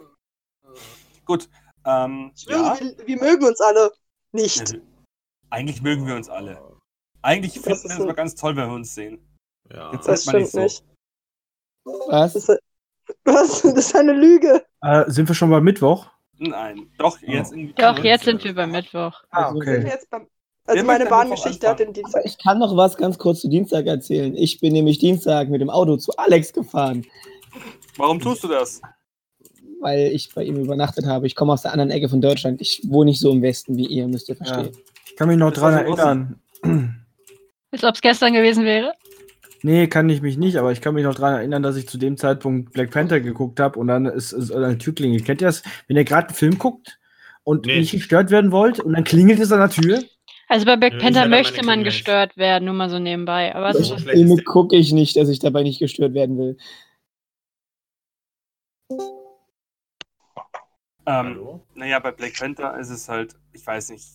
Gut. 1.24 1.48
Ähm, 1.86 2.34
Ich 2.36 2.44
schwöre, 2.44 2.60
ja. 2.60 2.80
wir, 2.82 3.08
wir 3.08 3.18
mögen 3.18 3.46
uns 3.46 3.62
alle 3.62 3.94
nicht. 4.34 4.74
Ja, 4.74 4.80
Eigentlich 5.52 5.82
mögen 5.82 6.06
wir 6.06 6.16
uns 6.16 6.28
alle. 6.28 6.75
Eigentlich 7.26 7.54
finden 7.54 7.72
ist 7.72 7.84
wir 7.86 7.92
es 7.92 8.00
immer 8.00 8.14
ganz 8.14 8.36
toll, 8.36 8.56
wenn 8.56 8.70
wir 8.70 8.76
uns 8.76 8.94
sehen. 8.94 9.18
Ja. 9.74 9.92
Jetzt 9.94 10.08
Das 10.08 10.22
stimmt 10.22 10.42
nicht 10.42 10.52
so. 10.52 10.60
nicht. 10.62 10.84
Was? 11.84 12.34
Das 12.34 12.50
ist, 12.50 12.60
was? 13.24 13.62
Das 13.64 13.74
ist 13.76 13.96
eine 13.96 14.14
Lüge. 14.14 14.64
Äh, 14.82 15.06
sind 15.08 15.28
wir 15.28 15.34
schon 15.34 15.50
bei 15.50 15.60
Mittwoch? 15.60 16.08
Nein, 16.38 16.88
doch, 17.00 17.20
jetzt 17.22 17.52
irgendwie. 17.52 17.74
Doch, 17.74 17.98
jetzt 18.04 18.26
sind 18.26 18.44
wir 18.44 18.54
beim 18.54 18.72
Mittwoch. 18.72 19.24
Ah, 19.32 19.50
sind 19.50 19.58
okay. 19.58 19.84
jetzt 19.88 20.10
beim, 20.12 20.28
also 20.68 20.78
Wer 20.78 20.84
meine 20.84 21.06
Bahngeschichte 21.08 21.68
hat 21.68 21.80
den? 21.80 21.94
Dienstag. 21.94 22.24
Ich 22.26 22.38
kann 22.38 22.60
noch 22.60 22.76
was 22.78 22.96
ganz 22.96 23.18
kurz 23.18 23.42
zu 23.42 23.48
Dienstag 23.48 23.88
erzählen. 23.88 24.36
Ich 24.36 24.60
bin 24.60 24.74
nämlich 24.74 25.00
Dienstag 25.00 25.50
mit 25.50 25.62
dem 25.62 25.70
Auto 25.72 25.98
zu 25.98 26.16
Alex 26.18 26.54
gefahren, 26.54 27.06
Warum 27.98 28.20
tust 28.20 28.44
du 28.44 28.50
das? 28.50 28.82
weil 29.82 30.08
ich 30.14 30.34
bei 30.34 30.44
ihm 30.44 30.58
übernachtet 30.58 31.06
habe. 31.06 31.26
Ich 31.28 31.36
komme 31.36 31.54
aus 31.54 31.62
der 31.62 31.72
anderen 31.72 31.92
Ecke 31.92 32.10
von 32.10 32.22
Deutschland. 32.22 32.62
Ich 32.62 32.82
wohne 32.88 33.12
nicht 33.12 33.20
so 33.20 33.32
im 33.32 33.42
Westen 33.42 33.78
wie 33.78 33.86
ihr, 33.88 34.08
müsst 34.08 34.30
ihr 34.30 34.36
verstehen. 34.36 34.72
Ich 35.06 35.16
kann 35.16 35.28
mich 35.28 35.38
noch 35.38 35.56
so 35.56 35.66
erinnern. 35.66 36.40
Als 37.72 37.84
ob 37.84 37.96
es 37.96 38.02
gestern 38.02 38.34
gewesen 38.34 38.66
wäre. 38.66 38.94
Nee, 39.64 39.88
kann 39.88 40.10
ich 40.10 40.22
mich 40.22 40.38
nicht, 40.38 40.58
aber 40.58 40.72
ich 40.72 40.82
kann 40.82 40.94
mich 40.94 41.04
noch 41.04 41.16
daran 41.16 41.36
erinnern, 41.36 41.64
dass 41.64 41.76
ich 41.76 41.88
zu 41.90 41.98
dem 41.98 42.18
Zeitpunkt 42.18 42.74
Black 42.74 42.92
Panther 42.92 43.20
geguckt 43.20 43.60
habe 43.60 43.80
und 43.80 43.88
dann 43.88 44.06
ist, 44.06 44.32
ist 44.32 44.52
eine 44.52 44.78
Tür 44.78 44.94
klingelt. 44.94 45.26
Kennt 45.26 45.42
ihr 45.42 45.48
das, 45.48 45.64
wenn 45.88 45.98
ihr 45.98 46.04
gerade 46.04 46.28
einen 46.28 46.36
Film 46.36 46.58
guckt 46.60 47.00
und 47.44 47.66
Nee. 47.66 47.80
nicht 47.80 47.92
gestört 47.92 48.30
werden 48.30 48.52
wollt 48.52 48.80
und 48.80 48.94
dann 48.94 49.04
klingelt 49.04 49.40
es 49.40 49.52
an 49.52 49.60
der 49.60 49.70
Tür? 49.70 50.04
Also 50.48 50.66
bei 50.68 50.76
Black 50.76 51.00
Panther 51.00 51.28
möchte 51.28 51.66
man 51.66 51.84
gestört 51.84 52.38
werden, 52.38 52.66
nur 52.66 52.76
mal 52.76 52.90
so 52.90 53.00
nebenbei. 53.00 53.56
Aber 53.56 53.74
schlecht. 53.74 54.02
Filme 54.02 54.38
gucke 54.44 54.76
ich 54.76 54.92
nicht, 54.92 55.16
dass 55.16 55.30
ich 55.30 55.40
dabei 55.40 55.64
nicht 55.64 55.80
gestört 55.80 56.14
werden 56.14 56.38
will. 56.38 56.58
Ähm, 61.08 61.62
naja, 61.74 62.00
bei 62.00 62.12
Black 62.12 62.36
Panther 62.38 62.78
ist 62.80 62.90
es 62.90 63.10
halt, 63.10 63.36
ich 63.54 63.66
weiß 63.66 63.90
nicht. 63.90 64.06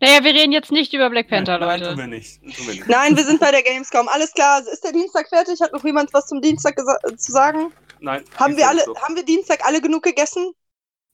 Naja, 0.00 0.24
wir 0.24 0.32
reden 0.34 0.52
jetzt 0.52 0.72
nicht 0.72 0.92
über 0.92 1.10
Black 1.10 1.28
Panther, 1.28 1.58
Nein, 1.58 1.80
Leute. 1.80 1.90
tun 1.90 1.98
wir 1.98 2.06
nicht. 2.06 2.40
Tun 2.42 2.52
wir 2.66 2.74
nicht. 2.74 2.88
Nein, 2.88 3.16
wir 3.16 3.24
sind 3.24 3.40
bei 3.40 3.50
der 3.50 3.62
Gamescom. 3.62 4.08
Alles 4.08 4.32
klar. 4.32 4.60
Ist 4.60 4.82
der 4.84 4.92
Dienstag 4.92 5.28
fertig? 5.28 5.60
Hat 5.60 5.72
noch 5.72 5.84
jemand 5.84 6.12
was 6.12 6.26
zum 6.26 6.40
Dienstag 6.40 6.78
äh, 6.78 7.16
zu 7.16 7.32
sagen? 7.32 7.72
Nein. 8.00 8.24
Haben 8.36 8.56
wir 8.56 8.68
alle, 8.68 8.82
so. 8.84 8.96
haben 8.96 9.16
wir 9.16 9.24
Dienstag 9.24 9.64
alle 9.64 9.80
genug 9.80 10.02
gegessen? 10.02 10.52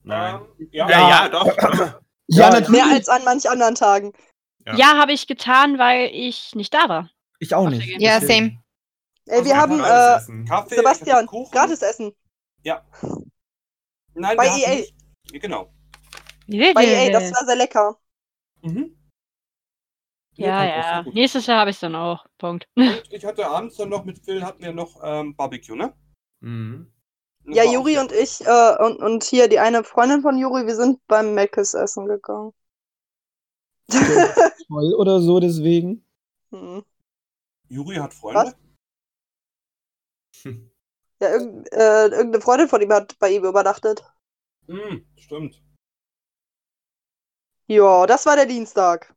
Nein. 0.03 0.41
Ähm, 0.59 0.69
ja, 0.73 0.89
Ja, 0.89 1.09
ja, 1.09 1.29
doch. 1.29 1.47
Ja, 1.57 2.01
Ja, 2.29 2.47
natürlich. 2.51 2.69
Mehr 2.69 2.87
als 2.87 3.09
an 3.09 3.25
manch 3.25 3.49
anderen 3.49 3.75
Tagen. 3.75 4.13
Ja. 4.67 4.75
Ja, 4.77 4.87
habe 4.99 5.13
ich 5.13 5.27
getan, 5.27 5.79
weil 5.79 6.11
ich 6.13 6.55
nicht 6.55 6.73
da 6.73 6.89
war. 6.89 7.11
Ich 7.39 7.55
auch 7.55 7.69
nicht. 7.69 8.01
Ja, 8.01 8.21
same. 8.21 8.59
Ey, 9.27 9.45
wir 9.45 9.55
Also, 9.55 9.57
haben, 9.57 9.81
äh, 9.81 10.17
essen. 10.17 10.45
Kaffee, 10.47 10.75
Sebastian, 10.77 11.27
Kuchen. 11.27 11.51
gratis 11.51 11.83
essen. 11.83 12.13
Ja. 12.63 12.85
Nein, 14.15 14.37
Bei 14.37 14.47
EA. 14.47 14.75
Nicht, 14.77 14.95
Ja, 15.33 15.39
genau. 15.41 15.73
Bei 16.75 16.85
EA, 16.85 17.11
das 17.11 17.33
war 17.33 17.45
sehr 17.47 17.57
lecker. 17.57 17.97
Mhm. 18.63 18.97
Ja, 20.37 20.65
ja. 20.65 21.03
gut. 21.03 21.15
Nächstes 21.15 21.47
Jahr 21.47 21.61
habe 21.61 21.71
ich 21.71 21.79
dann 21.79 21.95
auch. 21.95 22.25
Punkt. 22.39 22.67
Und 22.75 23.03
ich 23.11 23.25
hatte 23.25 23.47
abends 23.47 23.77
dann 23.77 23.91
noch 23.91 24.05
mit 24.05 24.19
Phil, 24.25 24.43
hatten 24.43 24.63
wir 24.63 24.73
noch 24.73 25.01
ähm, 25.03 25.37
Barbecue, 25.37 25.77
ne? 25.77 25.95
Mhm. 26.41 26.93
Das 27.45 27.57
Ja, 27.57 27.65
Juri 27.65 27.99
und 27.99 28.13
ich 28.13 28.41
äh, 28.47 28.77
und, 28.85 29.03
und 29.03 29.25
hier 29.25 29.49
die 29.49 29.59
eine 29.59 29.85
Freundin 29.85 30.23
von 30.23 30.39
Juri, 30.39 30.67
wir 30.67 30.77
sind 30.77 31.01
beim 31.07 31.35
Meckes 31.35 31.75
essen 31.75 32.07
gegangen. 32.07 32.53
Toll 33.91 34.95
oder 34.99 35.21
so, 35.21 35.41
deswegen. 35.41 36.05
Hm. 36.51 36.85
Juri 37.69 37.97
hat 37.97 38.15
Freunde. 38.15 38.55
Ja, 41.23 41.33
irgend, 41.33 41.71
äh, 41.71 42.07
irgendeine 42.07 42.41
Freundin 42.41 42.69
von 42.69 42.81
ihm 42.81 42.91
hat 42.91 43.19
bei 43.19 43.31
ihm 43.31 43.45
übernachtet. 43.45 44.03
Mhm, 44.67 45.05
stimmt. 45.19 45.63
Ja, 47.71 48.05
das 48.05 48.27
war 48.27 48.35
der 48.35 48.47
Dienstag. 48.47 49.15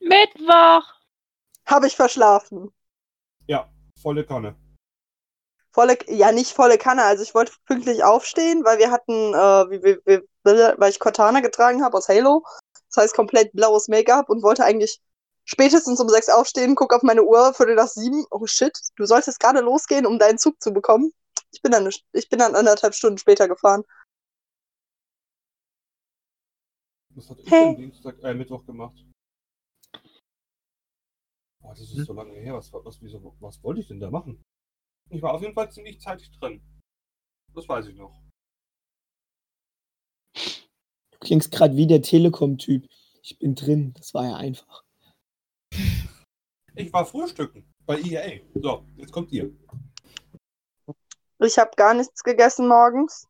Mittwoch. 0.00 0.82
Habe 1.64 1.86
ich 1.86 1.94
verschlafen. 1.94 2.72
Volle 4.02 4.26
Kanne. 4.26 4.56
Volle, 5.70 5.96
ja, 6.08 6.32
nicht 6.32 6.50
volle 6.50 6.76
Kanne. 6.76 7.04
Also 7.04 7.22
ich 7.22 7.36
wollte 7.36 7.52
pünktlich 7.66 8.02
aufstehen, 8.02 8.64
weil 8.64 8.78
wir 8.78 8.90
hatten, 8.90 9.12
äh, 9.12 9.70
wie, 9.70 9.84
wie, 9.84 9.98
wie, 10.06 10.22
weil 10.42 10.90
ich 10.90 10.98
Cortana 10.98 11.38
getragen 11.38 11.84
habe 11.84 11.96
aus 11.96 12.08
Halo. 12.08 12.42
Das 12.88 13.04
heißt 13.04 13.14
komplett 13.14 13.52
blaues 13.52 13.86
Make-up 13.86 14.28
und 14.28 14.42
wollte 14.42 14.64
eigentlich 14.64 15.00
spätestens 15.44 16.00
um 16.00 16.08
sechs 16.08 16.28
aufstehen, 16.28 16.74
guck 16.74 16.92
auf 16.92 17.02
meine 17.04 17.22
Uhr, 17.22 17.54
viertel 17.54 17.76
nach 17.76 17.86
sieben. 17.86 18.26
Oh 18.32 18.44
shit, 18.46 18.76
du 18.96 19.06
solltest 19.06 19.38
gerade 19.38 19.60
losgehen, 19.60 20.04
um 20.04 20.18
deinen 20.18 20.38
Zug 20.38 20.60
zu 20.60 20.72
bekommen. 20.72 21.12
Ich 21.52 21.62
bin 21.62 21.70
dann, 21.70 21.88
ich 22.10 22.28
bin 22.28 22.40
dann 22.40 22.56
anderthalb 22.56 22.96
Stunden 22.96 23.18
später 23.18 23.46
gefahren. 23.46 23.84
Was 27.18 27.30
hat 27.30 27.40
ich 27.40 27.50
Hey. 27.50 27.74
denn 27.74 27.76
Dienstag, 27.90 28.22
äh, 28.22 28.32
Mittwoch 28.32 28.64
gemacht? 28.64 28.96
Boah, 31.60 31.70
das 31.74 31.80
ist 31.80 31.96
Hm? 31.96 32.04
so 32.04 32.12
lange 32.12 32.34
her. 32.34 32.54
Was, 32.54 32.72
was, 32.72 33.02
wieso, 33.02 33.34
was 33.40 33.60
wollte 33.64 33.80
ich 33.80 33.88
denn 33.88 33.98
da 33.98 34.08
machen? 34.08 34.44
Ich 35.10 35.20
war 35.20 35.34
auf 35.34 35.42
jeden 35.42 35.54
Fall 35.54 35.70
ziemlich 35.72 36.00
zeitig 36.00 36.30
drin. 36.38 36.62
Das 37.54 37.68
weiß 37.68 37.86
ich 37.88 37.96
noch. 37.96 38.22
Du 41.10 41.18
klingst 41.18 41.50
gerade 41.50 41.76
wie 41.76 41.88
der 41.88 42.02
Telekom-Typ. 42.02 42.86
Ich 43.22 43.36
bin 43.40 43.56
drin. 43.56 43.94
Das 43.94 44.14
war 44.14 44.24
ja 44.24 44.36
einfach. 44.36 44.84
Ich 46.76 46.92
war 46.92 47.04
frühstücken 47.04 47.74
bei 47.84 47.98
EA. 48.00 48.42
So, 48.54 48.86
jetzt 48.96 49.10
kommt 49.12 49.32
ihr. 49.32 49.50
Ich 51.40 51.58
habe 51.58 51.72
gar 51.74 51.94
nichts 51.94 52.22
gegessen 52.22 52.68
morgens. 52.68 53.26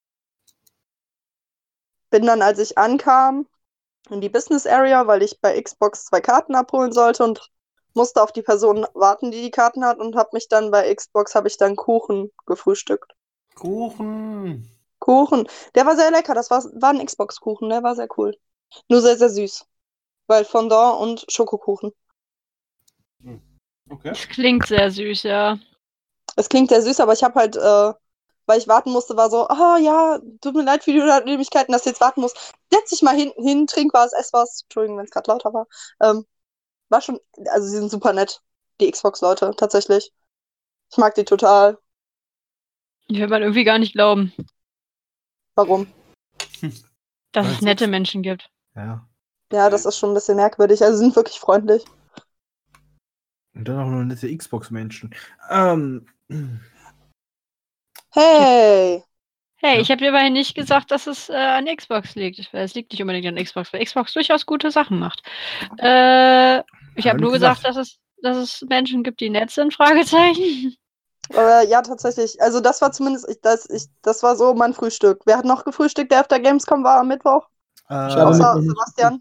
Bin 2.11 2.27
dann, 2.27 2.43
als 2.43 2.59
ich 2.59 2.77
ankam, 2.77 3.49
in 4.11 4.21
die 4.21 4.29
Business 4.29 4.67
Area, 4.67 5.07
weil 5.07 5.23
ich 5.23 5.41
bei 5.41 5.61
Xbox 5.61 6.07
zwei 6.07 6.21
Karten 6.21 6.55
abholen 6.55 6.93
sollte 6.93 7.25
und 7.25 7.51
musste 7.95 8.23
auf 8.23 8.33
die 8.33 8.43
Person 8.43 8.87
warten, 8.95 9.31
die 9.31 9.43
die 9.43 9.51
Karten 9.51 9.85
hat 9.85 9.99
und 9.99 10.17
habe 10.17 10.31
mich 10.33 10.49
dann 10.49 10.71
bei 10.71 10.93
Xbox 10.95 11.35
habe 11.35 11.49
ich 11.49 11.57
dann 11.57 11.77
Kuchen 11.77 12.31
gefrühstückt. 12.47 13.13
Kuchen. 13.55 14.71
Kuchen, 14.99 15.49
der 15.75 15.87
war 15.87 15.97
sehr 15.97 16.11
lecker. 16.11 16.35
Das 16.35 16.51
war, 16.51 16.63
war 16.75 16.91
ein 16.91 17.05
Xbox-Kuchen, 17.05 17.69
der 17.69 17.83
war 17.83 17.95
sehr 17.95 18.09
cool. 18.17 18.37
Nur 18.89 19.01
sehr, 19.01 19.17
sehr 19.17 19.31
süß. 19.31 19.67
Weil 20.27 20.45
Fondant 20.45 21.01
und 21.01 21.25
Schokokuchen. 21.29 21.93
Okay. 23.89 24.11
Das 24.11 24.29
klingt 24.29 24.67
sehr 24.67 24.91
süß, 24.91 25.23
ja. 25.23 25.59
Es 26.37 26.49
klingt 26.49 26.69
sehr 26.69 26.83
süß, 26.83 27.01
aber 27.01 27.15
ich 27.15 27.25
habe 27.25 27.35
halt, 27.41 27.57
äh, 27.57 27.95
weil 28.49 28.59
ich 28.59 28.67
warten 28.67 28.91
musste, 28.91 29.17
war 29.17 29.31
so, 29.31 29.47
ah 29.49 29.79
ja, 29.79 30.19
tut 30.41 30.55
mir 30.55 30.65
leid 30.65 30.83
für 30.83 30.93
die 30.93 31.01
Unannehmlichkeiten, 31.01 31.73
dass 31.73 31.85
du 31.85 31.91
jetzt 31.91 32.01
warten 32.01 32.23
musst. 32.23 32.55
Setz 32.73 32.91
dich 32.91 33.03
mal 33.03 33.15
hinten 33.15 33.43
hin, 33.43 33.67
trink 33.67 33.93
was, 33.93 34.13
ess 34.13 34.33
was. 34.33 34.63
Entschuldigung, 34.63 34.97
wenn 34.99 35.05
es 35.05 35.11
gerade 35.11 35.31
lauter 35.31 35.53
war. 35.53 35.67
Ähm, 36.01 36.25
war 36.89 37.03
schon, 37.03 37.21
also 37.51 37.69
sie 37.69 37.77
sind 37.77 37.91
super 37.91 38.15
nett, 38.15 38.43
die 38.81 38.91
Xbox-Leute, 38.91 39.53
tatsächlich. 39.57 40.13
Ich 40.91 40.97
mag 40.97 41.15
die 41.15 41.25
total. 41.25 41.79
Ich 43.09 43.19
will 43.19 43.29
man 43.29 43.43
irgendwie 43.43 43.65
gar 43.65 43.79
nicht 43.79 43.93
glauben, 43.93 44.33
Warum? 45.55 45.89
dass 47.33 47.49
es 47.49 47.63
nette 47.63 47.89
Menschen 47.89 48.23
gibt. 48.23 48.49
Ja. 48.77 49.05
Ja, 49.51 49.71
das 49.71 49.87
ist 49.87 49.99
schon 49.99 50.11
ein 50.11 50.15
bisschen 50.15 50.37
merkwürdig. 50.37 50.83
Also 50.83 50.99
sie 50.99 51.05
sind 51.05 51.17
wirklich 51.17 51.41
freundlich. 51.41 51.85
Und 53.55 53.67
dann 53.67 53.81
auch 53.81 53.91
noch 53.91 54.05
nette 54.05 54.35
Xbox-Menschen. 54.35 55.15
Ähm. 55.51 56.07
Hey! 58.13 59.03
Hey, 59.57 59.77
Ja. 59.77 59.81
ich 59.81 59.91
habe 59.91 59.99
dir 60.01 60.09
immerhin 60.11 60.35
nicht 60.35 60.55
gesagt, 60.55 60.91
dass 60.91 61.07
es 61.07 61.29
äh, 61.29 61.35
an 61.35 61.67
Xbox 61.67 62.15
liegt. 62.15 62.49
Es 62.53 62.75
liegt 62.75 62.93
nicht 62.93 63.01
unbedingt 63.03 63.27
an 63.27 63.43
Xbox, 63.43 63.73
weil 63.73 63.85
Xbox 63.85 64.13
durchaus 64.15 64.47
gute 64.47 64.71
Sachen 64.71 64.99
macht. 64.99 65.23
Äh, 65.79 66.59
ich 66.95 67.09
habe 67.09 67.21
nur 67.21 67.33
gesagt, 67.33 67.63
gesagt. 67.63 67.65
dass 67.65 67.77
es, 67.77 67.99
dass 68.23 68.37
es 68.37 68.63
Menschen 68.69 69.03
gibt, 69.03 69.21
die 69.21 69.31
nett 69.31 69.51
sind, 69.51 69.75
Fragezeichen. 69.75 70.77
Aber 71.31 71.63
ja, 71.69 71.83
tatsächlich. 71.83 72.41
Also 72.41 72.61
das 72.61 72.81
war 72.81 72.93
zumindest, 72.93 73.29
ich, 73.29 73.41
das, 73.43 73.69
ich, 73.69 73.85
das 74.03 74.23
war 74.23 74.37
so 74.37 74.55
mein 74.55 74.75
Frühstück. 74.75 75.23
Wer 75.27 75.39
hat 75.39 75.45
noch 75.45 75.65
gefrühstückt, 75.65 76.13
der 76.13 76.21
auf 76.21 76.29
der 76.29 76.41
Gamescom 76.41 76.85
war 76.85 77.01
am 77.01 77.09
Mittwoch? 77.09 77.47
Äh, 77.89 77.95
Außer 77.95 78.63
Sebastian? 78.63 79.21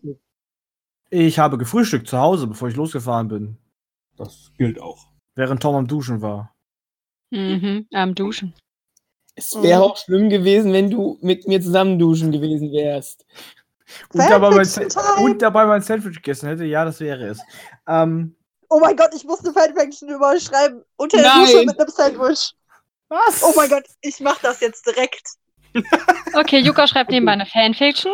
ich 1.09 1.39
habe 1.39 1.57
gefrühstückt 1.57 2.07
zu 2.07 2.17
Hause, 2.17 2.47
bevor 2.47 2.67
ich 2.69 2.75
losgefahren 2.75 3.27
bin. 3.27 3.57
Das 4.17 4.51
gilt 4.57 4.79
auch. 4.81 5.07
Während 5.35 5.61
Tom 5.61 5.75
am 5.75 5.87
Duschen 5.87 6.21
war. 6.21 6.53
Mhm, 7.31 7.87
am 7.93 8.15
Duschen. 8.15 8.53
Es 9.39 9.55
wäre 9.61 9.77
Mhm. 9.79 9.83
auch 9.85 9.97
schlimm 9.97 10.29
gewesen, 10.29 10.73
wenn 10.73 10.89
du 10.89 11.17
mit 11.21 11.47
mir 11.47 11.61
zusammen 11.61 11.99
duschen 11.99 12.31
gewesen 12.31 12.71
wärst. 12.71 13.23
Und 14.13 14.19
dabei, 14.29 14.49
mein 14.49 14.67
und 15.23 15.41
dabei 15.41 15.65
mein 15.65 15.81
Sandwich 15.81 16.15
gegessen 16.15 16.49
hätte. 16.49 16.65
Ja, 16.65 16.83
das 16.83 16.99
wäre 16.99 17.27
es. 17.27 17.39
Ähm, 17.87 18.33
Oh 18.69 18.79
mein 18.81 18.97
Gott, 18.97 19.11
ich 19.15 19.23
musste 19.23 19.53
Fanfiction 19.53 20.09
überschreiben. 20.09 20.83
Unter 20.97 21.19
der. 21.21 21.33
Dusche 21.35 21.63
mit 21.65 21.79
einem 21.79 21.89
Sandwich. 21.89 22.53
was? 23.07 23.41
Oh 23.41 23.53
mein 23.55 23.69
Gott, 23.69 23.85
ich 24.01 24.19
mach 24.19 24.39
das 24.41 24.59
jetzt 24.59 24.85
direkt. 24.85 25.23
Okay, 26.33 26.59
Yuka 26.59 26.87
schreibt 26.87 27.11
nebenbei 27.11 27.31
eine 27.33 27.45
Fanfiction. 27.45 28.11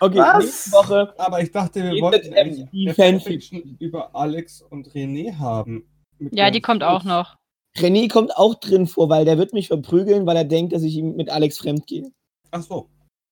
Okay, 0.00 0.18
Was? 0.18 0.44
nächste 0.44 0.72
Woche. 0.72 1.14
Aber 1.18 1.40
ich 1.42 1.50
dachte, 1.50 1.82
wir 1.82 2.00
wollten 2.00 2.32
eine 2.32 2.54
Fanfiction. 2.54 2.94
Fanfiction 2.94 3.76
über 3.80 4.14
Alex 4.14 4.62
und 4.62 4.88
René 4.94 5.36
haben. 5.38 5.84
Ja, 6.30 6.50
die 6.50 6.60
kommt 6.62 6.82
auch 6.82 7.04
noch. 7.04 7.36
René 7.80 8.08
kommt 8.10 8.36
auch 8.36 8.54
drin 8.56 8.86
vor, 8.86 9.08
weil 9.08 9.24
der 9.24 9.38
wird 9.38 9.52
mich 9.52 9.68
verprügeln, 9.68 10.26
weil 10.26 10.36
er 10.36 10.44
denkt, 10.44 10.72
dass 10.72 10.82
ich 10.82 10.94
ihm 10.96 11.16
mit 11.16 11.30
Alex 11.30 11.58
fremd 11.58 11.86
gehe. 11.86 12.10
Ach 12.50 12.62
so. 12.62 12.88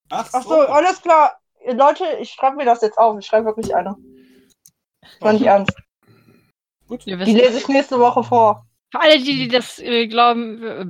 Ach, 0.09 0.27
Ach 0.33 0.43
so, 0.43 0.55
alles 0.61 1.01
klar. 1.01 1.39
Leute, 1.71 2.03
ich 2.19 2.31
schreibe 2.31 2.55
mir 2.57 2.65
das 2.65 2.81
jetzt 2.81 2.97
auf. 2.97 3.19
Ich 3.19 3.25
schreibe 3.25 3.45
wirklich 3.47 3.75
eine. 3.75 3.95
War 5.19 5.33
nicht 5.33 5.45
ernst. 5.45 5.73
Gut. 6.87 7.05
Wir 7.05 7.17
Die 7.17 7.33
lese 7.33 7.57
ich 7.59 7.67
nächste 7.67 7.99
Woche 7.99 8.23
vor. 8.23 8.65
für 8.91 8.99
alle, 9.01 9.17
die, 9.19 9.37
die 9.37 9.47
das 9.47 9.77
äh, 9.79 10.07
glauben, 10.07 10.63
äh, 10.63 10.85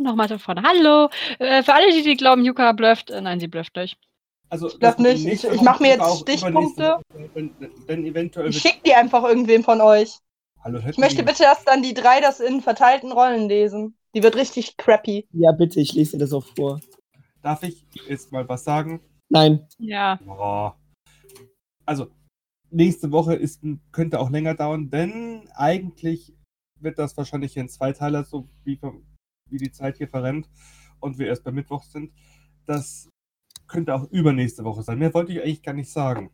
nochmal 0.00 0.28
von 0.28 0.38
vorne. 0.38 0.62
Hallo. 0.62 1.08
Äh, 1.38 1.62
für 1.62 1.72
alle, 1.72 1.90
die, 1.92 2.02
die 2.02 2.16
glauben, 2.16 2.44
Yuka 2.44 2.72
blufft, 2.72 3.10
äh, 3.10 3.20
nein, 3.20 3.40
sie 3.40 3.48
blufft 3.48 3.74
nicht. 3.76 3.96
Also, 4.50 4.68
glaub 4.68 4.80
das 4.80 4.98
nicht. 4.98 5.24
Ich- 5.26 5.44
ich 5.44 5.50
Woche 5.58 5.64
mach 5.64 5.80
mir 5.80 5.88
jetzt 5.96 6.20
Stichpunkte. 6.20 7.00
Eventuell. 7.88 8.50
Ich 8.50 8.58
schicke 8.60 8.80
die 8.84 8.94
einfach 8.94 9.24
irgendwem 9.24 9.64
von 9.64 9.80
euch. 9.80 10.18
Hallo, 10.64 10.80
Ich 10.88 10.96
möchte 10.96 11.22
bitte, 11.22 11.42
dass 11.42 11.62
dann 11.66 11.82
die 11.82 11.92
drei 11.92 12.22
das 12.22 12.40
in 12.40 12.62
verteilten 12.62 13.12
Rollen 13.12 13.50
lesen. 13.50 13.98
Die 14.14 14.22
wird 14.22 14.34
richtig 14.34 14.78
crappy. 14.78 15.28
Ja, 15.30 15.52
bitte, 15.52 15.78
ich 15.78 15.92
lese 15.92 16.12
dir 16.12 16.20
das 16.20 16.32
auch 16.32 16.46
vor. 16.56 16.80
Darf 17.42 17.62
ich 17.64 17.84
jetzt 18.08 18.32
mal 18.32 18.48
was 18.48 18.64
sagen? 18.64 19.00
Nein, 19.28 19.68
Ja. 19.76 20.18
Oh. 20.26 20.72
Also, 21.84 22.06
nächste 22.70 23.12
Woche 23.12 23.34
ist, 23.34 23.60
könnte 23.92 24.18
auch 24.18 24.30
länger 24.30 24.54
dauern, 24.54 24.88
denn 24.88 25.46
eigentlich 25.54 26.34
wird 26.80 26.98
das 26.98 27.14
wahrscheinlich 27.18 27.58
in 27.58 27.68
zwei 27.68 27.92
Teile, 27.92 28.24
so 28.24 28.48
wie, 28.64 28.80
wie 29.50 29.58
die 29.58 29.70
Zeit 29.70 29.98
hier 29.98 30.08
verrennt 30.08 30.48
und 30.98 31.18
wir 31.18 31.26
erst 31.26 31.44
bei 31.44 31.52
Mittwoch 31.52 31.82
sind. 31.82 32.10
Das 32.64 33.10
könnte 33.66 33.94
auch 33.94 34.04
übernächste 34.10 34.64
Woche 34.64 34.82
sein. 34.82 34.98
Mehr 34.98 35.12
wollte 35.12 35.32
ich 35.32 35.42
eigentlich 35.42 35.62
gar 35.62 35.74
nicht 35.74 35.92
sagen. 35.92 36.30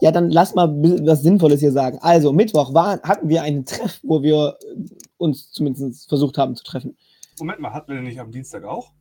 Ja, 0.00 0.10
dann 0.10 0.30
lass 0.30 0.54
mal 0.54 0.68
was 0.68 1.22
Sinnvolles 1.22 1.60
hier 1.60 1.72
sagen. 1.72 1.98
Also, 2.00 2.32
Mittwoch 2.32 2.72
war, 2.74 3.00
hatten 3.02 3.28
wir 3.28 3.42
einen 3.42 3.64
Treff, 3.66 4.00
wo 4.02 4.22
wir 4.22 4.56
äh, 4.62 4.76
uns 5.18 5.50
zumindest 5.52 6.08
versucht 6.08 6.38
haben 6.38 6.56
zu 6.56 6.64
treffen. 6.64 6.96
Moment 7.38 7.60
mal, 7.60 7.72
hatten 7.72 7.88
wir 7.88 7.96
denn 7.96 8.04
nicht 8.04 8.20
am 8.20 8.30
Dienstag 8.32 8.64
auch? 8.64 8.92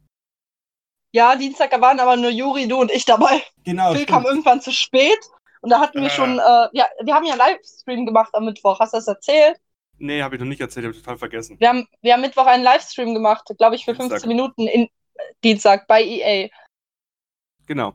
Ja, 1.11 1.35
Dienstag 1.35 1.71
da 1.71 1.81
waren 1.81 1.99
aber 1.99 2.15
nur 2.17 2.29
Juri, 2.29 2.67
du 2.67 2.79
und 2.79 2.91
ich 2.91 3.05
dabei. 3.05 3.41
Genau. 3.63 3.87
Phil 3.91 4.01
stimmt. 4.01 4.09
kam 4.09 4.25
irgendwann 4.25 4.61
zu 4.61 4.71
spät. 4.71 5.17
Und 5.61 5.71
da 5.71 5.79
hatten 5.79 5.99
wir 6.01 6.07
Ah. 6.07 6.11
schon, 6.11 6.39
äh, 6.39 6.67
ja, 6.71 6.85
wir 7.03 7.13
haben 7.15 7.25
ja 7.25 7.33
einen 7.33 7.39
Livestream 7.39 8.05
gemacht 8.05 8.29
am 8.33 8.45
Mittwoch. 8.45 8.79
Hast 8.79 8.93
du 8.93 8.97
das 8.97 9.07
erzählt? 9.07 9.57
Nee, 9.97 10.21
habe 10.21 10.35
ich 10.35 10.39
noch 10.39 10.47
nicht 10.47 10.61
erzählt, 10.61 10.85
habe 10.85 10.95
ich 10.95 11.01
total 11.01 11.17
vergessen. 11.17 11.59
Wir 11.59 11.67
haben, 11.67 11.85
wir 12.01 12.13
haben 12.13 12.21
Mittwoch 12.21 12.45
einen 12.45 12.63
Livestream 12.63 13.13
gemacht, 13.13 13.49
glaube 13.57 13.75
ich, 13.75 13.83
für 13.83 13.91
Dienstag. 13.93 14.21
15 14.21 14.27
Minuten 14.29 14.67
in 14.67 14.83
äh, 14.83 14.87
Dienstag 15.43 15.87
bei 15.87 16.01
EA. 16.03 16.47
Genau. 17.65 17.93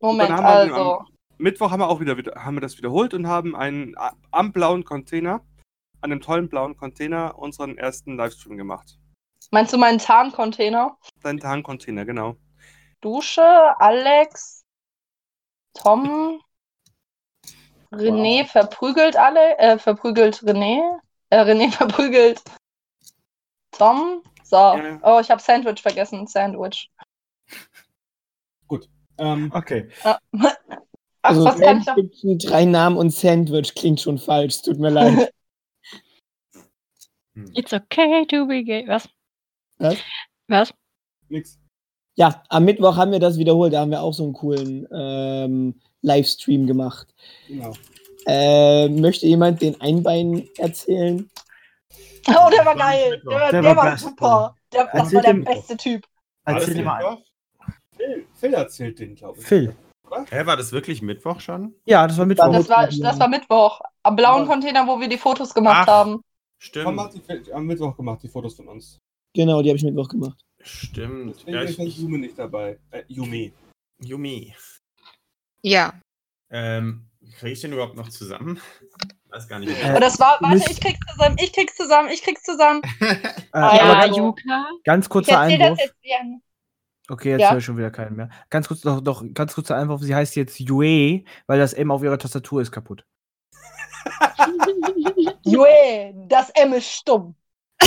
Moment, 0.00 0.30
also. 0.30 0.98
am 0.98 1.06
Mittwoch 1.38 1.70
haben 1.70 1.80
wir 1.80 1.88
auch 1.88 2.00
wieder, 2.00 2.16
haben 2.34 2.56
wir 2.56 2.60
das 2.60 2.76
wiederholt 2.78 3.14
und 3.14 3.26
haben 3.26 3.54
einen 3.56 3.96
a- 3.96 4.14
am 4.30 4.52
blauen 4.52 4.84
Container, 4.84 5.40
an 6.00 6.12
einem 6.12 6.20
tollen 6.20 6.48
blauen 6.48 6.76
Container 6.76 7.38
unseren 7.38 7.78
ersten 7.78 8.16
Livestream 8.16 8.56
gemacht. 8.56 8.98
Meinst 9.50 9.72
du 9.72 9.78
meinen 9.78 9.98
Tarncontainer? 9.98 10.96
Dein 11.22 11.38
Tarncontainer, 11.38 12.04
genau. 12.04 12.36
Dusche, 13.00 13.42
Alex, 13.80 14.64
Tom, 15.74 16.40
René 17.92 18.44
verprügelt 18.46 19.16
alle, 19.16 19.58
äh, 19.58 19.78
verprügelt 19.78 20.36
René, 20.42 21.00
äh, 21.30 21.40
René 21.40 21.70
verprügelt 21.72 22.42
Tom. 23.72 24.22
So. 24.44 24.56
Ja. 24.56 24.98
Oh, 25.02 25.20
ich 25.20 25.30
habe 25.30 25.40
Sandwich 25.40 25.80
vergessen. 25.82 26.26
Sandwich. 26.26 26.90
Ähm, 29.20 29.50
Okay. 29.54 29.88
Ach, 30.04 30.18
Also, 31.22 31.44
was 31.44 31.60
kann 31.60 31.80
ich 31.80 31.86
noch? 32.24 32.38
Drei 32.38 32.64
Namen 32.64 32.96
und 32.96 33.10
Sandwich 33.10 33.74
klingt 33.74 34.00
schon 34.00 34.16
falsch. 34.16 34.62
Tut 34.62 34.78
mir 34.78 34.88
leid. 34.88 35.30
It's 37.54 37.72
okay 37.72 38.24
to 38.26 38.46
be 38.46 38.62
gay. 38.64 38.84
Was? 38.88 39.08
Was? 39.78 39.96
Was? 40.48 40.74
nix. 41.28 41.58
Ja, 42.16 42.42
am 42.48 42.64
Mittwoch 42.64 42.96
haben 42.96 43.12
wir 43.12 43.20
das 43.20 43.38
wiederholt. 43.38 43.72
Da 43.72 43.80
haben 43.80 43.90
wir 43.90 44.02
auch 44.02 44.12
so 44.12 44.24
einen 44.24 44.32
coolen 44.32 44.86
ähm, 44.92 45.80
Livestream 46.02 46.66
gemacht. 46.66 47.14
Genau. 47.48 47.72
Äh, 48.26 48.88
möchte 48.88 49.26
jemand 49.26 49.62
den 49.62 49.80
Einbein 49.80 50.48
erzählen? 50.58 51.30
Oh, 52.28 52.50
der 52.50 52.66
war 52.66 52.76
geil. 52.76 53.22
Der, 53.24 53.32
war- 53.32 53.50
Der 53.52 53.62
der 53.62 53.76
war 53.76 53.84
war 53.84 53.98
super. 53.98 54.56
Der, 54.72 54.90
das 54.92 55.14
war 55.14 55.22
der 55.22 55.34
beste 55.34 55.76
Typ. 55.76 56.06
Erzähl 56.44 56.74
dir 56.74 56.84
mal. 56.84 57.18
Phil, 58.00 58.26
Phil 58.34 58.54
erzählt 58.54 58.98
den, 58.98 59.14
glaube 59.14 59.38
ich. 59.38 59.46
Phil. 59.46 59.76
Hä, 60.30 60.44
war 60.46 60.56
das 60.56 60.72
wirklich 60.72 61.02
Mittwoch 61.02 61.40
schon? 61.40 61.74
Ja, 61.84 62.06
das 62.06 62.18
war 62.18 62.26
Mittwoch. 62.26 62.50
Das 62.52 62.68
war, 62.68 62.86
das 62.88 63.18
war 63.20 63.28
Mittwoch. 63.28 63.80
Am 64.02 64.16
blauen 64.16 64.42
Ja. 64.42 64.48
Container, 64.48 64.86
wo 64.86 64.98
wir 64.98 65.08
die 65.08 65.18
Fotos 65.18 65.54
gemacht 65.54 65.86
Ach. 65.88 65.92
haben. 65.92 66.12
Tom 66.14 66.22
Stimmt. 66.58 67.00
hat 67.00 67.46
die 67.46 67.52
am 67.52 67.66
Mittwoch 67.66 67.96
gemacht, 67.96 68.22
die 68.22 68.28
Fotos 68.28 68.54
von 68.56 68.68
uns. 68.68 68.98
Genau, 69.34 69.62
die 69.62 69.68
habe 69.68 69.76
ich 69.76 69.84
Mittwoch 69.84 70.08
gemacht. 70.08 70.40
Stimmt. 70.62 71.36
Deswegen 71.36 71.52
Ja, 71.54 71.62
ist 71.62 71.78
ich, 71.78 71.86
ich, 71.86 71.98
Yume 71.98 72.18
nicht 72.18 72.38
dabei. 72.38 72.78
Äh, 72.90 73.04
Yumi. 73.06 73.52
Yumi. 74.02 74.54
Ja. 75.62 75.92
Ähm, 76.50 77.06
kriege 77.38 77.52
ich 77.52 77.60
den 77.60 77.72
überhaupt 77.72 77.96
noch 77.96 78.08
zusammen? 78.08 78.60
Weiß 79.28 79.46
gar 79.46 79.60
nicht. 79.60 79.70
Äh, 79.80 79.90
Aber 79.90 80.00
das 80.00 80.18
war, 80.18 80.38
warte, 80.40 80.56
ich 80.70 80.80
krieg's 80.80 80.98
zusammen, 81.12 81.36
ich 81.38 81.52
krieg's 81.52 81.76
zusammen, 81.76 82.08
ich 82.10 82.22
krieg's 82.22 82.42
zusammen. 82.42 82.82
Äh, 83.00 83.58
Ja, 83.58 83.74
Ja, 83.76 83.82
aber 84.04 84.16
Yuka. 84.16 84.66
ganz 84.84 85.06
Ich 85.06 85.10
kurzer 85.10 85.32
das 85.32 85.40
Einwurf. 85.40 85.78
jetzt 85.78 86.02
gerne. 86.02 86.40
Okay, 87.10 87.30
jetzt 87.30 87.40
Ja. 87.40 87.50
höre 87.50 87.58
ich 87.58 87.64
schon 87.64 87.76
wieder 87.76 87.90
keinen 87.90 88.14
mehr. 88.14 88.30
Ganz 88.50 88.68
kurz, 88.68 88.82
doch, 88.82 89.00
doch, 89.00 89.24
ganz 89.34 89.54
kurzer 89.54 89.76
Einwurf. 89.76 90.00
Sie 90.00 90.14
heißt 90.14 90.36
jetzt 90.36 90.60
Yue, 90.60 91.24
weil 91.46 91.58
das 91.58 91.72
M 91.72 91.90
auf 91.90 92.04
ihrer 92.04 92.18
Tastatur 92.18 92.62
ist 92.62 92.70
kaputt. 92.70 93.04
Joe, 95.44 96.14
das 96.28 96.50
M 96.50 96.72
ist 96.72 96.90
stumm. 96.90 97.34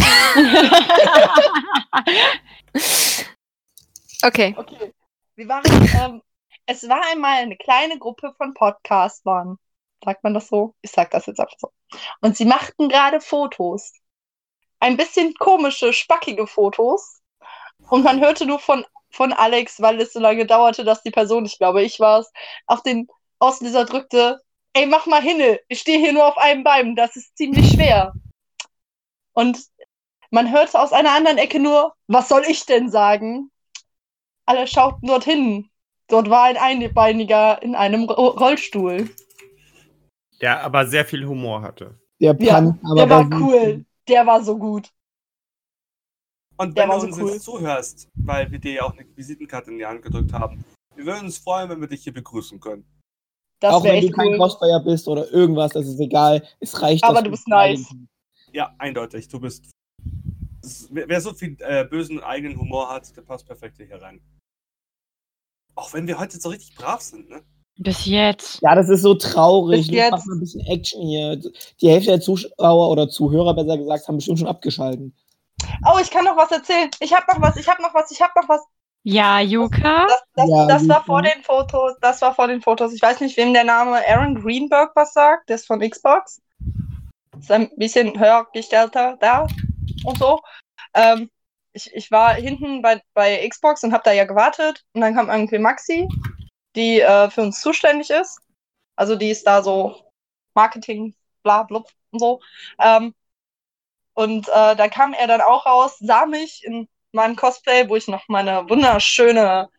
Okay. 4.26 4.56
Okay. 4.58 4.94
Wir 5.36 5.50
waren, 5.50 5.64
ähm, 6.02 6.22
es 6.66 6.88
war 6.88 7.02
einmal 7.12 7.40
eine 7.40 7.58
kleine 7.58 8.00
Gruppe 8.00 8.34
von 8.38 8.54
Podcastern. 8.54 9.58
Sagt 10.04 10.24
man 10.24 10.34
das 10.34 10.48
so? 10.48 10.76
Ich 10.82 10.92
sag 10.92 11.12
das 11.12 11.26
jetzt 11.26 11.42
einfach 11.42 11.58
so. 11.58 11.74
Und 12.22 12.38
sie 12.38 12.46
machten 12.46 12.88
gerade 12.88 13.20
Fotos. 13.20 13.92
Ein 14.80 14.96
bisschen 14.96 15.34
komische, 15.34 15.92
spackige 15.92 16.48
Fotos. 16.48 17.22
Und 17.90 18.06
man 18.06 18.22
hörte 18.22 18.46
nur 18.46 18.60
von, 18.60 18.86
von 19.14 19.32
Alex, 19.32 19.80
weil 19.82 20.02
es 20.02 20.12
so 20.12 20.20
lange 20.20 20.46
dauerte, 20.46 20.84
dass 20.84 21.04
die 21.04 21.12
Person, 21.12 21.46
ich 21.46 21.58
glaube, 21.58 21.84
ich 21.84 22.00
war 22.00 22.20
es, 22.20 22.32
auf 22.66 22.82
den 22.82 23.08
Auslöser 23.40 23.86
drückte, 23.86 24.42
ey, 24.74 24.88
mach 24.88 25.06
mal 25.06 25.22
hinne, 25.22 25.60
ich 25.68 25.80
stehe 25.80 26.00
hier 26.00 26.14
nur 26.14 26.26
auf 26.26 26.38
einem 26.38 26.64
Bein, 26.64 26.96
das 26.96 27.16
ist 27.16 27.38
ziemlich 27.38 27.72
schwer. 27.72 28.14
Und 29.34 29.60
man 30.32 30.52
hörte 30.52 30.80
aus 30.80 30.94
einer 30.94 31.12
anderen 31.12 31.38
Ecke 31.38 31.60
nur, 31.60 31.94
was 32.08 32.28
soll 32.28 32.44
ich 32.48 32.66
denn 32.66 32.90
sagen? 32.90 33.52
Alle 34.46 34.68
schauten 34.68 35.08
dorthin. 35.08 35.70
Dort 36.08 36.30
war 36.30 36.44
ein 36.44 36.58
Einbeiniger 36.58 37.62
in 37.62 37.76
einem 37.76 38.10
Ro 38.10 38.30
Rollstuhl. 38.30 39.10
Der 40.42 40.62
aber 40.64 40.88
sehr 40.88 41.06
viel 41.06 41.26
Humor 41.26 41.62
hatte. 41.62 42.00
Der 42.20 42.36
Ja, 42.40 42.54
Pan, 42.54 42.80
aber 42.84 42.96
Der 42.96 43.10
war 43.10 43.42
cool. 43.42 43.86
Der 44.08 44.26
war 44.26 44.44
so 44.44 44.58
gut. 44.58 44.90
Und 46.64 46.76
wenn 46.78 46.90
du 46.90 46.96
uns 46.96 47.20
cool. 47.20 47.32
jetzt 47.32 47.44
zuhörst, 47.44 48.08
weil 48.16 48.50
wir 48.52 48.60
dir 48.60 48.74
ja 48.74 48.84
auch 48.84 48.94
eine 48.94 49.06
Visitenkarte 49.16 49.72
in 49.72 49.78
die 49.78 49.86
Hand 49.86 50.02
gedrückt 50.02 50.32
haben, 50.32 50.64
wir 50.96 51.06
würden 51.06 51.26
uns 51.26 51.38
freuen, 51.38 51.70
wenn 51.70 51.82
wir 51.82 51.88
dich 51.88 52.04
hier 52.04 52.14
begrüßen 52.14 52.60
können. 52.60 52.86
Das 53.60 53.74
auch 53.74 53.84
wenn 53.84 54.00
du 54.00 54.08
echt 54.08 54.14
kein 54.14 54.30
cool. 54.30 54.38
Cosplayer 54.38 54.80
bist 54.80 55.08
oder 55.08 55.30
irgendwas, 55.32 55.72
das 55.72 55.88
ist 55.88 56.00
egal. 56.00 56.44
Es 56.60 56.82
reicht. 56.82 57.04
Aber 57.04 57.22
du 57.22 57.32
bist 57.32 57.48
nice. 57.48 57.94
Ja, 58.52 58.74
eindeutig. 58.78 59.28
Du 59.28 59.40
bist. 59.40 59.72
Wer, 60.92 61.20
so 61.20 61.34
viel 61.34 61.58
äh, 61.60 61.84
bösen 61.84 62.22
eigenen 62.22 62.58
Humor 62.58 62.90
hat, 62.90 63.16
der 63.18 63.22
passt 63.22 63.46
perfekt 63.46 63.78
hier 63.78 64.02
rein. 64.02 64.22
Auch 65.76 65.94
wenn 65.94 66.08
wir 66.08 66.20
heute 66.20 66.40
so 66.40 66.50
richtig 66.50 66.76
brav 66.76 67.02
sind, 67.02 67.30
ne? 67.30 67.42
Bis 67.78 68.06
jetzt. 68.06 68.62
Ja, 68.62 68.76
das 68.76 68.88
ist 68.88 69.02
so 69.02 69.16
traurig. 69.16 69.88
Bis 69.88 69.96
jetzt. 69.96 70.12
Mach 70.12 70.26
mal 70.26 70.36
ein 70.36 70.40
bisschen 70.40 70.66
Action 70.68 71.02
hier. 71.02 71.42
Die 71.82 71.90
Hälfte 71.90 72.12
der 72.12 72.22
Zuschauer 72.22 72.90
oder 72.90 73.10
Zuhörer, 73.10 73.54
besser 73.54 73.78
gesagt, 73.78 74.08
haben 74.08 74.18
bestimmt 74.18 74.40
schon 74.40 74.48
abgeschalten. 74.48 75.14
Oh, 75.86 75.98
ich 76.02 76.12
kann 76.12 76.26
noch 76.26 76.38
was 76.38 76.52
erzählen. 76.52 76.90
Ich 77.00 77.14
hab 77.14 77.28
noch 77.28 77.42
was, 77.42 77.56
ich 77.58 77.68
hab 77.68 77.80
noch 77.80 77.94
was, 77.94 78.12
ich 78.12 78.22
hab 78.22 78.36
noch 78.36 78.48
was. 78.48 78.62
Ja, 79.04 79.40
Yuka. 79.42 80.08
Das, 80.08 80.24
das, 80.36 80.50
Ja, 80.50 80.68
das 80.68 80.88
war 80.88 81.04
vor 81.04 81.22
den 81.22 81.44
Fotos. 81.44 81.94
Das 82.00 82.22
war 82.22 82.34
vor 82.34 82.48
den 82.48 82.62
Fotos. 82.62 82.94
Ich 82.94 83.02
weiß 83.02 83.20
nicht, 83.20 83.36
wem 83.36 83.54
der 83.54 83.66
Name 83.66 84.02
Aaron 84.08 84.42
Greenberg 84.42 84.96
was 84.96 85.14
sagt. 85.14 85.50
Der 85.50 85.58
ist 85.58 85.68
von 85.68 85.82
Xbox. 85.82 86.42
Ist 87.38 87.52
ein 87.52 87.70
bisschen 87.76 88.18
höher 88.18 88.48
gestellter 88.54 89.18
da 89.20 89.46
und 90.06 90.18
so. 90.18 90.40
Ähm, 90.94 91.30
ich, 91.74 91.94
ich 91.94 92.12
war 92.12 92.36
hinten 92.36 92.82
bei, 92.82 93.02
bei 93.14 93.48
Xbox 93.48 93.84
und 93.84 93.92
habe 93.92 94.04
da 94.06 94.14
ja 94.14 94.24
gewartet. 94.24 94.86
Und 94.94 95.02
dann 95.02 95.16
kam 95.16 95.30
irgendwie 95.30 95.60
Maxi, 95.60 96.08
die 96.76 97.02
äh, 97.02 97.30
für 97.30 97.42
uns 97.42 97.60
zuständig 97.60 98.10
ist. 98.10 98.40
Also 98.96 99.16
die 99.16 99.32
ist 99.32 99.46
da 99.46 99.62
so 99.62 99.96
Marketing, 100.54 101.16
bla 101.42 101.64
blub 101.64 101.90
und 102.12 102.20
so. 102.20 102.40
Ähm, 102.80 103.14
und 104.14 104.48
äh, 104.48 104.76
da 104.76 104.88
kam 104.88 105.14
er 105.14 105.28
dann 105.28 105.42
auch 105.42 105.66
raus, 105.66 105.98
sah 106.00 106.26
mich 106.26 106.64
in 106.64 106.88
meinem 107.12 107.36
Cosplay, 107.36 107.88
wo 107.90 107.96
ich 107.96 108.08
noch 108.08 108.24
meine 108.28 108.70
wunderschöne, 108.70 109.70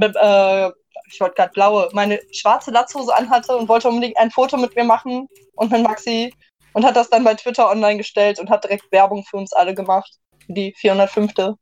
äh, 0.00 0.70
ich 1.08 1.20
wollte 1.20 1.34
gerade 1.34 1.52
blaue, 1.52 1.88
meine 1.92 2.20
schwarze 2.32 2.70
Latzhose 2.70 3.14
anhatte 3.14 3.56
und 3.56 3.68
wollte 3.68 3.88
unbedingt 3.88 4.18
ein 4.18 4.30
Foto 4.30 4.56
mit 4.56 4.74
mir 4.74 4.84
machen 4.84 5.28
und 5.54 5.70
mit 5.70 5.82
Maxi 5.82 6.34
und 6.72 6.84
hat 6.84 6.96
das 6.96 7.10
dann 7.10 7.24
bei 7.24 7.34
Twitter 7.34 7.70
online 7.70 7.96
gestellt 7.98 8.38
und 8.38 8.50
hat 8.50 8.64
direkt 8.64 8.90
Werbung 8.92 9.24
für 9.24 9.36
uns 9.36 9.52
alle 9.52 9.74
gemacht. 9.74 10.18
Die 10.48 10.74
405. 10.76 11.56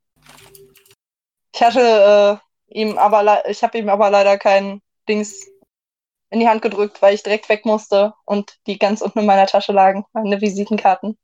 Ich 1.55 1.63
hatte 1.63 2.41
äh, 2.71 2.79
ihm 2.79 2.99
aber, 2.99 3.49
ich 3.49 3.63
habe 3.63 3.79
ihm 3.79 3.89
aber 3.89 4.11
leider 4.11 4.39
kein 4.39 4.83
Dings 5.09 5.47
in 6.31 6.41
die 6.41 6.49
Hand 6.49 6.63
gedrückt, 6.63 7.01
weil 7.01 7.15
ich 7.15 7.23
direkt 7.23 7.49
weg 7.49 7.65
musste 7.65 8.13
und 8.25 8.59
die 8.67 8.79
ganz 8.79 9.03
unten 9.03 9.21
in 9.21 9.27
meiner 9.27 9.47
Tasche 9.47 9.73
lagen, 9.73 10.05
meine 10.13 10.41
Visitenkarten. 10.41 11.17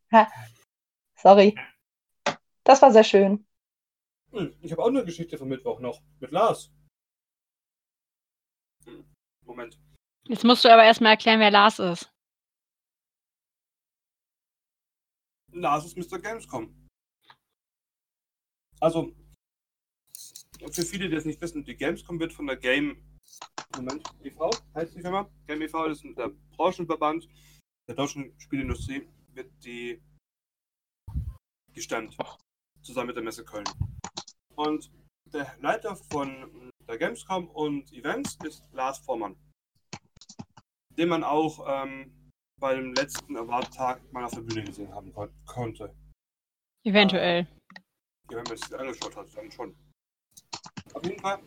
Sorry. 1.22 1.54
Das 2.64 2.80
war 2.80 2.92
sehr 2.92 3.04
schön. 3.04 3.46
Hm, 4.32 4.54
ich 4.62 4.72
habe 4.72 4.82
auch 4.82 4.88
eine 4.88 5.04
Geschichte 5.04 5.36
von 5.36 5.48
Mittwoch 5.48 5.80
noch. 5.80 6.00
Mit 6.18 6.30
Lars. 6.30 6.72
Moment. 9.44 9.78
Jetzt 10.24 10.44
musst 10.44 10.64
du 10.64 10.72
aber 10.72 10.84
erstmal 10.84 11.12
erklären, 11.12 11.40
wer 11.40 11.50
Lars 11.50 11.78
ist. 11.78 12.10
Lars 15.52 15.84
ist 15.84 15.96
Mr. 15.96 16.18
Gamescom. 16.18 16.88
Also, 18.80 19.12
für 20.72 20.82
viele, 20.82 21.10
die 21.10 21.16
es 21.16 21.24
nicht 21.26 21.40
wissen, 21.40 21.64
die 21.64 21.76
Gamescom 21.76 22.18
wird 22.18 22.32
von 22.32 22.46
der 22.46 22.56
Game. 22.56 23.04
Moment, 23.76 24.08
e.V. 24.22 24.50
heißt 24.74 24.94
die 24.94 25.02
Firma. 25.02 25.28
Game 25.46 25.60
e.V. 25.60 25.86
ist 25.86 26.04
der 26.16 26.28
Branchenverband 26.56 27.28
der 27.88 27.94
deutschen 27.94 28.38
Spielindustrie, 28.38 29.06
wird 29.34 29.52
die 29.64 30.00
gestemmt. 31.80 32.14
Zusammen 32.82 33.08
mit 33.08 33.16
der 33.16 33.24
Messe 33.24 33.44
Köln. 33.44 33.64
Und 34.54 34.90
der 35.32 35.56
Leiter 35.60 35.96
von 35.96 36.70
der 36.86 36.98
Gamescom 36.98 37.48
und 37.48 37.90
Events 37.92 38.36
ist 38.44 38.62
Lars 38.72 38.98
Vormann. 38.98 39.36
Den 40.96 41.08
man 41.08 41.24
auch 41.24 41.64
ähm, 41.66 42.30
beim 42.60 42.92
letzten 42.92 43.36
Award-Tag 43.36 44.12
mal 44.12 44.24
auf 44.24 44.32
der 44.32 44.42
Bühne 44.42 44.64
gesehen 44.64 44.92
haben 44.94 45.12
kon 45.12 45.30
konnte. 45.46 45.94
Eventuell. 46.84 47.46
Ja, 48.30 48.36
wenn 48.36 48.44
man 48.44 48.52
es 48.54 48.60
sich 48.60 48.78
angeschaut 48.78 49.16
hat, 49.16 49.34
dann 49.34 49.50
schon. 49.50 49.74
Auf 50.92 51.04
jeden 51.04 51.20
Fall. 51.20 51.42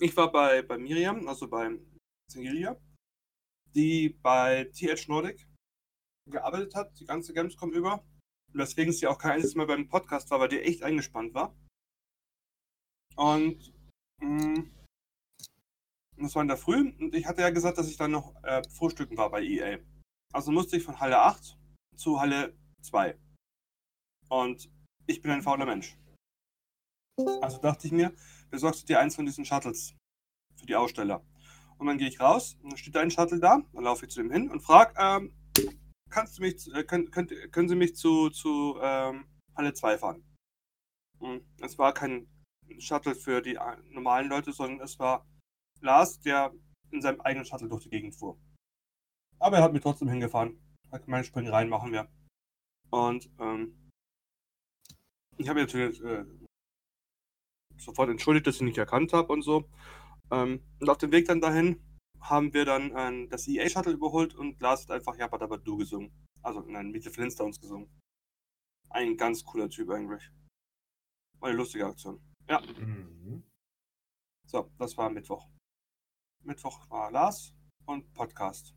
Ich 0.00 0.16
war 0.16 0.30
bei, 0.30 0.62
bei 0.62 0.76
Miriam, 0.76 1.26
also 1.26 1.48
bei 1.48 1.78
Singiria, 2.30 2.76
die 3.74 4.10
bei 4.10 4.64
TH 4.64 5.08
Nordic 5.08 5.48
gearbeitet 6.30 6.74
hat, 6.74 6.98
die 7.00 7.06
ganze 7.06 7.32
Gamescom 7.32 7.72
über. 7.72 8.04
Weswegen 8.52 8.92
sie 8.92 9.06
auch 9.06 9.18
kein 9.18 9.32
einziges 9.32 9.54
Mal 9.54 9.66
beim 9.66 9.88
Podcast 9.88 10.30
war, 10.30 10.40
weil 10.40 10.48
die 10.48 10.60
echt 10.60 10.82
eingespannt 10.82 11.34
war. 11.34 11.54
Und 13.16 13.72
mh, 14.20 14.64
das 16.16 16.34
war 16.34 16.42
in 16.42 16.48
der 16.48 16.56
Früh 16.56 16.92
und 16.98 17.14
ich 17.14 17.26
hatte 17.26 17.42
ja 17.42 17.50
gesagt, 17.50 17.78
dass 17.78 17.88
ich 17.88 17.96
dann 17.96 18.10
noch 18.10 18.34
äh, 18.42 18.62
frühstücken 18.70 19.16
war 19.16 19.30
bei 19.30 19.42
EA. 19.42 19.78
Also 20.32 20.50
musste 20.50 20.76
ich 20.76 20.82
von 20.82 20.98
Halle 20.98 21.18
8 21.18 21.56
zu 21.96 22.20
Halle 22.20 22.56
2. 22.82 23.18
Und 24.28 24.70
ich 25.06 25.22
bin 25.22 25.30
ein 25.30 25.42
fauler 25.42 25.66
Mensch. 25.66 25.96
Also 27.40 27.58
dachte 27.58 27.86
ich 27.86 27.92
mir, 27.92 28.14
besorgst 28.50 28.82
du 28.82 28.86
dir 28.86 29.00
eins 29.00 29.16
von 29.16 29.26
diesen 29.26 29.44
Shuttles 29.44 29.96
für 30.54 30.66
die 30.66 30.76
Aussteller. 30.76 31.24
Und 31.78 31.86
dann 31.86 31.98
gehe 31.98 32.08
ich 32.08 32.20
raus, 32.20 32.56
und 32.62 32.72
dann 32.72 32.78
steht 32.78 32.94
da 32.94 33.00
ein 33.00 33.10
Shuttle 33.10 33.38
da, 33.38 33.62
dann 33.72 33.84
laufe 33.84 34.04
ich 34.04 34.12
zu 34.12 34.20
ihm 34.20 34.32
hin 34.32 34.50
und 34.50 34.60
frage, 34.60 34.94
ähm, 34.98 35.32
kannst 36.10 36.38
du 36.38 36.42
mich, 36.42 36.72
äh, 36.74 36.84
könnt, 36.84 37.12
könnt, 37.12 37.32
können 37.52 37.68
Sie 37.68 37.76
mich 37.76 37.96
zu, 37.96 38.30
zu 38.30 38.78
ähm, 38.80 39.26
Halle 39.56 39.72
2 39.74 39.98
fahren? 39.98 40.24
Und 41.18 41.44
es 41.60 41.78
war 41.78 41.92
kein 41.92 42.28
Shuttle 42.78 43.14
für 43.14 43.40
die 43.42 43.56
äh, 43.56 43.76
normalen 43.90 44.28
Leute, 44.28 44.52
sondern 44.52 44.80
es 44.80 44.98
war 44.98 45.26
Lars, 45.80 46.20
der 46.20 46.52
in 46.90 47.02
seinem 47.02 47.20
eigenen 47.20 47.44
Shuttle 47.44 47.68
durch 47.68 47.84
die 47.84 47.90
Gegend 47.90 48.14
fuhr. 48.14 48.38
Aber 49.38 49.58
er 49.58 49.62
hat 49.62 49.72
mich 49.72 49.82
trotzdem 49.82 50.08
hingefahren. 50.08 50.60
Hat 50.90 51.04
gemeint, 51.04 51.26
spring 51.26 51.48
rein, 51.48 51.68
machen 51.68 51.92
wir. 51.92 52.08
Und 52.90 53.30
ähm, 53.38 53.90
ich 55.36 55.48
habe 55.48 55.60
natürlich 55.60 56.02
äh, 56.02 56.24
sofort 57.76 58.10
entschuldigt, 58.10 58.46
dass 58.46 58.56
ich 58.56 58.62
nicht 58.62 58.78
erkannt 58.78 59.12
habe 59.12 59.32
und 59.32 59.42
so. 59.42 59.68
Ähm, 60.30 60.62
und 60.80 60.88
auf 60.88 60.98
dem 60.98 61.12
Weg 61.12 61.26
dann 61.26 61.40
dahin 61.40 61.80
haben 62.20 62.52
wir 62.52 62.64
dann 62.64 62.90
äh, 63.24 63.28
das 63.28 63.46
EA-Shuttle 63.46 63.92
überholt 63.92 64.34
und 64.34 64.60
Lars 64.60 64.82
hat 64.82 64.90
einfach 64.92 65.16
Jabba 65.16 65.56
Du 65.56 65.76
gesungen. 65.76 66.10
Also 66.42 66.60
nein, 66.60 66.90
Meet 66.90 67.04
the 67.04 67.10
Flintstones 67.10 67.60
gesungen. 67.60 67.88
Ein 68.90 69.16
ganz 69.16 69.44
cooler 69.44 69.68
Typ 69.68 69.90
eigentlich. 69.90 70.30
War 71.40 71.50
eine 71.50 71.58
lustige 71.58 71.86
Aktion. 71.86 72.20
Ja. 72.48 72.62
So, 74.46 74.70
das 74.78 74.96
war 74.96 75.10
Mittwoch. 75.10 75.46
Mittwoch 76.42 76.88
war 76.88 77.10
Lars 77.10 77.52
und 77.84 78.12
Podcast. 78.14 78.74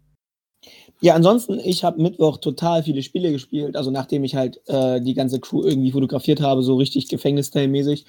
Ja, 1.00 1.16
ansonsten, 1.16 1.60
ich 1.60 1.84
habe 1.84 2.02
Mittwoch 2.02 2.38
total 2.38 2.84
viele 2.84 3.02
Spiele 3.02 3.32
gespielt, 3.32 3.76
also 3.76 3.90
nachdem 3.90 4.24
ich 4.24 4.36
halt 4.36 4.62
äh, 4.68 5.02
die 5.02 5.16
ganze 5.16 5.40
Crew 5.40 5.64
irgendwie 5.64 5.92
fotografiert 5.92 6.42
habe, 6.42 6.62
so 6.62 6.76
richtig 6.76 7.08
Gefängnisteilmäßig. 7.08 8.06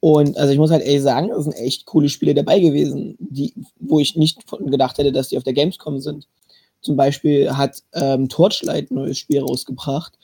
Und 0.00 0.36
also 0.36 0.52
ich 0.52 0.58
muss 0.58 0.70
halt 0.70 0.84
ehrlich 0.84 1.02
sagen, 1.02 1.30
es 1.30 1.44
sind 1.44 1.54
echt 1.54 1.86
coole 1.86 2.08
Spiele 2.08 2.34
dabei 2.34 2.60
gewesen, 2.60 3.16
die, 3.18 3.54
wo 3.80 3.98
ich 3.98 4.16
nicht 4.16 4.40
gedacht 4.58 4.98
hätte, 4.98 5.12
dass 5.12 5.28
die 5.28 5.38
auf 5.38 5.44
der 5.44 5.54
Gamescom 5.54 6.00
sind. 6.00 6.28
Zum 6.80 6.96
Beispiel 6.96 7.56
hat 7.56 7.82
ähm, 7.94 8.28
Torchlight 8.28 8.90
ein 8.90 8.94
neues 8.94 9.18
Spiel 9.18 9.40
rausgebracht. 9.40 10.18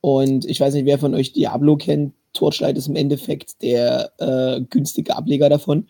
Und 0.00 0.46
ich 0.46 0.58
weiß 0.58 0.74
nicht, 0.74 0.86
wer 0.86 0.98
von 0.98 1.14
euch 1.14 1.32
Diablo 1.32 1.76
kennt. 1.76 2.14
Torchlight 2.32 2.78
ist 2.78 2.88
im 2.88 2.96
Endeffekt 2.96 3.60
der 3.62 4.12
äh, 4.18 4.60
günstige 4.62 5.16
Ableger 5.16 5.48
davon. 5.48 5.88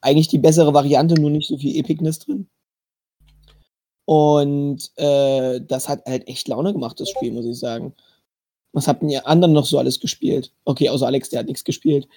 Eigentlich 0.00 0.28
die 0.28 0.38
bessere 0.38 0.74
Variante, 0.74 1.14
nur 1.14 1.30
nicht 1.30 1.48
so 1.48 1.56
viel 1.56 1.78
Epicness 1.78 2.18
drin. 2.18 2.48
Und 4.04 4.90
äh, 4.96 5.60
das 5.60 5.88
hat 5.88 6.04
halt 6.06 6.26
echt 6.26 6.48
Laune 6.48 6.72
gemacht, 6.72 6.98
das 6.98 7.08
Spiel, 7.08 7.32
muss 7.32 7.46
ich 7.46 7.58
sagen. 7.58 7.94
Was 8.72 8.88
habt 8.88 9.02
ihr 9.02 9.26
anderen 9.26 9.52
noch 9.52 9.66
so 9.66 9.78
alles 9.78 10.00
gespielt? 10.00 10.52
Okay, 10.64 10.88
außer 10.88 11.06
Alex, 11.06 11.28
der 11.30 11.40
hat 11.40 11.46
nichts 11.46 11.64
gespielt. 11.64 12.08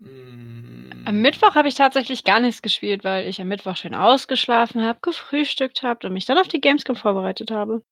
Am 0.00 1.22
Mittwoch 1.22 1.54
habe 1.54 1.68
ich 1.68 1.74
tatsächlich 1.74 2.22
gar 2.22 2.38
nichts 2.38 2.62
gespielt, 2.62 3.02
weil 3.02 3.26
ich 3.26 3.40
am 3.40 3.48
Mittwoch 3.48 3.76
schön 3.76 3.94
ausgeschlafen 3.94 4.84
habe, 4.84 4.98
gefrühstückt 5.00 5.82
habe 5.82 6.06
und 6.06 6.12
mich 6.12 6.26
dann 6.26 6.38
auf 6.38 6.48
die 6.48 6.60
Gamescom 6.60 6.96
vorbereitet 6.96 7.50
habe. 7.50 7.82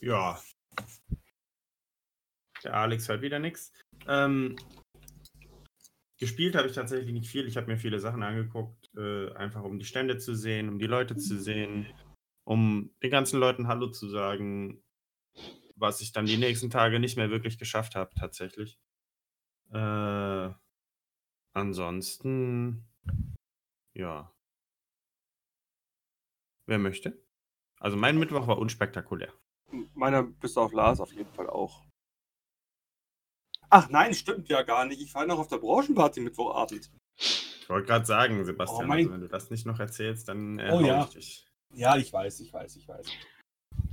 Ja. 0.00 0.40
Der 2.64 2.74
Alex 2.74 3.08
hört 3.08 3.22
wieder 3.22 3.38
nichts. 3.38 3.72
Ähm, 4.08 4.56
gespielt 6.18 6.54
habe 6.54 6.68
ich 6.68 6.74
tatsächlich 6.74 7.12
nicht 7.12 7.30
viel. 7.30 7.46
Ich 7.46 7.56
habe 7.56 7.66
mir 7.66 7.76
viele 7.76 8.00
Sachen 8.00 8.22
angeguckt, 8.22 8.90
äh, 8.96 9.32
einfach 9.32 9.62
um 9.62 9.78
die 9.78 9.84
Stände 9.84 10.18
zu 10.18 10.34
sehen, 10.34 10.68
um 10.68 10.78
die 10.78 10.86
Leute 10.86 11.16
zu 11.16 11.38
sehen, 11.38 11.86
um 12.44 12.90
den 13.02 13.10
ganzen 13.10 13.38
Leuten 13.40 13.68
Hallo 13.68 13.88
zu 13.88 14.08
sagen, 14.08 14.82
was 15.74 16.00
ich 16.00 16.12
dann 16.12 16.26
die 16.26 16.38
nächsten 16.38 16.70
Tage 16.70 16.98
nicht 17.00 17.16
mehr 17.16 17.30
wirklich 17.30 17.58
geschafft 17.58 17.94
habe, 17.94 18.14
tatsächlich. 18.14 18.78
Äh, 19.70 20.50
ansonsten, 21.52 22.86
ja. 23.94 24.32
Wer 26.66 26.78
möchte? 26.78 27.22
Also 27.78 27.96
mein 27.96 28.18
Mittwoch 28.18 28.46
war 28.46 28.58
unspektakulär. 28.58 29.32
Meiner 29.94 30.22
bis 30.22 30.56
auf 30.56 30.72
Lars 30.72 31.00
auf 31.00 31.12
jeden 31.12 31.32
Fall 31.32 31.48
auch. 31.48 31.82
Ach 33.70 33.88
nein, 33.90 34.14
stimmt 34.14 34.48
ja 34.48 34.62
gar 34.62 34.84
nicht. 34.84 35.00
Ich 35.00 35.14
war 35.14 35.26
noch 35.26 35.38
auf 35.38 35.48
der 35.48 35.58
Branchenparty 35.58 36.20
Mittwochabend. 36.20 36.90
Ich 37.18 37.68
wollte 37.68 37.86
gerade 37.86 38.06
sagen, 38.06 38.44
Sebastian, 38.44 38.84
Oh 38.84 38.86
mein- 38.86 38.98
also 39.00 39.12
wenn 39.12 39.20
du 39.22 39.28
das 39.28 39.50
nicht 39.50 39.66
noch 39.66 39.80
erzählst, 39.80 40.28
dann 40.28 40.58
äh, 40.58 40.70
Oh 40.72 40.80
ja. 40.80 41.04
ich 41.04 41.10
dich. 41.14 41.46
Ja, 41.74 41.96
ich 41.96 42.12
weiß, 42.12 42.40
ich 42.40 42.52
weiß, 42.52 42.76
ich 42.76 42.86
weiß. 42.88 43.06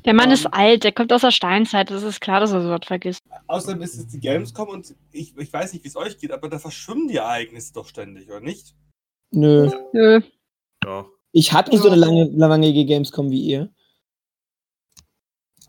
Der 0.06 0.14
Mann 0.14 0.28
Ähm. 0.28 0.34
ist 0.34 0.46
alt, 0.48 0.84
der 0.84 0.92
kommt 0.92 1.12
aus 1.12 1.22
der 1.22 1.32
Steinzeit. 1.32 1.90
Das 1.90 2.04
ist 2.04 2.22
klar, 2.22 2.40
dass 2.40 2.52
er 2.52 2.62
sowas 2.62 2.82
vergisst. 2.86 3.22
Außerdem 3.48 3.82
ist 3.82 3.96
es 3.96 4.08
die 4.08 4.20
Gamescom 4.20 4.70
und 4.70 4.96
ich, 5.12 5.36
ich 5.38 5.52
weiß 5.52 5.74
nicht, 5.74 5.84
wie 5.84 5.88
es 5.88 5.96
euch 5.96 6.18
geht, 6.18 6.32
aber 6.32 6.50
da 6.50 6.60
verschwimmen 6.60 7.08
die 7.08 7.16
Ereignisse 7.18 7.74
doch 7.74 7.88
ständig, 7.88 8.28
oder 8.30 8.42
nicht? 8.42 8.76
Nö. 9.32 9.72
Nö. 9.94 10.22
Doch. 10.82 11.10
Ich 11.32 11.52
hatte 11.54 11.72
nicht 11.72 11.82
so 11.82 11.88
eine 11.90 11.98
lange, 11.98 12.26
langweilige 12.26 12.86
Gamescom 12.86 13.32
wie 13.32 13.42
ihr. 13.42 13.74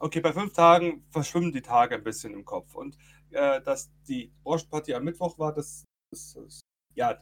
Okay, 0.00 0.20
bei 0.20 0.32
fünf 0.32 0.52
Tagen 0.52 1.06
verschwimmen 1.10 1.52
die 1.52 1.62
Tage 1.62 1.94
ein 1.94 2.04
bisschen 2.04 2.34
im 2.34 2.44
Kopf. 2.44 2.74
Und 2.74 2.96
äh, 3.34 3.62
dass 3.62 3.90
die 4.08 4.32
Branchenparty 4.42 4.94
am 4.94 5.04
Mittwoch 5.04 5.38
war, 5.38 5.52
das, 5.52 5.84
das, 6.10 6.34
das 6.34 6.60
ja, 6.94 7.18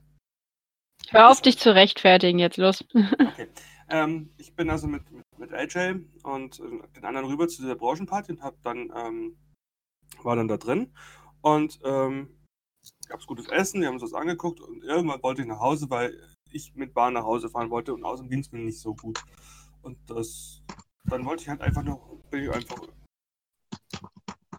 Hör 1.10 1.30
auf, 1.30 1.42
dich 1.42 1.58
zu 1.58 1.74
rechtfertigen 1.74 2.38
jetzt, 2.38 2.56
los. 2.56 2.84
Okay. 2.94 3.48
Ähm, 3.88 4.30
ich 4.38 4.54
bin 4.54 4.70
also 4.70 4.86
mit, 4.86 5.10
mit, 5.10 5.24
mit 5.38 5.52
AJ 5.52 5.96
und 6.22 6.60
äh, 6.60 6.88
den 6.96 7.04
anderen 7.04 7.26
rüber 7.26 7.46
zu 7.48 7.60
dieser 7.60 7.74
Branchenparty 7.74 8.32
und 8.32 8.42
hab 8.42 8.62
dann, 8.62 8.90
ähm, 8.96 9.36
war 10.22 10.36
dann 10.36 10.48
da 10.48 10.56
drin 10.56 10.94
und 11.42 11.78
ähm, 11.84 12.34
gab's 13.08 13.26
gutes 13.26 13.48
Essen, 13.48 13.80
wir 13.80 13.88
haben 13.88 13.94
uns 13.94 14.02
das 14.02 14.14
angeguckt 14.14 14.60
und 14.60 14.82
irgendwann 14.82 15.22
wollte 15.22 15.42
ich 15.42 15.48
nach 15.48 15.60
Hause, 15.60 15.90
weil 15.90 16.18
ich 16.50 16.74
mit 16.74 16.94
Bahn 16.94 17.12
nach 17.12 17.24
Hause 17.24 17.50
fahren 17.50 17.70
wollte 17.70 17.92
und 17.92 18.04
außerdem 18.04 18.30
ging 18.30 18.40
es 18.40 18.52
mir 18.52 18.60
nicht 18.60 18.80
so 18.80 18.94
gut. 18.94 19.22
Und 19.82 19.98
das, 20.08 20.62
dann 21.04 21.26
wollte 21.26 21.42
ich 21.42 21.48
halt 21.48 21.60
einfach 21.60 21.82
noch, 21.82 22.16
bin 22.30 22.44
ich 22.44 22.50
einfach 22.50 22.80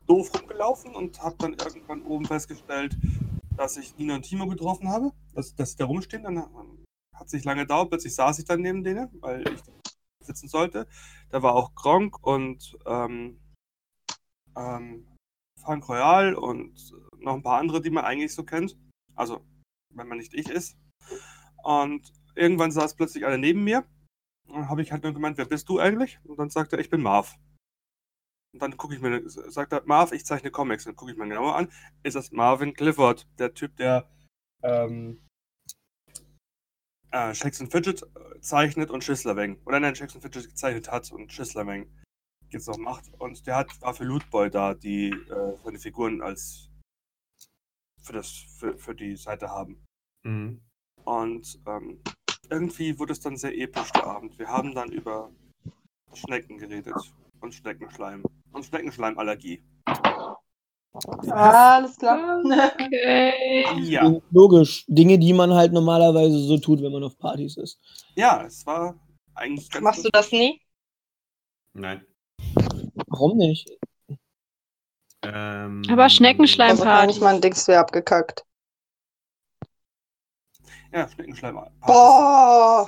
doof 0.07 0.31
rumgelaufen 0.33 0.95
und 0.95 1.21
habe 1.21 1.35
dann 1.39 1.53
irgendwann 1.53 2.03
oben 2.03 2.25
festgestellt, 2.25 2.95
dass 3.55 3.77
ich 3.77 3.97
Nina 3.97 4.15
und 4.15 4.23
Timo 4.23 4.47
getroffen 4.47 4.89
habe, 4.89 5.11
dass, 5.33 5.55
dass 5.55 5.71
sie 5.71 5.77
da 5.77 5.85
rumstehen. 5.85 6.23
Dann 6.23 6.43
hat 7.13 7.29
sich 7.29 7.43
lange 7.43 7.61
gedauert, 7.61 7.89
plötzlich 7.89 8.15
saß 8.15 8.39
ich 8.39 8.45
dann 8.45 8.61
neben 8.61 8.83
denen, 8.83 9.09
weil 9.21 9.43
ich 9.47 9.61
sitzen 10.25 10.47
sollte. 10.47 10.87
Da 11.29 11.43
war 11.43 11.55
auch 11.55 11.75
Gronk 11.75 12.25
und 12.25 12.77
ähm, 12.85 13.39
ähm, 14.55 15.07
Frank 15.61 15.87
Royal 15.87 16.35
und 16.35 16.93
noch 17.19 17.33
ein 17.33 17.43
paar 17.43 17.59
andere, 17.59 17.81
die 17.81 17.89
man 17.89 18.05
eigentlich 18.05 18.33
so 18.33 18.43
kennt. 18.43 18.77
Also, 19.15 19.45
wenn 19.89 20.07
man 20.07 20.17
nicht 20.17 20.33
ich 20.33 20.49
ist. 20.49 20.77
Und 21.63 22.11
irgendwann 22.35 22.71
saß 22.71 22.95
plötzlich 22.95 23.25
einer 23.25 23.37
neben 23.37 23.63
mir. 23.63 23.85
Dann 24.47 24.69
habe 24.69 24.81
ich 24.81 24.91
halt 24.91 25.03
nur 25.03 25.13
gemeint, 25.13 25.37
wer 25.37 25.45
bist 25.45 25.69
du 25.69 25.79
eigentlich? 25.79 26.19
Und 26.23 26.37
dann 26.37 26.49
sagt 26.49 26.73
er, 26.73 26.79
ich 26.79 26.89
bin 26.89 27.01
Marv. 27.01 27.35
Und 28.53 28.61
dann 28.61 28.77
gucke 28.77 28.93
ich 28.93 29.01
mir, 29.01 29.27
sagt 29.27 29.73
er, 29.73 29.81
Marv, 29.85 30.11
ich 30.11 30.25
zeichne 30.25 30.51
Comics. 30.51 30.83
Dann 30.83 30.95
gucke 30.95 31.11
ich 31.11 31.17
mir 31.17 31.27
genauer 31.27 31.55
an. 31.55 31.71
Ist 32.03 32.15
das 32.15 32.31
Marvin 32.31 32.73
Clifford, 32.73 33.27
der 33.39 33.53
Typ, 33.53 33.75
der 33.77 34.07
ähm, 34.61 35.27
äh, 37.11 37.33
and 37.33 37.71
Fidget 37.71 38.03
äh, 38.03 38.39
zeichnet 38.41 38.91
und 38.91 39.03
Schisslerweng. 39.03 39.59
Oder 39.65 39.79
nein, 39.79 39.95
and 39.99 40.11
Fidget 40.11 40.49
gezeichnet 40.49 40.91
hat 40.91 41.11
und 41.11 41.33
Schisslerweng 41.33 41.91
jetzt 42.49 42.67
noch 42.67 42.77
macht. 42.77 43.11
Und 43.19 43.47
der 43.47 43.55
hat, 43.55 43.81
war 43.81 43.95
für 43.95 44.03
Lootboy 44.03 44.51
da, 44.51 44.75
die 44.75 45.09
äh, 45.09 45.57
seine 45.63 45.79
Figuren 45.79 46.21
als 46.21 46.69
für, 48.01 48.13
das, 48.13 48.29
für, 48.59 48.77
für 48.77 48.93
die 48.93 49.15
Seite 49.15 49.49
haben. 49.49 49.83
Mhm. 50.23 50.61
Und 51.05 51.59
ähm, 51.65 52.03
irgendwie 52.49 52.99
wurde 52.99 53.13
es 53.13 53.19
dann 53.19 53.35
sehr 53.35 53.57
episch 53.57 53.91
der 53.93 54.05
Abend. 54.05 54.37
Wir 54.37 54.47
haben 54.47 54.75
dann 54.75 54.91
über 54.91 55.31
Schnecken 56.13 56.59
geredet 56.59 56.93
und 57.43 57.53
Schneckenschleim 57.53 58.23
und 58.53 58.65
Schneckenschleimallergie. 58.65 59.61
Alles 61.29 61.97
klar. 61.97 62.41
Okay. 62.43 63.65
Ja, 63.83 64.11
Logisch. 64.31 64.85
Dinge, 64.87 65.17
die 65.19 65.33
man 65.33 65.53
halt 65.53 65.73
normalerweise 65.73 66.37
so 66.39 66.57
tut, 66.57 66.81
wenn 66.81 66.91
man 66.91 67.03
auf 67.03 67.17
Partys 67.17 67.57
ist. 67.57 67.79
ja, 68.15 68.43
es 68.45 68.65
war 68.65 68.95
eigentlich 69.35 69.69
ganz 69.69 69.83
Machst 69.83 70.05
du 70.05 70.09
das 70.11 70.31
nie? 70.31 70.61
Nein. 71.73 72.05
Warum 73.07 73.37
nicht? 73.37 73.69
Ähm, 75.23 75.81
Aber 75.89 76.05
Schneckenschleim- 76.09 76.81
kann 76.81 77.09
ich 77.09 77.19
mein 77.19 77.41
Dings 77.41 77.67
wäre 77.67 77.79
abgekackt. 77.79 78.43
Ja, 80.91 81.07
Schneckenschleim. 81.09 81.55
Boah! 81.85 82.87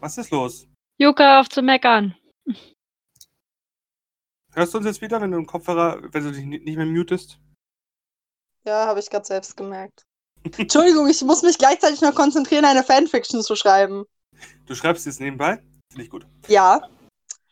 Was 0.00 0.16
ist 0.18 0.30
los? 0.30 0.66
Juka, 0.98 1.40
auf 1.40 1.48
zu 1.48 1.60
meckern. 1.62 2.16
Hörst 4.58 4.74
du 4.74 4.78
uns 4.78 4.86
jetzt 4.88 5.00
wieder, 5.00 5.20
wenn 5.20 5.30
du 5.30 5.38
im 5.38 5.46
Kopfhörer, 5.46 6.02
wenn 6.12 6.24
du 6.24 6.32
dich 6.32 6.44
ni- 6.44 6.58
nicht 6.58 6.76
mehr 6.76 6.84
mutest? 6.84 7.38
Ja, 8.64 8.86
habe 8.88 8.98
ich 8.98 9.08
gerade 9.08 9.24
selbst 9.24 9.56
gemerkt. 9.56 10.02
Entschuldigung, 10.58 11.08
ich 11.08 11.22
muss 11.22 11.42
mich 11.44 11.58
gleichzeitig 11.58 12.00
noch 12.00 12.12
konzentrieren, 12.12 12.64
eine 12.64 12.82
Fanfiction 12.82 13.40
zu 13.42 13.54
schreiben. 13.54 14.04
Du 14.66 14.74
schreibst 14.74 15.06
jetzt 15.06 15.20
nebenbei? 15.20 15.62
Finde 15.92 16.02
ich 16.04 16.10
gut. 16.10 16.26
Ja. 16.48 16.82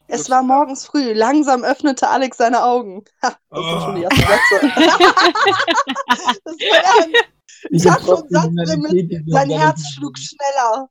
Es 0.08 0.22
Gut. 0.22 0.30
war 0.30 0.42
morgens 0.42 0.84
früh. 0.84 1.12
Langsam 1.12 1.62
öffnete 1.62 2.08
Alex 2.08 2.38
seine 2.38 2.64
Augen. 2.64 3.04
Ha, 3.22 3.36
das 3.50 3.64
sind 3.66 3.82
schon 3.82 3.94
die 3.94 4.02
ersten 4.02 4.20
Sätze. 4.20 4.72
das 6.44 6.56
mein 6.58 6.82
Ernst. 6.82 7.24
Ich 7.70 7.86
hab 7.88 8.00
schon 8.00 8.28
Satz 8.30 8.50
mit, 8.78 9.30
Sein 9.30 9.50
Herz 9.50 9.90
schlug 9.90 10.18
schneller. 10.18 10.90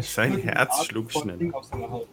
Sein 0.00 0.32
den 0.32 0.42
Herz 0.42 0.84
schlug 0.84 1.10
schneller. 1.10 2.06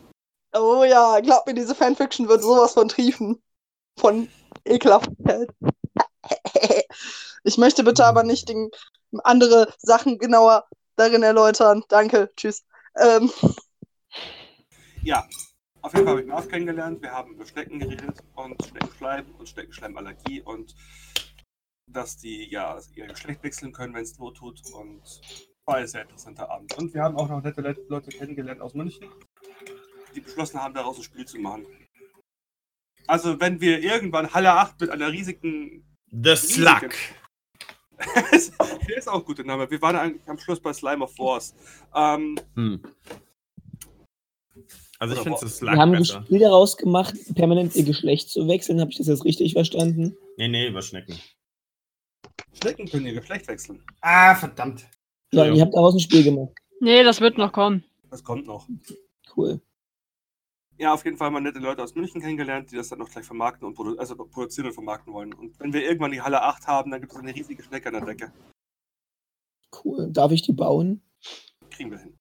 Oh 0.53 0.83
ja, 0.83 1.19
glaub 1.21 1.45
mir, 1.47 1.53
diese 1.53 1.75
Fanfiction 1.75 2.27
wird 2.27 2.41
sowas 2.41 2.73
von 2.73 2.87
triefen. 2.89 3.41
Von 3.99 4.29
Ekelhaftheit. 4.65 5.49
Ich 7.43 7.57
möchte 7.57 7.83
bitte 7.83 8.05
aber 8.05 8.23
nicht 8.23 8.49
den, 8.49 8.69
andere 9.23 9.73
Sachen 9.79 10.19
genauer 10.19 10.65
darin 10.95 11.23
erläutern. 11.23 11.83
Danke, 11.89 12.29
tschüss. 12.35 12.63
Ähm, 12.95 13.31
Ja, 15.03 15.27
auf 15.81 15.93
jeden 15.93 16.05
Fall 16.05 16.13
habe 16.13 16.21
ich 16.21 16.27
Marv 16.27 16.47
kennengelernt. 16.47 17.01
Wir 17.01 17.11
haben 17.11 17.33
über 17.33 17.45
Schnecken 17.45 17.79
geredet 17.79 18.19
und 18.35 18.63
Schneckenschleim 18.63 19.33
und 19.35 19.49
Schneckenschleimallergie 19.49 20.41
und 20.43 20.75
dass 21.87 22.17
die 22.17 22.49
ja 22.49 22.79
ihr 22.95 23.07
Geschlecht 23.07 23.43
wechseln 23.43 23.73
können, 23.73 23.93
wenn 23.93 24.03
es 24.03 24.17
not 24.19 24.37
tut. 24.37 24.61
Und 24.73 25.01
war 25.65 25.75
ein 25.75 25.87
sehr 25.87 26.03
interessanter 26.03 26.49
Abend. 26.49 26.77
Und 26.77 26.93
wir 26.93 27.01
haben 27.01 27.17
auch 27.17 27.29
noch 27.29 27.41
nette 27.41 27.61
Le- 27.61 27.85
Leute 27.87 28.11
kennengelernt 28.11 28.61
aus 28.61 28.73
München, 28.73 29.09
die 30.15 30.21
beschlossen 30.21 30.59
haben, 30.61 30.73
daraus 30.73 30.97
ein 30.97 31.03
Spiel 31.03 31.25
zu 31.25 31.37
machen. 31.39 31.65
Also, 33.07 33.39
wenn 33.39 33.59
wir 33.59 33.81
irgendwann 33.81 34.31
Halle 34.33 34.51
8 34.53 34.79
mit 34.79 34.89
einer 34.89 35.11
riesigen. 35.11 35.85
The 36.11 36.35
Slug. 36.35 36.89
Der 38.87 38.97
ist 38.97 39.07
auch 39.07 39.19
ein 39.19 39.25
guter 39.25 39.43
Name. 39.43 39.69
Wir 39.69 39.81
waren 39.81 39.95
eigentlich 39.95 40.27
am 40.27 40.37
Schluss 40.39 40.59
bei 40.59 40.73
Slime 40.73 41.03
of 41.03 41.17
Wars. 41.19 41.53
Ähm, 41.95 42.35
Hm. 42.55 42.81
Also 44.99 45.15
ich 45.15 45.19
finde 45.21 45.35
wo- 45.35 45.39
The 45.39 45.45
Wir 45.45 45.49
Slug 45.49 45.69
haben 45.77 45.91
ein 45.93 45.99
besser. 45.99 46.23
Spiel 46.25 46.39
daraus 46.39 46.77
gemacht, 46.77 47.15
permanent 47.35 47.75
ihr 47.75 47.83
Geschlecht 47.83 48.29
zu 48.29 48.47
wechseln. 48.47 48.79
Habe 48.79 48.91
ich 48.91 48.97
das 48.97 49.07
jetzt 49.07 49.25
richtig 49.25 49.53
verstanden? 49.53 50.15
Nee, 50.37 50.47
nee, 50.47 50.67
über 50.67 50.81
Schnecken. 50.81 51.17
Schnecken 52.53 52.87
können 52.87 53.07
ihr 53.07 53.13
Geschlecht 53.13 53.47
wechseln. 53.47 53.83
Ah, 54.01 54.35
verdammt. 54.35 54.85
So, 55.31 55.41
und 55.41 55.55
ihr 55.55 55.61
habt 55.61 55.73
daraus 55.73 55.95
ein 55.95 55.99
Spiel 56.01 56.23
gemacht. 56.23 56.51
Nee, 56.81 57.03
das 57.03 57.19
wird 57.21 57.37
noch 57.37 57.51
kommen. 57.53 57.83
Das 58.11 58.23
kommt 58.23 58.45
noch. 58.45 58.67
Cool. 59.35 59.61
Ja, 60.81 60.93
auf 60.95 61.05
jeden 61.05 61.15
Fall 61.17 61.29
mal 61.29 61.39
nette 61.41 61.59
Leute 61.59 61.83
aus 61.83 61.93
München 61.93 62.19
kennengelernt, 62.21 62.71
die 62.71 62.75
das 62.75 62.89
dann 62.89 62.97
noch 62.97 63.09
gleich 63.11 63.23
vermarkten 63.23 63.67
und 63.67 63.75
produ 63.75 63.95
also 63.99 64.15
produzieren 64.15 64.65
und 64.65 64.73
vermarkten 64.73 65.13
wollen. 65.13 65.31
Und 65.31 65.59
wenn 65.59 65.73
wir 65.73 65.83
irgendwann 65.83 66.11
die 66.11 66.21
Halle 66.21 66.41
8 66.41 66.65
haben, 66.65 66.89
dann 66.89 67.01
gibt 67.01 67.13
es 67.13 67.19
eine 67.19 67.35
riesige 67.35 67.61
Schnecke 67.61 67.89
an 67.89 67.93
der 67.93 68.05
Decke. 68.05 68.33
Cool. 69.83 70.07
Darf 70.11 70.31
ich 70.31 70.41
die 70.41 70.53
bauen? 70.53 71.03
Kriegen 71.69 71.91
wir 71.91 71.99
hin. 71.99 72.17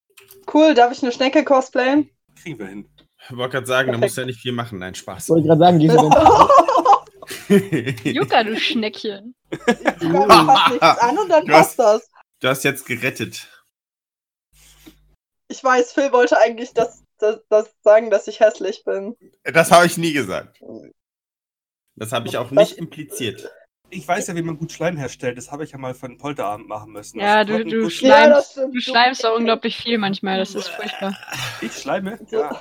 Cool, 0.52 0.74
darf 0.74 0.92
ich 0.92 1.02
eine 1.02 1.10
Schnecke 1.10 1.42
cosplayen? 1.42 2.10
Kriegen 2.42 2.58
wir 2.58 2.66
hin. 2.66 2.86
Ich 3.30 3.34
wollte 3.36 3.52
gerade 3.52 3.66
sagen, 3.66 3.92
da 3.92 3.98
musst 3.98 4.16
du 4.18 4.20
ja 4.20 4.26
nicht 4.26 4.40
viel 4.40 4.52
machen. 4.52 4.78
Nein, 4.78 4.94
Spaß. 4.94 5.24
Ich 5.24 5.30
wollte 5.30 5.46
gerade 5.48 5.60
sagen, 5.60 5.78
gehst 5.78 5.96
du 7.48 7.98
denn 8.04 8.14
Jucka, 8.14 8.44
du 8.44 8.56
Schneckchen. 8.60 9.34
Ich 9.50 9.58
fasse 9.58 10.70
nichts 10.70 10.82
an 11.00 11.18
und 11.18 11.28
dann 11.30 11.46
Du 11.46 11.52
hast- 11.54 11.76
passt 11.76 11.78
das. 11.78 12.10
Du 12.40 12.48
hast 12.48 12.62
jetzt 12.64 12.84
gerettet. 12.84 13.48
Ich 15.48 15.64
weiß, 15.64 15.92
Phil 15.92 16.12
wollte 16.12 16.38
eigentlich 16.38 16.72
das, 16.74 17.02
das, 17.20 17.40
das 17.48 17.70
sagen, 17.82 18.10
dass 18.10 18.26
ich 18.28 18.40
hässlich 18.40 18.84
bin. 18.84 19.16
Das 19.44 19.70
habe 19.70 19.86
ich 19.86 19.96
nie 19.96 20.12
gesagt. 20.12 20.60
Das 21.96 22.12
habe 22.12 22.28
ich 22.28 22.36
auch 22.36 22.50
nicht 22.50 22.78
impliziert. 22.78 23.50
Ich 23.92 24.06
weiß 24.06 24.28
ja, 24.28 24.36
wie 24.36 24.42
man 24.42 24.56
gut 24.56 24.70
Schleim 24.72 24.96
herstellt. 24.96 25.36
Das 25.36 25.50
habe 25.50 25.64
ich 25.64 25.72
ja 25.72 25.78
mal 25.78 25.94
für 25.94 26.06
einen 26.06 26.18
Polterabend 26.18 26.68
machen 26.68 26.92
müssen. 26.92 27.18
Ja, 27.18 27.38
Also 27.38 27.58
du, 27.58 27.64
du 27.64 27.82
gut- 27.82 28.00
Ja, 28.02 28.24
schleimst, 28.30 28.52
stimmt. 28.52 28.74
du 28.76 28.80
schleimst 28.80 29.26
auch 29.26 29.36
unglaublich 29.36 29.76
viel 29.76 29.98
manchmal. 29.98 30.38
Das 30.38 30.54
ist 30.54 30.68
furchtbar. 30.68 31.18
Ich 31.60 31.72
schleime? 31.72 32.18
Ja. 32.30 32.60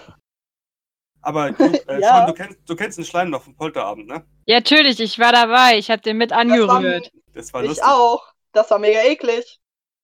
Aber 1.22 1.52
du, 1.52 1.64
äh, 1.66 1.82
Ja. 2.02 2.26
Sean, 2.26 2.28
du, 2.28 2.34
kennst, 2.34 2.60
du 2.68 2.76
kennst 2.76 2.98
den 2.98 3.06
Schleim 3.06 3.30
noch 3.30 3.44
vom 3.44 3.56
Polterabend, 3.56 4.08
ne? 4.08 4.26
Ja, 4.46 4.56
natürlich, 4.58 5.00
ich 5.00 5.20
war 5.20 5.32
dabei. 5.32 5.78
Ich 5.78 5.92
habe 5.92 6.02
den 6.02 6.18
mit 6.18 6.32
Das 6.32 6.38
war, 6.38 6.42
angerührt. 6.46 7.12
Das 7.34 7.54
war 7.54 7.62
ich 7.62 7.68
lustig. 7.70 7.86
auch. 7.86 8.26
Das 8.54 8.72
war 8.72 8.80
mega 8.80 9.02
eklig. 9.04 9.60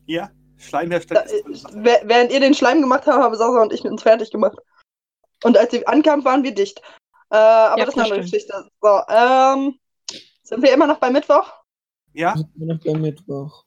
Ja, 0.06 0.30
Schleim 0.58 0.90
Da, 0.90 0.96
herstellen 0.96 1.28
äh, 1.48 1.52
ist 1.52 1.66
wär- 1.84 2.02
während 2.06 2.32
ihr 2.32 2.40
den 2.40 2.54
Schleim 2.54 2.82
gemacht 2.82 3.06
habt, 3.06 3.22
haben 3.22 3.36
Sasa 3.36 3.62
und 3.62 3.74
ich 3.74 3.84
uns 3.84 4.04
fertig 4.04 4.32
gemacht. 4.32 4.58
Und 5.44 5.58
als 5.58 5.72
sie 5.72 5.86
ankam, 5.88 6.24
waren 6.26 6.44
wir 6.44 6.54
dicht. 6.54 6.80
Äh, 7.30 7.36
aber 7.38 7.80
Ja, 7.80 7.86
das 7.86 7.90
ist 7.90 7.94
eine 7.96 8.04
andere 8.06 8.22
Geschichte. 8.22 8.70
So, 8.82 9.02
ähm, 9.10 9.80
sind 10.44 10.62
wir 10.64 10.74
immer 10.74 10.88
noch 10.88 10.98
bei 11.00 11.10
Mittwoch? 11.12 11.52
Ja, 12.14 12.34
Ich 12.38 12.46
bin 12.54 12.68
noch 12.68 12.80
beim 12.84 13.02
Mittwoch. 13.02 13.64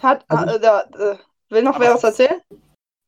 Hat, 0.00 0.24
Also- 0.28 0.56
äh, 0.56 0.60
da, 0.60 0.80
äh, 0.82 1.16
will 1.48 1.62
noch 1.62 1.76
Aber- 1.76 1.84
wer 1.84 1.94
was 1.94 2.04
erzählen? 2.04 2.40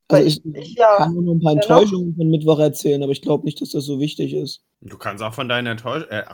Also 0.08 0.26
ich, 0.26 0.44
ich 0.54 0.74
ja. 0.74 0.96
kann 0.96 1.14
nur 1.14 1.22
noch 1.22 1.32
ein 1.32 1.40
paar 1.40 1.52
Ja, 1.52 1.56
noch. 1.56 1.62
Enttäuschungen 1.62 2.14
von 2.14 2.30
Mittwoch 2.30 2.58
erzählen, 2.58 3.02
aber 3.02 3.12
ich 3.12 3.22
glaube 3.22 3.44
nicht, 3.44 3.60
dass 3.60 3.70
das 3.70 3.84
so 3.84 3.98
wichtig 3.98 4.34
ist. 4.34 4.62
Du 4.82 4.98
kannst 4.98 5.22
auch 5.24 5.32
von 5.32 5.48
deiner 5.48 5.70
Enttäusch 5.70 6.04
äh, 6.10 6.24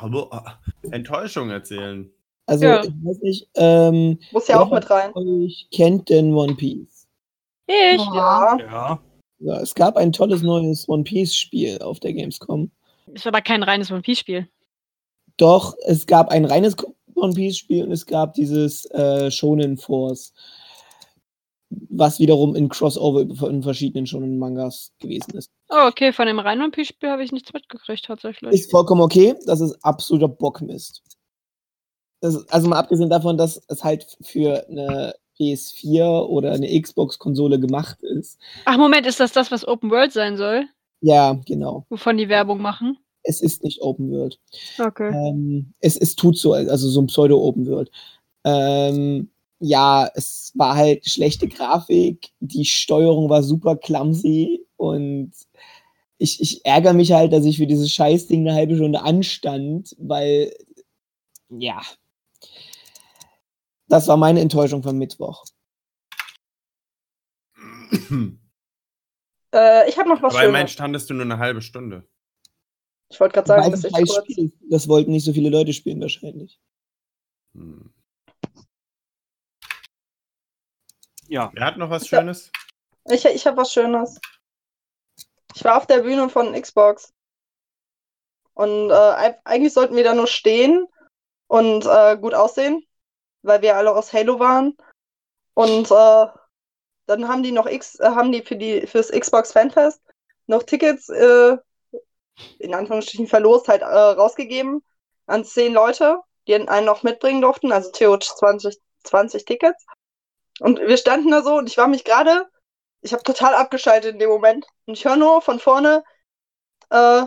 Enttäuschung 0.90 1.50
erzählen. 1.50 2.12
Also, 2.46 2.64
Ja. 2.64 2.82
ich 2.82 2.90
weiß 2.90 3.18
nicht, 3.22 3.48
ähm, 3.54 4.18
Muss 4.32 4.48
ja 4.48 4.60
auch 4.60 4.70
mit 4.70 4.88
rein. 4.90 5.12
euch 5.14 5.68
kennt 5.72 6.08
denn 6.08 6.34
One 6.34 6.54
Piece? 6.56 7.06
Ich? 7.66 8.00
Ja. 8.14 8.56
ja. 8.58 9.00
Ja, 9.42 9.60
es 9.60 9.74
gab 9.74 9.96
ein 9.96 10.12
tolles 10.12 10.42
neues 10.42 10.88
One 10.88 11.04
Piece-Spiel 11.04 11.78
auf 11.80 11.98
der 12.00 12.12
Gamescom. 12.12 12.70
Ist 13.14 13.26
aber 13.26 13.40
kein 13.40 13.62
reines 13.62 13.90
One 13.90 14.02
Piece-Spiel. 14.02 14.48
Doch, 15.38 15.74
es 15.86 16.06
gab 16.06 16.28
ein 16.28 16.44
reines 16.44 16.76
One 17.14 17.32
Piece-Spiel 17.32 17.84
und 17.84 17.92
es 17.92 18.04
gab 18.04 18.34
dieses 18.34 18.84
äh, 18.90 19.30
Shonen 19.30 19.78
Force, 19.78 20.34
was 21.70 22.18
wiederum 22.18 22.54
in 22.54 22.68
Crossover 22.68 23.22
in 23.48 23.62
verschiedenen 23.62 24.06
Shonen 24.06 24.38
Mangas 24.38 24.92
gewesen 24.98 25.36
ist. 25.36 25.50
Oh, 25.70 25.86
okay, 25.88 26.12
von 26.12 26.26
dem 26.26 26.38
reinen 26.38 26.60
One 26.62 26.70
Piece-Spiel 26.72 27.08
habe 27.08 27.24
ich 27.24 27.32
nichts 27.32 27.52
mitgekriegt, 27.52 28.04
tatsächlich. 28.04 28.52
Ist 28.52 28.70
vollkommen 28.70 29.00
okay, 29.00 29.34
das 29.46 29.60
ist 29.62 29.82
absoluter 29.82 30.28
Bockmist. 30.28 31.02
Ist, 32.20 32.52
also 32.52 32.68
mal 32.68 32.78
abgesehen 32.78 33.10
davon, 33.10 33.38
dass 33.38 33.62
es 33.68 33.82
halt 33.82 34.18
für 34.20 34.66
eine 34.68 35.14
PS4 35.38 36.26
oder 36.26 36.52
eine 36.52 36.80
Xbox-Konsole 36.80 37.58
gemacht 37.58 38.02
ist. 38.02 38.38
Ach, 38.66 38.76
Moment, 38.76 39.06
ist 39.06 39.20
das 39.20 39.32
das, 39.32 39.50
was 39.50 39.66
Open 39.66 39.90
World 39.90 40.12
sein 40.12 40.36
soll? 40.36 40.66
Ja, 41.00 41.40
genau. 41.46 41.86
Wovon 41.88 42.18
die 42.18 42.28
Werbung 42.28 42.60
machen? 42.60 42.98
Es 43.22 43.40
ist 43.40 43.64
nicht 43.64 43.80
Open 43.82 44.10
World. 44.10 44.38
Okay. 44.78 45.10
Ähm, 45.12 45.72
es, 45.80 45.96
es 45.96 46.14
tut 46.14 46.38
so, 46.38 46.52
also 46.52 46.88
so 46.88 47.00
ein 47.00 47.06
Pseudo-Open 47.06 47.66
World. 47.66 47.90
Ähm, 48.44 49.30
ja, 49.58 50.10
es 50.14 50.52
war 50.54 50.76
halt 50.76 51.06
schlechte 51.06 51.46
Grafik, 51.48 52.30
die 52.40 52.64
Steuerung 52.64 53.28
war 53.28 53.42
super 53.42 53.76
clumsy 53.76 54.66
und 54.76 55.32
ich, 56.16 56.40
ich 56.40 56.64
ärgere 56.64 56.94
mich 56.94 57.12
halt, 57.12 57.32
dass 57.32 57.44
ich 57.44 57.58
für 57.58 57.66
dieses 57.66 57.90
Scheißding 57.92 58.40
eine 58.40 58.54
halbe 58.56 58.76
Stunde 58.76 59.02
anstand, 59.02 59.94
weil, 59.98 60.52
ja, 61.50 61.80
das 63.90 64.08
war 64.08 64.16
meine 64.16 64.40
Enttäuschung 64.40 64.82
vom 64.82 64.96
Mittwoch. 64.98 65.44
Äh, 69.52 69.88
ich 69.88 69.98
habe 69.98 70.08
noch 70.08 70.22
was 70.22 70.32
immerhin 70.34 70.52
Schönes. 70.54 70.70
standest 70.70 71.10
du 71.10 71.14
nur 71.14 71.24
eine 71.24 71.38
halbe 71.38 71.60
Stunde. 71.60 72.08
Ich 73.08 73.18
wollte 73.18 73.32
gerade 73.34 73.48
sagen, 73.48 73.64
Weil 73.64 73.70
das 73.72 73.80
es 73.80 73.86
ist 73.86 73.94
ein 73.96 74.02
echt 74.04 74.12
kurz. 74.12 74.24
Spiel. 74.30 74.52
Das 74.70 74.86
wollten 74.86 75.10
nicht 75.10 75.24
so 75.24 75.32
viele 75.32 75.50
Leute 75.50 75.72
spielen 75.72 76.00
wahrscheinlich. 76.00 76.60
Hm. 77.54 77.92
Ja. 81.26 81.50
Wer 81.52 81.64
hat 81.64 81.78
noch 81.78 81.90
was. 81.90 82.06
Schönes? 82.06 82.52
Ich, 83.10 83.24
ich 83.24 83.44
habe 83.44 83.56
was 83.56 83.72
Schönes. 83.72 84.20
Ich 85.56 85.64
war 85.64 85.76
auf 85.78 85.86
der 85.88 86.02
Bühne 86.02 86.28
von 86.28 86.52
Xbox. 86.52 87.12
Und 88.54 88.90
äh, 88.90 88.92
eig- 88.92 89.40
eigentlich 89.44 89.72
sollten 89.72 89.96
wir 89.96 90.04
da 90.04 90.14
nur 90.14 90.28
stehen 90.28 90.86
und 91.48 91.86
äh, 91.86 92.16
gut 92.18 92.34
aussehen, 92.34 92.86
weil 93.42 93.62
wir 93.62 93.76
alle 93.76 93.94
aus 93.94 94.12
Halo 94.12 94.38
waren. 94.38 94.76
Und 95.54 95.90
äh, 95.90 96.26
dann 97.06 97.28
haben 97.28 97.42
die 97.42 97.52
noch 97.52 97.66
X, 97.66 97.98
äh, 98.00 98.10
haben 98.10 98.32
die 98.32 98.42
für 98.42 98.56
die 98.56 98.86
fürs 98.86 99.10
Xbox 99.10 99.52
Fanfest 99.52 100.00
noch 100.46 100.62
Tickets 100.62 101.08
äh, 101.08 101.56
in 102.58 102.74
Anführungsstrichen 102.74 103.26
verlost 103.26 103.68
halt 103.68 103.82
äh, 103.82 103.86
rausgegeben 103.86 104.82
an 105.26 105.44
zehn 105.44 105.72
Leute, 105.72 106.20
die 106.46 106.54
einen 106.54 106.86
noch 106.86 107.02
mitbringen 107.02 107.42
durften, 107.42 107.72
also 107.72 107.90
theoretisch 107.90 108.34
20, 108.34 108.78
20 109.04 109.44
Tickets. 109.44 109.84
Und 110.58 110.80
wir 110.80 110.96
standen 110.96 111.30
da 111.30 111.42
so 111.42 111.56
und 111.56 111.68
ich 111.68 111.76
war 111.76 111.86
mich 111.86 112.04
gerade 112.04 112.46
ich 113.02 113.12
habe 113.12 113.22
total 113.22 113.54
abgeschaltet 113.54 114.14
in 114.14 114.18
dem 114.18 114.30
Moment. 114.30 114.66
Und 114.86 114.94
ich 114.94 115.04
höre 115.04 115.16
nur 115.16 115.42
von 115.42 115.58
vorne, 115.58 116.04
äh, 116.90 117.26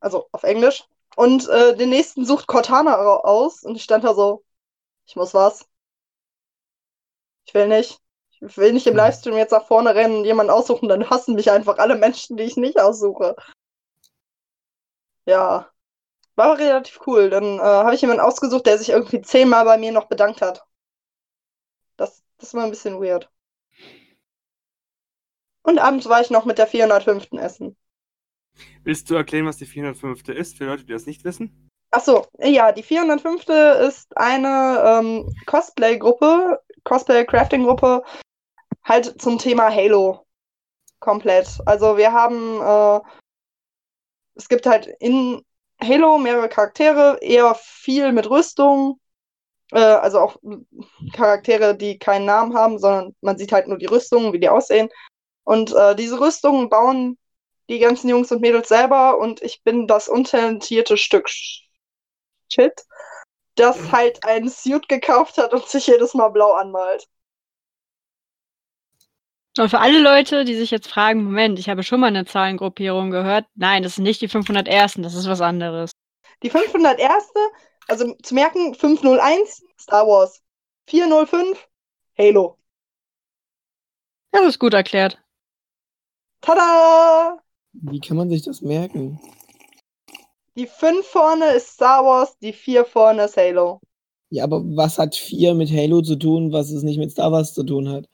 also 0.00 0.28
auf 0.32 0.42
Englisch, 0.42 0.84
und 1.16 1.48
äh, 1.48 1.76
den 1.76 1.90
nächsten 1.90 2.24
sucht 2.24 2.46
Cortana 2.46 2.96
aus. 2.96 3.62
Und 3.62 3.76
ich 3.76 3.82
stand 3.82 4.04
da 4.04 4.14
so, 4.14 4.44
ich 5.10 5.16
muss 5.16 5.34
was. 5.34 5.68
Ich 7.44 7.52
will 7.52 7.66
nicht. 7.66 8.00
Ich 8.40 8.56
will 8.56 8.72
nicht 8.72 8.86
im 8.86 8.94
Livestream 8.94 9.36
jetzt 9.36 9.50
nach 9.50 9.66
vorne 9.66 9.94
rennen 9.94 10.18
und 10.18 10.24
jemanden 10.24 10.52
aussuchen, 10.52 10.88
dann 10.88 11.10
hassen 11.10 11.34
mich 11.34 11.50
einfach 11.50 11.78
alle 11.78 11.96
Menschen, 11.96 12.36
die 12.36 12.44
ich 12.44 12.56
nicht 12.56 12.80
aussuche. 12.80 13.34
Ja. 15.26 15.68
War 16.36 16.58
relativ 16.58 17.00
cool. 17.06 17.28
Dann 17.28 17.58
äh, 17.58 17.62
habe 17.62 17.94
ich 17.94 18.00
jemanden 18.00 18.22
ausgesucht, 18.22 18.66
der 18.66 18.78
sich 18.78 18.90
irgendwie 18.90 19.20
zehnmal 19.20 19.64
bei 19.64 19.78
mir 19.78 19.90
noch 19.90 20.06
bedankt 20.06 20.42
hat. 20.42 20.64
Das, 21.96 22.22
das 22.38 22.54
war 22.54 22.62
ein 22.62 22.70
bisschen 22.70 23.00
weird. 23.02 23.28
Und 25.62 25.80
abends 25.80 26.08
war 26.08 26.20
ich 26.20 26.30
noch 26.30 26.44
mit 26.44 26.58
der 26.58 26.68
405. 26.68 27.32
essen. 27.32 27.76
Willst 28.84 29.10
du 29.10 29.16
erklären, 29.16 29.46
was 29.46 29.56
die 29.56 29.66
405. 29.66 30.28
ist, 30.28 30.56
für 30.56 30.66
Leute, 30.66 30.84
die 30.84 30.92
das 30.92 31.06
nicht 31.06 31.24
wissen? 31.24 31.69
Achso, 31.92 32.26
ja, 32.38 32.70
die 32.70 32.84
405. 32.84 33.48
ist 33.88 34.16
eine 34.16 34.82
ähm, 34.86 35.34
Cosplay-Gruppe, 35.46 36.60
Cosplay-Crafting-Gruppe, 36.84 38.04
halt 38.84 39.20
zum 39.20 39.38
Thema 39.38 39.74
Halo. 39.74 40.24
Komplett. 41.00 41.58
Also 41.66 41.96
wir 41.96 42.12
haben, 42.12 42.60
äh, 42.60 43.00
es 44.36 44.48
gibt 44.48 44.66
halt 44.66 44.86
in 45.00 45.44
Halo 45.82 46.18
mehrere 46.18 46.48
Charaktere, 46.48 47.18
eher 47.22 47.54
viel 47.56 48.12
mit 48.12 48.28
Rüstung, 48.30 49.00
äh, 49.72 49.80
also 49.80 50.20
auch 50.20 50.36
Charaktere, 51.12 51.76
die 51.76 51.98
keinen 51.98 52.26
Namen 52.26 52.54
haben, 52.54 52.78
sondern 52.78 53.16
man 53.20 53.38
sieht 53.38 53.52
halt 53.52 53.66
nur 53.66 53.78
die 53.78 53.86
Rüstungen, 53.86 54.32
wie 54.32 54.40
die 54.40 54.48
aussehen. 54.48 54.90
Und 55.42 55.74
äh, 55.74 55.96
diese 55.96 56.20
Rüstungen 56.20 56.68
bauen 56.68 57.18
die 57.68 57.78
ganzen 57.78 58.08
Jungs 58.08 58.30
und 58.30 58.42
Mädels 58.42 58.68
selber 58.68 59.18
und 59.18 59.42
ich 59.42 59.62
bin 59.64 59.86
das 59.86 60.08
untalentierte 60.08 60.96
Stück 60.96 61.28
Shit, 62.52 62.84
das 63.54 63.92
halt 63.92 64.24
einen 64.24 64.48
Suit 64.48 64.88
gekauft 64.88 65.38
hat 65.38 65.52
und 65.52 65.66
sich 65.66 65.86
jedes 65.86 66.14
Mal 66.14 66.28
blau 66.30 66.52
anmalt. 66.52 67.06
Und 69.58 69.68
für 69.68 69.80
alle 69.80 70.00
Leute, 70.00 70.44
die 70.44 70.54
sich 70.54 70.70
jetzt 70.70 70.88
fragen, 70.88 71.24
Moment, 71.24 71.58
ich 71.58 71.68
habe 71.68 71.82
schon 71.82 72.00
mal 72.00 72.06
eine 72.06 72.24
Zahlengruppierung 72.24 73.10
gehört. 73.10 73.46
Nein, 73.54 73.82
das 73.82 73.96
sind 73.96 74.04
nicht 74.04 74.20
die 74.20 74.28
501. 74.28 74.94
Das 74.98 75.14
ist 75.14 75.28
was 75.28 75.40
anderes. 75.40 75.90
Die 76.42 76.50
501. 76.50 77.32
Also 77.88 78.14
zu 78.22 78.34
merken, 78.34 78.74
501 78.74 79.64
Star 79.80 80.06
Wars, 80.06 80.40
405 80.88 81.68
Halo. 82.16 82.56
Das 84.30 84.46
ist 84.46 84.58
gut 84.60 84.74
erklärt. 84.74 85.20
Tada! 86.40 87.40
Wie 87.72 88.00
kann 88.00 88.16
man 88.16 88.30
sich 88.30 88.42
das 88.42 88.60
merken? 88.60 89.20
Die 90.60 90.66
5 90.66 91.06
vorne 91.06 91.52
ist 91.52 91.68
Star 91.68 92.04
Wars, 92.04 92.36
die 92.36 92.52
4 92.52 92.84
vorne 92.84 93.24
ist 93.24 93.38
Halo. 93.38 93.80
Ja, 94.28 94.44
aber 94.44 94.60
was 94.62 94.98
hat 94.98 95.16
4 95.16 95.54
mit 95.54 95.70
Halo 95.70 96.02
zu 96.02 96.16
tun, 96.16 96.52
was 96.52 96.70
es 96.70 96.82
nicht 96.82 96.98
mit 96.98 97.10
Star 97.10 97.32
Wars 97.32 97.54
zu 97.54 97.64
tun 97.64 97.88
hat? 97.88 98.06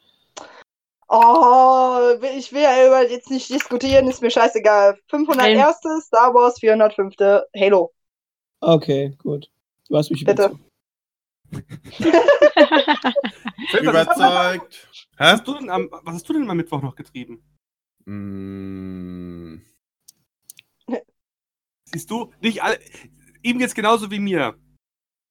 Oh, 1.09 1.99
ich 2.37 2.53
will 2.53 2.63
ja 2.63 2.87
über 2.87 3.11
jetzt 3.11 3.33
nicht 3.33 3.51
diskutieren, 3.51 4.07
ist 4.07 4.23
mir 4.23 4.31
scheißegal. 4.31 4.97
501. 5.09 5.77
Star 6.05 6.33
Wars, 6.35 6.61
405. 6.61 7.17
Halo. 7.57 7.93
Okay, 8.61 9.17
gut. 9.19 9.51
Du 9.89 9.97
hast 9.97 10.13
mich 10.13 10.25
Bitte. 10.25 10.57
Überzeugt. 13.73 14.89
Hä? 15.19 15.33
was, 15.33 15.35
hast 15.35 15.49
du 15.49 15.55
denn 15.55 15.69
am, 15.69 15.91
was 15.91 16.15
hast 16.15 16.29
du 16.29 16.33
denn 16.33 16.49
am 16.49 16.57
Mittwoch 16.57 16.81
noch 16.81 16.95
getrieben? 16.95 17.43
Mm, 18.05 19.57
Siehst 21.97 22.11
du, 22.11 22.31
nicht 22.43 22.63
alle. 22.63 22.79
Ihm 23.43 23.59
geht's 23.59 23.75
genauso 23.75 24.11
wie 24.11 24.19
mir. 24.19 24.55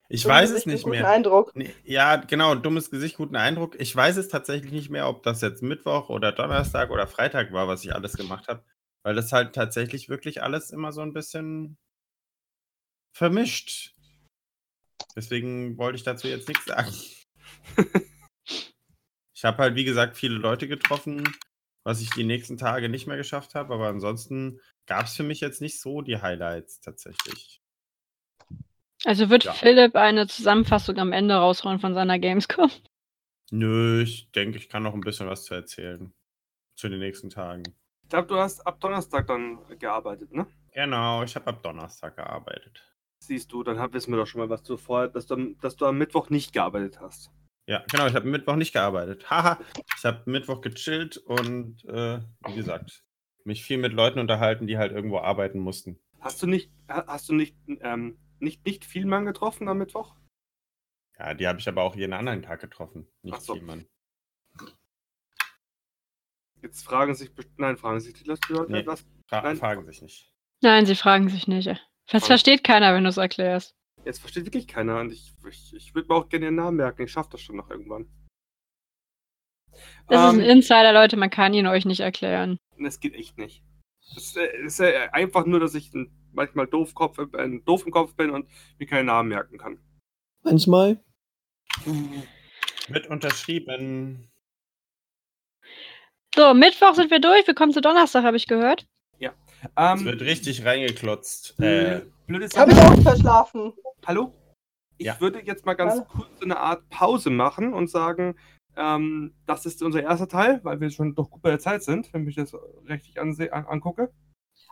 Ich 0.09 0.23
Du 0.23 0.29
weiß 0.29 0.49
es 0.49 0.65
nicht 0.65 0.83
guten 0.83 0.97
mehr. 0.97 1.07
Eindruck. 1.07 1.55
Nee, 1.55 1.71
Ja, 1.83 2.15
genau, 2.15 2.55
dummes 2.55 2.89
Gesicht, 2.89 3.17
guten 3.17 3.35
Eindruck. 3.35 3.79
Ich 3.79 3.95
weiß 3.95 4.17
es 4.17 4.29
tatsächlich 4.29 4.71
nicht 4.71 4.89
mehr, 4.89 5.07
ob 5.07 5.21
das 5.21 5.41
jetzt 5.41 5.61
Mittwoch 5.61 6.09
oder 6.09 6.31
Donnerstag 6.31 6.89
oder 6.89 7.05
Freitag 7.05 7.51
war, 7.53 7.67
was 7.67 7.83
ich 7.83 7.93
alles 7.93 8.13
gemacht 8.13 8.47
habe. 8.47 8.65
Weil 9.03 9.13
das 9.13 9.31
halt 9.31 9.53
tatsächlich 9.53 10.09
wirklich 10.09 10.41
alles 10.41 10.71
immer 10.71 10.91
so 10.91 11.01
ein 11.01 11.13
bisschen 11.13 11.77
vermischt. 13.15 13.93
Deswegen 15.15 15.77
wollte 15.77 15.97
ich 15.97 16.03
dazu 16.03 16.27
jetzt 16.27 16.47
nichts 16.47 16.65
sagen. 16.65 16.91
ich 19.35 19.45
habe 19.45 19.57
halt, 19.59 19.75
wie 19.75 19.85
gesagt, 19.85 20.17
viele 20.17 20.37
Leute 20.39 20.67
getroffen, 20.67 21.31
was 21.83 22.01
ich 22.01 22.09
die 22.09 22.23
nächsten 22.23 22.57
Tage 22.57 22.89
nicht 22.89 23.05
mehr 23.05 23.17
geschafft 23.17 23.53
habe. 23.53 23.71
Aber 23.75 23.87
ansonsten 23.87 24.59
gab 24.87 25.05
es 25.05 25.15
für 25.15 25.23
mich 25.23 25.39
jetzt 25.41 25.61
nicht 25.61 25.79
so 25.81 26.01
die 26.01 26.21
Highlights 26.21 26.79
tatsächlich. 26.81 27.61
Also 29.03 29.29
wird 29.29 29.43
Ja. 29.43 29.53
Philipp 29.53 29.95
eine 29.95 30.27
Zusammenfassung 30.27 30.97
am 30.97 31.11
Ende 31.11 31.35
raushauen 31.35 31.79
von 31.79 31.93
seiner 31.93 32.17
Gamescom? 32.19 32.71
Nö, 33.51 34.01
ich 34.01 34.31
denke, 34.31 34.57
ich 34.57 34.69
kann 34.69 34.83
noch 34.83 34.93
ein 34.93 35.01
bisschen 35.01 35.27
was 35.27 35.43
zu 35.45 35.53
erzählen. 35.53 36.13
Zu 36.75 36.89
den 36.89 36.99
nächsten 36.99 37.29
Tagen. 37.29 37.63
Ich 38.03 38.09
glaube, 38.09 38.27
du 38.27 38.35
hast 38.37 38.65
ab 38.67 38.79
Donnerstag 38.81 39.27
dann 39.27 39.59
gearbeitet, 39.79 40.33
ne? 40.33 40.45
Genau, 40.73 41.23
ich 41.23 41.35
habe 41.35 41.47
ab 41.47 41.63
Donnerstag 41.63 42.17
gearbeitet. 42.17 42.83
Siehst 43.19 43.51
du, 43.51 43.63
dann 43.63 43.79
hab, 43.79 43.93
wissen 43.93 44.11
wir 44.11 44.17
doch 44.17 44.27
schon 44.27 44.41
mal, 44.41 44.49
was 44.49 44.61
du 44.63 44.75
vorher, 44.77 45.07
dass 45.07 45.25
du, 45.27 45.35
am- 45.35 45.57
dass 45.61 45.75
du 45.77 45.85
am 45.85 45.97
Mittwoch 45.97 46.29
nicht 46.29 46.51
gearbeitet 46.51 46.99
hast. 46.99 47.31
Ja, 47.67 47.83
genau, 47.89 48.07
ich 48.07 48.13
habe 48.13 48.27
Mittwoch 48.27 48.57
nicht 48.57 48.73
gearbeitet. 48.73 49.29
Haha, 49.29 49.59
ich 49.97 50.03
habe 50.03 50.29
Mittwoch 50.29 50.59
gechillt 50.61 51.17
und 51.17 51.83
äh, 51.85 52.19
wie 52.45 52.55
gesagt, 52.55 53.04
mich 53.45 53.63
viel 53.63 53.77
mit 53.77 53.93
Leuten 53.93 54.19
unterhalten, 54.19 54.67
die 54.67 54.77
halt 54.77 54.91
irgendwo 54.91 55.19
arbeiten 55.19 55.59
mussten. 55.59 55.99
Hast 56.19 56.41
du 56.41 56.47
nicht, 56.47 56.71
ha- 56.89 57.05
hast 57.07 57.29
du 57.29 57.33
nicht, 57.33 57.55
ähm, 57.81 58.17
nicht, 58.39 58.65
nicht 58.65 58.83
viel 58.85 59.05
Mann 59.05 59.25
getroffen 59.25 59.67
am 59.67 59.77
Mittwoch? 59.77 60.15
Ja, 61.17 61.33
die 61.33 61.47
habe 61.47 61.59
ich 61.59 61.67
aber 61.69 61.83
auch 61.83 61.95
jeden 61.95 62.13
anderen 62.13 62.41
Tag 62.41 62.59
getroffen. 62.59 63.07
Nicht 63.21 63.35
Ach 63.35 63.41
so. 63.41 63.53
viel, 63.53 63.61
Mann. 63.63 63.85
Jetzt 66.61 66.83
fragen 66.83 67.13
sich, 67.13 67.31
nein, 67.57 67.77
fragen 67.77 67.99
sich 67.99 68.13
die 68.15 68.23
Leute, 68.23 68.65
Nee. 68.69 68.85
was? 68.87 69.05
Fra 69.27 69.41
Nein. 69.41 69.57
fragen 69.57 69.85
sich 69.85 70.01
nicht. 70.01 70.31
Nein, 70.61 70.85
sie 70.85 70.95
fragen 70.95 71.29
sich 71.29 71.47
nicht. 71.47 71.67
Das 72.11 72.25
versteht 72.25 72.63
keiner, 72.63 72.93
wenn 72.93 73.03
du 73.03 73.09
es 73.09 73.17
erklärst. 73.17 73.75
Jetzt 74.03 74.19
versteht 74.19 74.45
wirklich 74.45 74.67
keiner 74.67 74.99
und 74.99 75.11
ich, 75.11 75.33
ich, 75.49 75.73
ich 75.75 75.95
würde 75.95 76.07
mir 76.09 76.15
auch 76.15 76.29
gerne 76.29 76.45
ihren 76.45 76.55
Namen 76.55 76.77
merken. 76.77 77.03
Ich 77.03 77.11
schaffe 77.11 77.29
das 77.31 77.41
schon 77.41 77.55
noch 77.55 77.69
irgendwann. 77.69 78.07
Das 80.07 80.21
ist 80.33 80.33
ein 80.35 80.39
Ähm, 80.39 80.49
Insider, 80.49 80.93
Leute, 80.93 81.17
man 81.17 81.29
kann 81.29 81.53
ihn 81.53 81.67
euch 81.67 81.85
nicht 81.85 81.99
erklären. 82.01 82.59
Das 82.79 82.99
geht 82.99 83.13
echt 83.13 83.37
nicht. 83.37 83.63
Es 84.15 84.35
äh, 84.35 84.45
ist 84.65 84.79
äh, 84.79 85.09
einfach 85.11 85.45
nur, 85.45 85.59
dass 85.59 85.73
ich 85.75 85.91
manchmal 86.31 86.67
doof, 86.67 86.93
Kopf, 86.93 87.17
äh, 87.17 87.59
doof 87.65 87.85
im 87.85 87.91
Kopf 87.91 88.15
bin 88.15 88.29
und 88.29 88.47
mir 88.77 88.85
keinen 88.85 89.07
Namen 89.07 89.29
merken 89.29 89.57
kann. 89.57 89.79
Manchmal. 90.43 91.03
Mit 92.87 93.07
unterschrieben. 93.07 94.29
So, 96.35 96.53
Mittwoch 96.53 96.93
sind 96.95 97.09
wir 97.09 97.19
durch. 97.19 97.47
Wir 97.47 97.55
kommen 97.55 97.71
zu 97.71 97.81
Donnerstag, 97.81 98.23
habe 98.23 98.37
ich 98.37 98.47
gehört. 98.47 98.85
Es 99.61 99.71
Ähm, 99.77 100.05
wird 100.05 100.21
richtig 100.21 100.63
reingeklotzt. 100.65 101.59
Äh, 101.59 102.01
blöde 102.27 102.47
Habe 102.55 102.71
ich 102.71 102.77
auch 102.77 103.01
verschlafen. 103.01 103.73
Hallo? 104.05 104.33
Ich 104.97 105.07
Ja. 105.07 105.19
würde 105.19 105.41
jetzt 105.41 105.65
mal 105.65 105.73
ganz 105.73 105.93
Hallo. 105.93 106.05
kurz 106.05 106.39
so 106.39 106.45
eine 106.45 106.57
Art 106.59 106.87
Pause 106.89 107.29
machen 107.29 107.73
und 107.73 107.89
sagen, 107.89 108.37
ähm, 108.77 109.33
das 109.45 109.65
ist 109.65 109.81
unser 109.83 110.01
erster 110.03 110.27
Teil, 110.27 110.59
weil 110.63 110.79
wir 110.79 110.89
schon 110.89 111.15
doch 111.15 111.29
gut 111.29 111.41
bei 111.41 111.49
der 111.49 111.59
Zeit 111.59 111.83
sind, 111.83 112.13
wenn 112.13 112.27
ich 112.27 112.35
das 112.35 112.53
richtig 112.89 113.19
anse 113.19 113.51
an 113.53 113.65
angucke. 113.65 114.11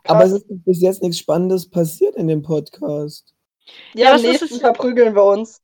Aber 0.06 0.24
es 0.26 0.32
ist 0.34 0.46
bis 0.50 0.82
jetzt 0.82 1.02
nichts 1.02 1.20
Spannendes 1.20 1.70
passiert 1.70 2.16
in 2.16 2.28
dem 2.28 2.42
Podcast. 2.42 3.34
Ja, 3.94 4.10
Ja, 4.10 4.16
am 4.16 4.22
nächsten 4.22 4.46
es- 4.46 4.58
verprügeln 4.60 5.16
wir 5.16 5.24
uns. 5.24 5.62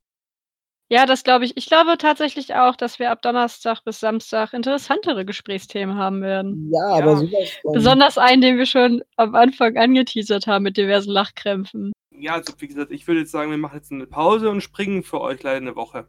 Ja, 0.91 1.05
das 1.05 1.23
glaube 1.23 1.45
ich. 1.45 1.55
Ich 1.55 1.67
glaube 1.67 1.97
tatsächlich 1.99 2.55
auch, 2.55 2.75
dass 2.75 2.97
wir 2.97 3.11
ab 3.11 3.21
Donnerstag 3.21 3.83
bis 3.83 3.99
Samstag 3.99 4.53
interessantere 4.53 5.23
Gesprächsthemen 5.23 5.95
haben 5.97 6.21
werden. 6.23 6.71
Ja, 6.73 6.87
aber 6.95 7.17
sowas 7.17 7.49
von. 7.61 7.73
Besonders 7.73 8.17
einen, 8.17 8.41
den 8.41 8.57
wir 8.57 8.65
schon 8.65 9.03
am 9.15 9.35
Anfang 9.35 9.77
angeteasert 9.77 10.47
haben 10.47 10.63
mit 10.63 10.77
diversen 10.77 11.11
Lachkrämpfen. 11.11 11.91
Ja, 12.17 12.33
also 12.33 12.53
wie 12.57 12.67
gesagt, 12.67 12.91
ich 12.91 13.05
würde 13.07 13.19
jetzt 13.19 13.31
sagen, 13.31 13.51
wir 13.51 13.57
machen 13.59 13.75
jetzt 13.77 13.91
eine 13.91 14.07
Pause 14.07 14.49
und 14.49 14.61
springen 14.61 15.03
für 15.03 15.21
euch 15.21 15.43
leider 15.43 15.57
eine 15.57 15.75
Woche. 15.75 16.07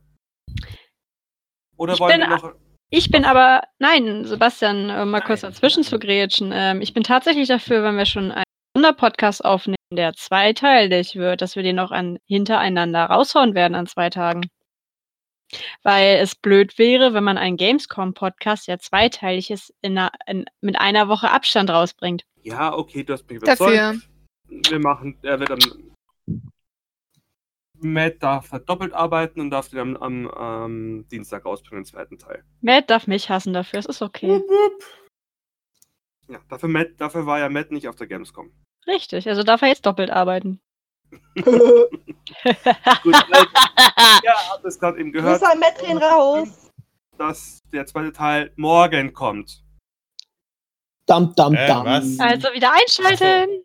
Oder 1.80 1.94
Ich 1.94 2.00
wollen 2.00 2.20
bin 2.20 2.28
wir 2.28 2.36
noch. 2.36 2.52
Ich 2.90 3.10
bin 3.10 3.24
aber, 3.24 3.62
nein, 3.78 4.26
Sebastian, 4.26 4.90
äh, 4.90 5.06
mal 5.06 5.22
kurz 5.22 5.40
dazwischen 5.40 5.82
zu 5.82 5.98
grätschen. 5.98 6.50
Ähm, 6.52 6.82
ich 6.82 6.92
bin 6.92 7.02
tatsächlich 7.02 7.48
dafür, 7.48 7.82
wenn 7.82 7.96
wir 7.96 8.04
schon 8.04 8.32
einen 8.32 8.44
Sonderpodcast 8.76 9.44
aufnehmen, 9.44 9.76
der 9.90 10.12
zweiteilig 10.12 11.14
wird, 11.14 11.40
dass 11.40 11.56
wir 11.56 11.62
den 11.62 11.78
auch 11.78 11.90
an, 11.90 12.18
hintereinander 12.26 13.06
raushauen 13.06 13.54
werden 13.54 13.74
an 13.74 13.86
zwei 13.86 14.10
Tagen. 14.10 14.42
Weil 15.82 16.16
es 16.16 16.34
blöd 16.34 16.76
wäre, 16.78 17.14
wenn 17.14 17.24
man 17.24 17.38
einen 17.38 17.56
Gamescom-Podcast, 17.56 18.68
der 18.68 18.78
zweiteilig 18.78 19.50
ist, 19.50 19.72
in 19.80 19.96
einer, 19.96 20.12
in, 20.26 20.44
mit 20.60 20.78
einer 20.78 21.08
Woche 21.08 21.30
Abstand 21.30 21.70
rausbringt. 21.70 22.24
Ja, 22.42 22.74
okay, 22.76 23.04
du 23.04 23.14
hast 23.14 23.26
mich 23.28 23.38
überzeugt. 23.38 23.60
Dafür. 23.60 24.00
Wir 24.48 24.78
machen, 24.80 25.16
er 25.22 25.40
wird 25.40 25.50
am. 25.50 25.58
Matt 27.82 28.22
darf 28.22 28.52
halt 28.52 28.68
doppelt 28.68 28.92
arbeiten 28.92 29.40
und 29.40 29.50
darf 29.50 29.68
den 29.68 29.78
am, 29.78 29.96
am, 29.96 30.28
am 30.28 31.08
Dienstag 31.08 31.44
rausbringen, 31.44 31.84
den 31.84 31.88
zweiten 31.90 32.18
Teil. 32.18 32.44
Matt 32.60 32.90
darf 32.90 33.06
mich 33.06 33.28
hassen 33.30 33.52
dafür, 33.52 33.78
es 33.80 33.86
ist 33.86 34.02
okay. 34.02 34.28
wupp, 34.28 34.48
wupp. 34.48 34.84
Ja, 36.28 36.38
dafür, 36.48 36.68
Matt, 36.68 36.88
dafür 36.98 37.26
war 37.26 37.38
ja 37.38 37.48
Matt 37.48 37.70
nicht 37.72 37.88
auf 37.88 37.96
der 37.96 38.06
Gamescom. 38.06 38.52
Richtig, 38.86 39.28
also 39.28 39.42
darf 39.42 39.62
er 39.62 39.68
jetzt 39.68 39.84
doppelt 39.86 40.10
arbeiten. 40.10 40.60
Gut, 41.34 41.44
weil, 43.14 43.46
ja, 44.24 44.34
habt 44.52 44.64
es 44.64 44.78
gerade 44.78 45.00
eben 45.00 45.10
gehört, 45.12 45.40
Grüße 45.40 45.52
an 45.52 45.58
Metrin 45.58 45.98
raus. 45.98 46.70
dass 47.18 47.58
der 47.72 47.84
zweite 47.86 48.12
Teil 48.12 48.52
morgen 48.56 49.12
kommt. 49.12 49.64
Dam, 51.06 51.34
dam, 51.34 51.54
Äh, 51.54 51.66
dam. 51.66 51.86
Also 51.86 52.48
wieder 52.52 52.72
einschalten! 52.72 53.64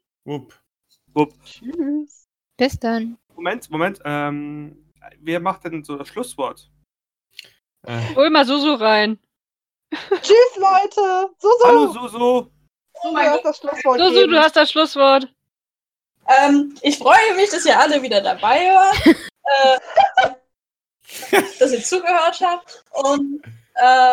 Wupp. 1.13 1.33
Tschüss. 1.43 2.25
Bis 2.57 2.79
dann. 2.79 3.17
Moment, 3.45 3.69
Moment, 3.69 3.99
ähm, 4.05 4.91
wer 5.19 5.39
macht 5.39 5.65
denn 5.65 5.83
so 5.83 5.97
das 5.97 6.07
Schlusswort? 6.07 6.67
Äh, 7.83 8.15
Hol 8.15 8.31
mal 8.31 8.43
Susu 8.43 8.73
rein. 8.73 9.19
Tschüss, 9.93 10.55
Leute. 10.57 11.29
So, 11.37 11.49
so. 11.59 11.67
Hallo 11.67 11.87
Suso! 11.91 12.51
Oh 13.03 13.11
mein 13.11 13.29
Gott, 13.33 13.45
das 13.45 13.59
Schlusswort 13.59 13.99
Susu, 13.99 14.13
geben. 14.15 14.31
du 14.31 14.39
hast 14.41 14.55
das 14.55 14.71
Schlusswort. 14.71 15.31
Ähm, 16.27 16.75
ich 16.81 16.97
freue 16.97 17.35
mich, 17.35 17.51
dass 17.51 17.67
ihr 17.67 17.79
alle 17.79 18.01
wieder 18.01 18.19
dabei 18.19 18.61
wart, 18.71 19.05
äh, 20.25 21.39
dass 21.59 21.71
ihr 21.71 21.83
zugehört 21.83 22.41
habt 22.41 22.83
und 22.93 23.43
äh, 23.75 24.11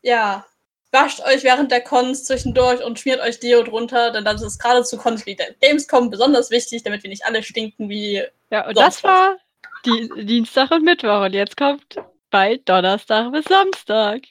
ja, 0.00 0.46
wascht 0.92 1.20
euch 1.20 1.44
während 1.44 1.70
der 1.70 1.80
Cons 1.82 2.24
zwischendurch 2.24 2.82
und 2.84 2.98
schmiert 2.98 3.20
euch 3.20 3.40
Deo 3.40 3.62
drunter, 3.62 4.10
denn 4.10 4.24
das 4.24 4.42
ist 4.42 4.58
gerade 4.58 4.82
zu 4.82 4.96
Cons 4.96 5.26
wie 5.26 5.36
der 5.36 5.52
Gamescom 5.60 6.10
besonders 6.10 6.50
wichtig, 6.50 6.82
damit 6.82 7.02
wir 7.02 7.10
nicht 7.10 7.24
alle 7.24 7.42
stinken 7.42 7.88
wie 7.88 8.22
Ja, 8.50 8.66
und 8.66 8.74
Sonst 8.74 8.86
das 8.96 9.04
war 9.04 9.36
die 9.84 10.26
Dienstag 10.26 10.70
und 10.70 10.84
Mittwoch. 10.84 11.24
Und 11.24 11.32
jetzt 11.32 11.56
kommt 11.56 11.96
bald 12.30 12.68
Donnerstag 12.68 13.32
bis 13.32 13.44
Samstag. 13.44 14.22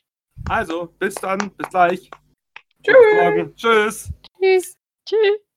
Also, 0.47 0.93
bis 0.99 1.15
dann, 1.15 1.51
bis 1.57 1.69
gleich. 1.69 2.09
Tschüss. 2.83 3.55
Tschüss! 3.55 4.11
Tschüss. 4.39 4.75
Tschüss. 5.05 5.48